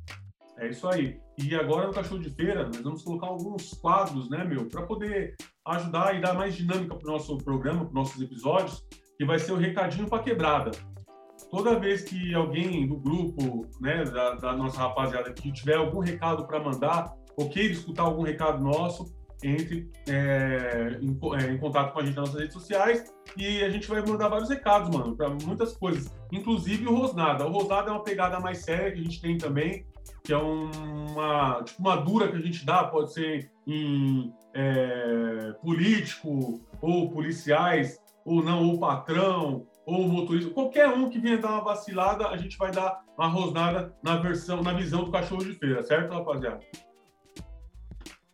É 0.57 0.67
isso 0.67 0.87
aí. 0.87 1.19
E 1.37 1.55
agora 1.55 1.87
no 1.87 1.93
Cachorro 1.93 2.19
de 2.19 2.29
Feira, 2.29 2.65
nós 2.65 2.81
vamos 2.81 3.01
colocar 3.01 3.27
alguns 3.27 3.73
quadros, 3.73 4.29
né, 4.29 4.43
meu, 4.43 4.67
para 4.67 4.83
poder 4.83 5.35
ajudar 5.65 6.15
e 6.15 6.21
dar 6.21 6.35
mais 6.35 6.53
dinâmica 6.53 6.93
para 6.93 7.09
o 7.09 7.11
nosso 7.13 7.35
programa, 7.37 7.85
para 7.85 7.93
nossos 7.93 8.21
episódios, 8.21 8.85
que 9.17 9.25
vai 9.25 9.39
ser 9.39 9.53
o 9.53 9.57
recadinho 9.57 10.07
para 10.07 10.21
quebrada 10.21 10.71
toda 11.51 11.77
vez 11.77 12.03
que 12.03 12.33
alguém 12.33 12.87
do 12.87 12.95
grupo, 12.95 13.67
né, 13.79 14.05
da, 14.05 14.35
da 14.35 14.55
nossa 14.55 14.79
rapaziada 14.79 15.31
que 15.33 15.51
tiver 15.51 15.75
algum 15.75 15.99
recado 15.99 16.47
para 16.47 16.63
mandar, 16.63 17.13
ou 17.35 17.49
queira 17.49 17.73
escutar 17.73 18.03
algum 18.03 18.23
recado 18.23 18.63
nosso, 18.63 19.13
entre 19.43 19.89
é, 20.07 20.99
em, 21.01 21.19
é, 21.35 21.51
em, 21.51 21.57
contato 21.57 21.93
com 21.93 21.99
a 21.99 22.05
gente 22.05 22.15
nas 22.15 22.27
nossas 22.27 22.41
redes 22.41 22.53
sociais 22.53 23.11
e 23.35 23.63
a 23.63 23.69
gente 23.71 23.87
vai 23.87 23.99
mandar 24.01 24.29
vários 24.29 24.49
recados, 24.49 24.95
mano, 24.95 25.15
para 25.15 25.29
muitas 25.29 25.75
coisas, 25.75 26.13
inclusive 26.31 26.87
o 26.87 26.95
Rosnada. 26.95 27.45
O 27.45 27.51
Rosnada 27.51 27.89
é 27.89 27.91
uma 27.91 28.03
pegada 28.03 28.39
mais 28.39 28.59
séria 28.59 28.91
que 28.91 28.99
a 28.99 29.03
gente 29.03 29.19
tem 29.19 29.37
também, 29.37 29.85
que 30.23 30.31
é 30.31 30.37
uma, 30.37 31.63
tipo, 31.63 31.81
uma 31.81 31.95
dura 31.97 32.27
que 32.29 32.37
a 32.37 32.41
gente 32.41 32.63
dá, 32.63 32.83
pode 32.83 33.13
ser 33.13 33.51
em 33.65 34.31
é, 34.53 35.53
político 35.61 36.61
ou 36.79 37.09
policiais, 37.09 37.99
ou 38.23 38.43
não, 38.43 38.69
ou 38.69 38.79
patrão, 38.79 39.65
ou 39.91 40.05
o 40.05 40.09
motorista, 40.09 40.49
qualquer 40.51 40.87
um 40.87 41.09
que 41.09 41.19
venha 41.19 41.37
dar 41.37 41.49
uma 41.49 41.63
vacilada, 41.63 42.27
a 42.27 42.37
gente 42.37 42.57
vai 42.57 42.71
dar 42.71 43.03
uma 43.17 43.27
rosnada 43.27 43.93
na 44.01 44.17
versão, 44.17 44.63
na 44.63 44.73
visão 44.73 45.03
do 45.03 45.11
cachorro 45.11 45.43
de 45.43 45.53
feira, 45.53 45.83
certo, 45.83 46.13
rapaziada? 46.13 46.61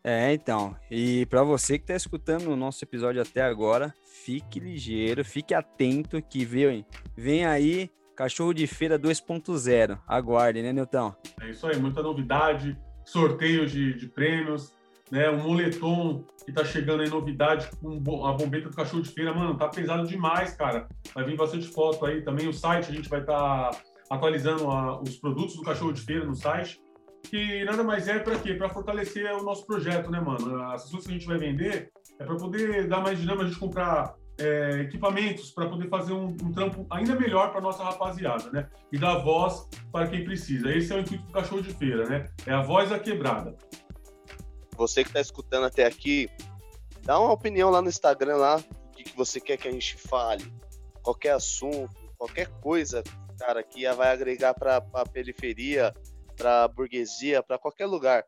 É, 0.04 0.34
então. 0.34 0.76
E 0.90 1.26
para 1.26 1.44
você 1.44 1.78
que 1.78 1.84
está 1.84 1.96
escutando 1.96 2.50
o 2.50 2.56
nosso 2.56 2.84
episódio 2.86 3.22
até 3.22 3.42
agora, 3.42 3.94
fique 4.24 4.60
ligeiro, 4.60 5.26
fique 5.26 5.54
atento 5.54 6.22
que 6.22 6.46
vem, 6.46 6.86
vem 7.16 7.46
aí 7.46 7.90
Cachorro 8.16 8.54
de 8.54 8.66
Feira 8.66 8.98
2.0. 8.98 10.00
Aguarde, 10.08 10.62
né, 10.62 10.72
Nilton? 10.72 11.14
É 11.42 11.50
isso 11.50 11.68
aí, 11.68 11.78
muita 11.78 12.02
novidade, 12.02 12.76
sorteio 13.06 13.68
de, 13.68 13.94
de 13.94 14.08
prêmios, 14.08 14.74
né? 15.12 15.30
O 15.30 15.38
moletom 15.38 16.24
que 16.46 16.52
tá 16.52 16.64
chegando 16.64 17.02
aí, 17.02 17.10
novidade, 17.10 17.70
com 17.82 18.26
a 18.26 18.34
bombeta 18.34 18.70
do 18.70 18.76
cachorro 18.76 19.02
de 19.02 19.10
feira, 19.10 19.34
mano, 19.34 19.58
tá 19.58 19.68
pesado 19.68 20.08
demais, 20.08 20.54
cara. 20.56 20.88
Vai 21.14 21.26
vir 21.26 21.36
bastante 21.36 21.68
foto 21.68 22.06
aí 22.06 22.22
também. 22.22 22.48
O 22.48 22.54
site 22.54 22.90
a 22.90 22.94
gente 22.94 23.10
vai 23.10 23.20
estar 23.20 23.72
tá 23.72 23.82
atualizando 24.10 24.70
a, 24.70 25.02
os 25.02 25.18
produtos 25.18 25.56
do 25.56 25.64
cachorro 25.64 25.94
de 25.94 26.02
feira 26.02 26.26
no 26.26 26.36
site. 26.36 26.80
Que 27.24 27.66
nada 27.66 27.84
mais 27.84 28.08
é 28.08 28.20
para 28.20 28.40
quê? 28.40 28.54
Para 28.54 28.70
fortalecer 28.70 29.30
o 29.34 29.44
nosso 29.44 29.66
projeto, 29.66 30.10
né, 30.10 30.20
mano? 30.22 30.62
As 30.72 30.90
coisas 30.90 31.06
que 31.06 31.14
a 31.14 31.18
gente 31.18 31.28
vai 31.28 31.38
vender 31.38 31.90
é 32.20 32.24
para 32.24 32.36
poder 32.36 32.88
dar 32.88 33.02
mais 33.02 33.20
dinâmica, 33.20 33.44
a 33.44 33.48
gente 33.48 33.60
comprar 33.60 34.16
é, 34.40 34.82
equipamentos 34.82 35.52
para 35.52 35.68
poder 35.68 35.90
fazer 35.90 36.14
um, 36.14 36.28
um, 36.28 36.52
trampo 36.52 36.86
ainda 36.90 37.16
melhor 37.16 37.52
para 37.52 37.60
nossa 37.60 37.84
rapaziada, 37.84 38.50
né? 38.52 38.70
E 38.92 38.98
dar 38.98 39.18
voz 39.18 39.68
para 39.92 40.08
quem 40.08 40.24
precisa. 40.24 40.74
Esse 40.74 40.94
é 40.94 40.96
o 40.96 41.00
intuito 41.00 41.26
do 41.26 41.34
cachorro 41.34 41.62
de 41.62 41.74
feira, 41.74 42.08
né? 42.08 42.30
É 42.46 42.54
a 42.54 42.62
voz 42.62 42.90
da 42.90 43.00
quebrada 43.00 43.56
você 44.78 45.04
que 45.04 45.10
está 45.10 45.20
escutando 45.20 45.66
até 45.66 45.86
aqui, 45.86 46.30
dá 47.02 47.20
uma 47.20 47.32
opinião 47.32 47.70
lá 47.70 47.82
no 47.82 47.90
Instagram 47.90 48.38
lá, 48.38 48.58
o 48.58 48.92
que 48.92 49.16
você 49.16 49.42
quer 49.42 49.58
que 49.58 49.68
a 49.68 49.72
gente 49.72 49.98
fale, 49.98 50.46
qualquer 51.02 51.32
assunto, 51.32 51.96
qualquer 52.18 52.48
coisa, 52.62 53.04
cara, 53.40 53.64
que 53.64 53.90
vai 53.94 54.10
agregar 54.10 54.54
para 54.54 54.78
a 54.94 55.06
periferia, 55.06 55.94
para 56.36 56.64
a 56.64 56.68
burguesia, 56.68 57.42
para 57.42 57.58
qualquer 57.58 57.88
lugar. 57.88 58.24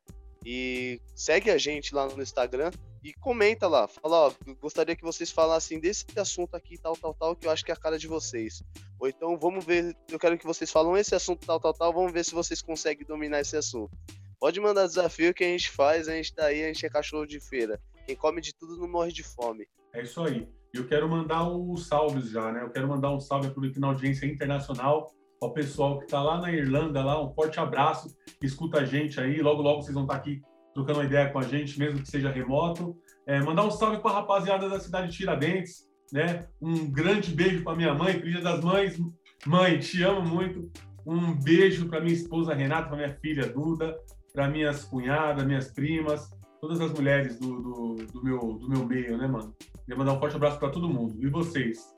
E 0.45 1.01
segue 1.15 1.51
a 1.51 1.57
gente 1.57 1.93
lá 1.93 2.07
no 2.07 2.21
Instagram 2.21 2.71
e 3.03 3.13
comenta 3.13 3.67
lá. 3.67 3.87
Fala, 3.87 4.27
ó, 4.27 4.33
gostaria 4.61 4.95
que 4.95 5.03
vocês 5.03 5.31
falassem 5.31 5.79
desse 5.79 6.05
assunto 6.17 6.55
aqui, 6.55 6.77
tal, 6.77 6.95
tal, 6.95 7.13
tal, 7.13 7.35
que 7.35 7.45
eu 7.45 7.51
acho 7.51 7.63
que 7.63 7.71
é 7.71 7.73
a 7.73 7.77
cara 7.77 7.97
de 7.97 8.07
vocês. 8.07 8.63
Ou 8.99 9.07
então, 9.07 9.37
vamos 9.37 9.65
ver, 9.65 9.95
eu 10.09 10.19
quero 10.19 10.37
que 10.37 10.45
vocês 10.45 10.71
falam 10.71 10.97
esse 10.97 11.13
assunto, 11.13 11.45
tal, 11.45 11.59
tal, 11.59 11.73
tal, 11.73 11.93
vamos 11.93 12.11
ver 12.11 12.23
se 12.23 12.33
vocês 12.33 12.61
conseguem 12.61 13.05
dominar 13.05 13.41
esse 13.41 13.57
assunto. 13.57 13.91
Pode 14.39 14.59
mandar 14.61 14.87
desafio 14.87 15.33
que 15.33 15.43
a 15.43 15.47
gente 15.47 15.69
faz, 15.69 16.07
a 16.07 16.13
gente 16.13 16.33
tá 16.33 16.45
aí, 16.45 16.63
a 16.63 16.67
gente 16.67 16.85
é 16.85 16.89
cachorro 16.89 17.25
de 17.25 17.39
feira. 17.41 17.79
Quem 18.05 18.15
come 18.15 18.39
de 18.39 18.55
tudo 18.55 18.77
não 18.77 18.87
morre 18.87 19.11
de 19.11 19.21
fome. 19.21 19.67
É 19.93 20.01
isso 20.01 20.23
aí. 20.23 20.47
Eu 20.73 20.87
quero 20.87 21.09
mandar 21.09 21.47
os 21.49 21.87
salves 21.87 22.29
já, 22.29 22.51
né? 22.51 22.63
Eu 22.63 22.69
quero 22.69 22.87
mandar 22.87 23.11
um 23.11 23.19
salve 23.19 23.47
aproveitando 23.47 23.83
a 23.83 23.87
audiência 23.87 24.25
internacional 24.25 25.11
ao 25.41 25.53
pessoal 25.53 25.99
que 25.99 26.05
está 26.05 26.21
lá 26.21 26.39
na 26.39 26.51
Irlanda, 26.51 27.03
lá, 27.03 27.21
um 27.21 27.33
forte 27.33 27.59
abraço, 27.59 28.13
escuta 28.41 28.79
a 28.79 28.85
gente 28.85 29.19
aí, 29.19 29.41
logo, 29.41 29.61
logo 29.61 29.81
vocês 29.81 29.93
vão 29.93 30.03
estar 30.03 30.15
tá 30.15 30.19
aqui 30.19 30.41
trocando 30.73 30.99
uma 30.99 31.05
ideia 31.05 31.29
com 31.29 31.39
a 31.39 31.43
gente, 31.43 31.79
mesmo 31.79 32.01
que 32.01 32.09
seja 32.09 32.29
remoto. 32.29 32.97
É, 33.25 33.41
mandar 33.41 33.65
um 33.65 33.71
salve 33.71 33.99
para 33.99 34.11
a 34.11 34.13
rapaziada 34.15 34.69
da 34.69 34.79
cidade 34.79 35.11
de 35.11 35.17
Tiradentes, 35.17 35.87
né? 36.11 36.47
Um 36.61 36.89
grande 36.91 37.31
beijo 37.33 37.63
para 37.63 37.75
minha 37.75 37.93
mãe, 37.93 38.19
Dia 38.19 38.41
das 38.41 38.63
Mães. 38.63 38.97
Mãe, 39.45 39.79
te 39.79 40.01
amo 40.03 40.21
muito. 40.21 40.71
Um 41.05 41.33
beijo 41.33 41.87
para 41.87 42.01
minha 42.01 42.13
esposa 42.13 42.53
Renata, 42.53 42.87
para 42.87 42.97
minha 42.97 43.17
filha 43.19 43.47
Duda, 43.47 43.97
para 44.31 44.47
minhas 44.47 44.83
cunhadas, 44.83 45.45
minhas 45.45 45.71
primas, 45.71 46.29
todas 46.61 46.79
as 46.81 46.91
mulheres 46.91 47.37
do, 47.37 47.61
do, 47.61 47.95
do, 48.05 48.23
meu, 48.23 48.39
do 48.39 48.69
meu 48.69 48.85
meio, 48.85 49.17
né, 49.17 49.27
mano? 49.27 49.55
Queria 49.85 49.97
mandar 49.97 50.13
um 50.13 50.19
forte 50.19 50.35
abraço 50.35 50.59
para 50.59 50.69
todo 50.69 50.89
mundo. 50.89 51.17
E 51.23 51.29
vocês? 51.29 51.97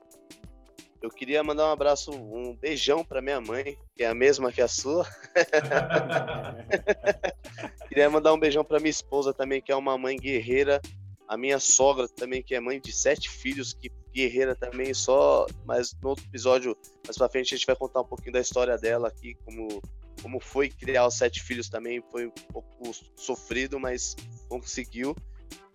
Eu 1.02 1.10
queria 1.10 1.42
mandar 1.42 1.68
um 1.68 1.72
abraço, 1.72 2.12
um 2.12 2.54
beijão 2.54 3.04
para 3.04 3.20
minha 3.20 3.40
mãe, 3.40 3.76
que 3.96 4.04
é 4.04 4.06
a 4.06 4.14
mesma 4.14 4.52
que 4.52 4.62
a 4.62 4.68
sua. 4.68 5.04
queria 7.88 8.08
mandar 8.08 8.32
um 8.32 8.38
beijão 8.38 8.64
para 8.64 8.78
minha 8.78 8.90
esposa 8.90 9.34
também, 9.34 9.60
que 9.60 9.72
é 9.72 9.76
uma 9.76 9.98
mãe 9.98 10.16
guerreira. 10.16 10.80
A 11.26 11.36
minha 11.36 11.58
sogra 11.58 12.06
também, 12.08 12.40
que 12.40 12.54
é 12.54 12.60
mãe 12.60 12.80
de 12.80 12.92
sete 12.92 13.28
filhos, 13.28 13.72
que 13.72 13.90
guerreira 14.14 14.54
também, 14.54 14.94
só. 14.94 15.46
Mas 15.64 15.92
no 16.00 16.10
outro 16.10 16.24
episódio, 16.24 16.76
mais 17.04 17.18
pra 17.18 17.28
frente, 17.28 17.52
a 17.52 17.56
gente 17.56 17.66
vai 17.66 17.74
contar 17.74 18.02
um 18.02 18.06
pouquinho 18.06 18.34
da 18.34 18.40
história 18.40 18.78
dela 18.78 19.08
aqui, 19.08 19.34
como, 19.44 19.82
como 20.22 20.40
foi 20.40 20.68
criar 20.68 21.06
os 21.06 21.16
sete 21.16 21.42
filhos 21.42 21.68
também. 21.68 22.02
Foi 22.10 22.26
um 22.26 22.32
pouco 22.52 22.92
sofrido, 23.16 23.78
mas 23.78 24.16
conseguiu. 24.48 25.16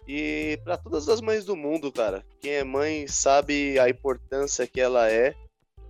E 0.08 0.60
para 0.64 0.78
todas 0.78 1.10
as 1.10 1.20
mães 1.20 1.43
do 1.43 1.56
mundo, 1.56 1.91
cara, 1.91 2.24
quem 2.39 2.54
é 2.54 2.64
mãe 2.64 3.08
sabe 3.08 3.78
a 3.78 3.89
importância 3.89 4.66
que 4.66 4.80
ela 4.80 5.12
é. 5.12 5.36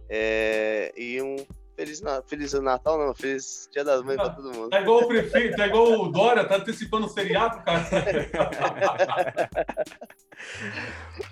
é 0.09 0.91
e 0.97 1.21
um 1.21 1.37
Feliz, 1.77 2.01
Feliz 2.25 2.53
Natal, 2.53 2.97
não, 2.97 3.13
Feliz 3.13 3.69
Dia 3.71 3.83
das 3.83 4.01
Mães 4.01 4.17
para 4.17 4.31
todo 4.31 4.51
mundo. 4.51 4.73
É 4.73 4.81
igual 4.81 5.03
o 5.03 5.07
prefeito, 5.07 5.61
é 5.61 5.67
igual 5.67 6.01
o 6.01 6.11
Dória, 6.11 6.43
tá 6.43 6.55
antecipando 6.55 7.05
o 7.05 7.09
seriado, 7.09 7.63
cara. 7.63 7.87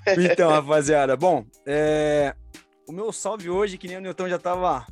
então, 0.32 0.51
rapaziada, 0.51 1.17
bom, 1.17 1.43
é... 1.65 2.36
o 2.88 2.91
meu 2.91 3.11
salve 3.11 3.49
hoje, 3.49 3.80
que 3.80 3.88
nem 3.88 3.97
o 3.97 4.01
Newton 4.01 4.30
já 4.30 4.38
tava 4.38 4.86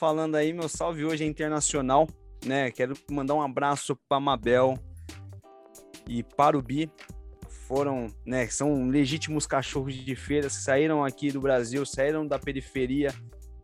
falando 0.00 0.34
aí, 0.34 0.50
meu 0.50 0.66
salve 0.66 1.04
hoje 1.04 1.24
é 1.24 1.26
internacional, 1.26 2.08
né? 2.46 2.70
Quero 2.70 2.94
mandar 3.10 3.34
um 3.34 3.42
abraço 3.42 3.94
para 4.08 4.18
Mabel 4.18 4.78
e 6.08 6.22
para 6.22 6.56
o 6.56 6.62
Bi, 6.62 6.90
foram, 7.68 8.06
né, 8.24 8.46
são 8.46 8.88
legítimos 8.88 9.46
cachorros 9.46 9.94
de 9.94 10.16
feira, 10.16 10.48
que 10.48 10.54
saíram 10.54 11.04
aqui 11.04 11.30
do 11.30 11.38
Brasil, 11.38 11.84
saíram 11.84 12.26
da 12.26 12.38
periferia, 12.38 13.14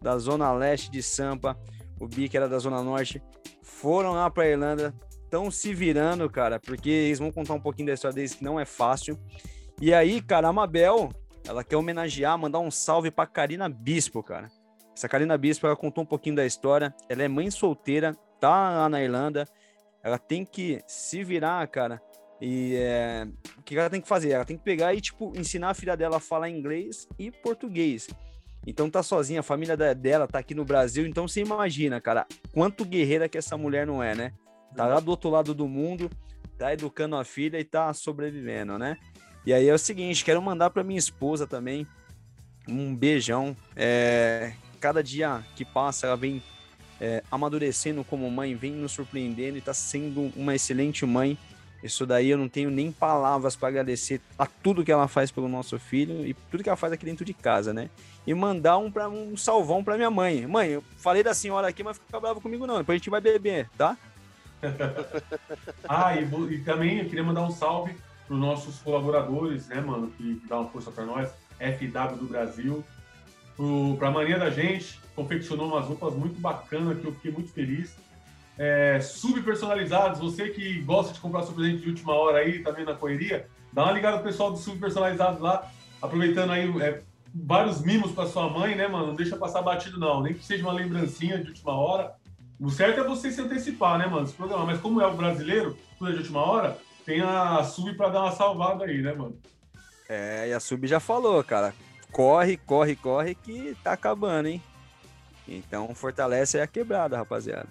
da 0.02 0.18
zona 0.18 0.52
leste 0.52 0.90
de 0.90 1.02
Sampa, 1.02 1.58
o 1.98 2.06
Bi 2.06 2.28
que 2.28 2.36
era 2.36 2.46
da 2.46 2.58
zona 2.58 2.82
norte, 2.82 3.22
foram 3.62 4.12
lá 4.12 4.28
para 4.28 4.46
Irlanda, 4.46 4.94
estão 5.24 5.50
se 5.50 5.72
virando, 5.72 6.28
cara, 6.28 6.60
porque 6.60 6.90
eles 6.90 7.18
vão 7.18 7.32
contar 7.32 7.54
um 7.54 7.60
pouquinho 7.60 7.86
da 7.86 7.94
história 7.94 8.14
deles 8.14 8.34
que 8.34 8.44
não 8.44 8.60
é 8.60 8.66
fácil. 8.66 9.18
E 9.80 9.94
aí, 9.94 10.20
cara, 10.20 10.48
a 10.48 10.52
Mabel, 10.52 11.08
ela 11.48 11.64
quer 11.64 11.76
homenagear, 11.76 12.38
mandar 12.38 12.58
um 12.58 12.70
salve 12.70 13.10
para 13.10 13.26
Karina 13.26 13.70
Bispo, 13.70 14.22
cara. 14.22 14.50
Essa 14.96 15.10
Karina 15.10 15.36
Bispo, 15.36 15.66
ela 15.66 15.76
contou 15.76 16.04
um 16.04 16.06
pouquinho 16.06 16.36
da 16.36 16.46
história. 16.46 16.94
Ela 17.06 17.24
é 17.24 17.28
mãe 17.28 17.50
solteira, 17.50 18.16
tá 18.40 18.70
lá 18.70 18.88
na 18.88 19.02
Irlanda. 19.02 19.46
Ela 20.02 20.18
tem 20.18 20.42
que 20.44 20.80
se 20.86 21.22
virar, 21.22 21.66
cara, 21.66 22.00
e 22.40 22.76
é, 22.76 23.26
o 23.58 23.62
que 23.62 23.76
ela 23.76 23.90
tem 23.90 24.00
que 24.00 24.08
fazer? 24.08 24.30
Ela 24.30 24.44
tem 24.44 24.56
que 24.56 24.64
pegar 24.64 24.94
e, 24.94 25.00
tipo, 25.00 25.32
ensinar 25.36 25.70
a 25.70 25.74
filha 25.74 25.96
dela 25.96 26.16
a 26.18 26.20
falar 26.20 26.48
inglês 26.48 27.08
e 27.18 27.30
português. 27.30 28.08
Então 28.66 28.90
tá 28.90 29.02
sozinha, 29.02 29.40
a 29.40 29.44
família 29.44 29.76
dela 29.76 30.26
tá 30.26 30.38
aqui 30.38 30.54
no 30.54 30.64
Brasil, 30.64 31.06
então 31.06 31.28
você 31.28 31.40
imagina, 31.40 32.00
cara, 32.00 32.26
quanto 32.52 32.84
guerreira 32.84 33.28
que 33.28 33.38
essa 33.38 33.56
mulher 33.56 33.86
não 33.86 34.02
é, 34.02 34.14
né? 34.14 34.32
Tá 34.74 34.86
lá 34.86 34.98
do 34.98 35.10
outro 35.10 35.30
lado 35.30 35.54
do 35.54 35.68
mundo, 35.68 36.10
tá 36.58 36.72
educando 36.72 37.16
a 37.16 37.24
filha 37.24 37.60
e 37.60 37.64
tá 37.64 37.92
sobrevivendo, 37.92 38.78
né? 38.78 38.96
E 39.44 39.54
aí 39.54 39.68
é 39.68 39.72
o 39.72 39.78
seguinte, 39.78 40.24
quero 40.24 40.42
mandar 40.42 40.70
para 40.70 40.82
minha 40.82 40.98
esposa 40.98 41.46
também 41.46 41.86
um 42.68 42.94
beijão. 42.94 43.56
É, 43.76 44.52
cada 44.86 45.02
dia 45.02 45.44
que 45.56 45.64
passa, 45.64 46.06
ela 46.06 46.16
vem 46.16 46.42
é, 47.00 47.22
amadurecendo 47.30 48.04
como 48.04 48.30
mãe, 48.30 48.54
vem 48.54 48.72
nos 48.72 48.92
surpreendendo 48.92 49.58
e 49.58 49.60
tá 49.60 49.74
sendo 49.74 50.32
uma 50.36 50.54
excelente 50.54 51.04
mãe 51.04 51.36
isso 51.82 52.06
daí 52.06 52.30
eu 52.30 52.38
não 52.38 52.48
tenho 52.48 52.70
nem 52.70 52.90
palavras 52.90 53.54
para 53.54 53.68
agradecer 53.68 54.20
a 54.38 54.46
tudo 54.46 54.84
que 54.84 54.90
ela 54.90 55.06
faz 55.06 55.30
pelo 55.30 55.48
nosso 55.48 55.78
filho 55.78 56.26
e 56.26 56.34
tudo 56.34 56.62
que 56.62 56.68
ela 56.68 56.76
faz 56.76 56.92
aqui 56.92 57.04
dentro 57.04 57.24
de 57.24 57.34
casa, 57.34 57.72
né? 57.72 57.90
E 58.26 58.34
mandar 58.34 58.78
um, 58.78 58.90
pra, 58.90 59.08
um 59.08 59.36
salvão 59.36 59.84
para 59.84 59.96
minha 59.96 60.10
mãe. 60.10 60.46
Mãe, 60.46 60.70
eu 60.70 60.84
falei 60.98 61.22
da 61.22 61.34
senhora 61.34 61.68
aqui, 61.68 61.82
mas 61.82 61.98
fica 61.98 62.18
bravo 62.18 62.40
comigo 62.40 62.66
não. 62.66 62.78
Depois 62.78 62.96
a 62.96 62.98
gente 62.98 63.10
vai 63.10 63.20
beber, 63.20 63.68
tá? 63.76 63.96
ah, 65.88 66.16
e, 66.16 66.24
e, 66.54 66.58
também 66.64 66.98
eu 66.98 67.04
queria 67.04 67.22
mandar 67.22 67.42
um 67.42 67.50
salve 67.50 67.94
para 68.26 68.34
os 68.34 68.40
nossos 68.40 68.78
colaboradores, 68.78 69.68
né, 69.68 69.80
mano, 69.80 70.10
que, 70.16 70.36
que 70.36 70.48
dá 70.48 70.58
uma 70.58 70.70
força 70.70 70.90
para 70.90 71.04
nós, 71.04 71.30
FW 71.58 72.16
do 72.16 72.26
Brasil. 72.26 72.82
Para 73.98 74.08
a 74.08 74.10
mania 74.10 74.38
da 74.38 74.50
gente, 74.50 75.00
confeccionou 75.14 75.68
umas 75.68 75.86
roupas 75.86 76.14
muito 76.14 76.40
bacanas 76.40 76.98
que 76.98 77.06
eu 77.06 77.12
fiquei 77.12 77.32
muito 77.32 77.52
feliz 77.52 77.96
é, 78.58 79.00
subpersonalizados. 79.00 80.20
Você 80.20 80.48
que 80.48 80.80
gosta 80.82 81.12
de 81.12 81.20
comprar 81.20 81.42
seu 81.42 81.54
presente 81.54 81.82
de 81.82 81.88
última 81.88 82.14
hora 82.14 82.38
aí, 82.38 82.62
tá 82.62 82.70
vendo 82.70 82.86
na 82.86 82.94
correria, 82.94 83.48
dá 83.72 83.84
uma 83.84 83.92
ligada 83.92 84.18
pro 84.18 84.26
pessoal 84.26 84.50
do 84.50 84.58
subpersonalizados 84.58 85.40
lá, 85.40 85.70
aproveitando 86.00 86.50
aí 86.50 86.68
é, 86.82 87.02
vários 87.34 87.82
mimos 87.82 88.12
para 88.12 88.26
sua 88.26 88.48
mãe, 88.48 88.74
né, 88.74 88.88
mano? 88.88 89.08
Não 89.08 89.14
deixa 89.14 89.36
passar 89.36 89.62
batido, 89.62 89.98
não. 89.98 90.22
Nem 90.22 90.34
que 90.34 90.44
seja 90.44 90.62
uma 90.62 90.72
lembrancinha 90.72 91.38
de 91.38 91.48
última 91.48 91.72
hora. 91.72 92.14
O 92.58 92.70
certo 92.70 93.00
é 93.00 93.04
você 93.04 93.30
se 93.30 93.40
antecipar, 93.40 93.98
né, 93.98 94.06
mano? 94.06 94.26
Se 94.26 94.32
programar. 94.32 94.66
Mas 94.66 94.80
como 94.80 95.00
é 95.00 95.06
o 95.06 95.14
brasileiro, 95.14 95.76
tudo 95.98 96.10
é 96.10 96.12
de 96.14 96.20
última 96.20 96.40
hora, 96.40 96.78
tem 97.04 97.20
a 97.20 97.62
sub 97.62 97.92
para 97.94 98.08
dar 98.08 98.22
uma 98.22 98.32
salvada 98.32 98.84
aí, 98.84 99.02
né, 99.02 99.12
mano? 99.12 99.36
É, 100.08 100.48
e 100.48 100.52
a 100.52 100.60
sub 100.60 100.86
já 100.86 100.98
falou, 100.98 101.42
cara. 101.44 101.74
Corre, 102.16 102.56
corre, 102.56 102.96
corre 102.96 103.34
que 103.34 103.76
tá 103.84 103.92
acabando, 103.92 104.48
hein? 104.48 104.62
Então 105.46 105.94
fortalece 105.94 106.58
a 106.58 106.66
quebrada, 106.66 107.14
rapaziada. 107.14 107.68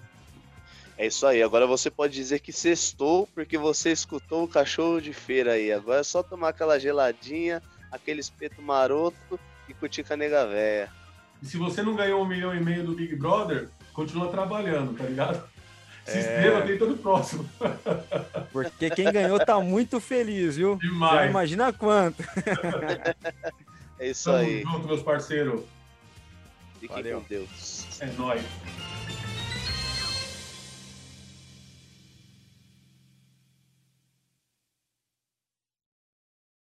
É 0.96 1.08
isso 1.08 1.26
aí. 1.26 1.42
Agora 1.42 1.66
você 1.66 1.90
pode 1.90 2.14
dizer 2.14 2.38
que 2.38 2.52
sextou 2.52 3.28
porque 3.34 3.58
você 3.58 3.90
escutou 3.90 4.44
o 4.44 4.48
cachorro 4.48 5.00
de 5.00 5.12
feira 5.12 5.54
aí. 5.54 5.72
Agora 5.72 5.98
é 5.98 6.04
só 6.04 6.22
tomar 6.22 6.50
aquela 6.50 6.78
geladinha, 6.78 7.60
aquele 7.90 8.20
espeto 8.20 8.62
maroto 8.62 9.40
e 9.68 9.74
curtir 9.74 10.04
com 10.04 10.14
a 10.14 10.16
nega 10.16 10.46
véia. 10.46 10.92
E 11.42 11.46
se 11.46 11.56
você 11.56 11.82
não 11.82 11.96
ganhou 11.96 12.22
um 12.22 12.26
milhão 12.28 12.54
e 12.54 12.60
meio 12.60 12.84
do 12.84 12.92
Big 12.92 13.16
Brother, 13.16 13.68
continua 13.92 14.28
trabalhando, 14.28 14.96
tá 14.96 15.02
ligado? 15.02 15.42
Se 16.04 16.18
é... 16.18 16.20
inscreva, 16.20 16.62
tem 16.62 16.78
todo 16.78 16.96
próximo. 16.98 17.50
Porque 18.52 18.90
quem 18.90 19.10
ganhou 19.10 19.44
tá 19.44 19.58
muito 19.58 19.98
feliz, 19.98 20.54
viu? 20.54 20.76
Demais. 20.76 21.14
Já 21.14 21.26
imagina 21.26 21.72
quanto. 21.72 22.22
é 23.98 24.08
isso 24.10 24.30
Tamo 24.30 24.38
aí. 24.38 24.62
junto, 24.62 24.86
meus 24.86 25.02
parceiros. 25.02 25.62
Fiquem 26.80 27.12
com 27.14 27.22
Deus. 27.28 28.00
É 28.00 28.06
nóis. 28.12 28.42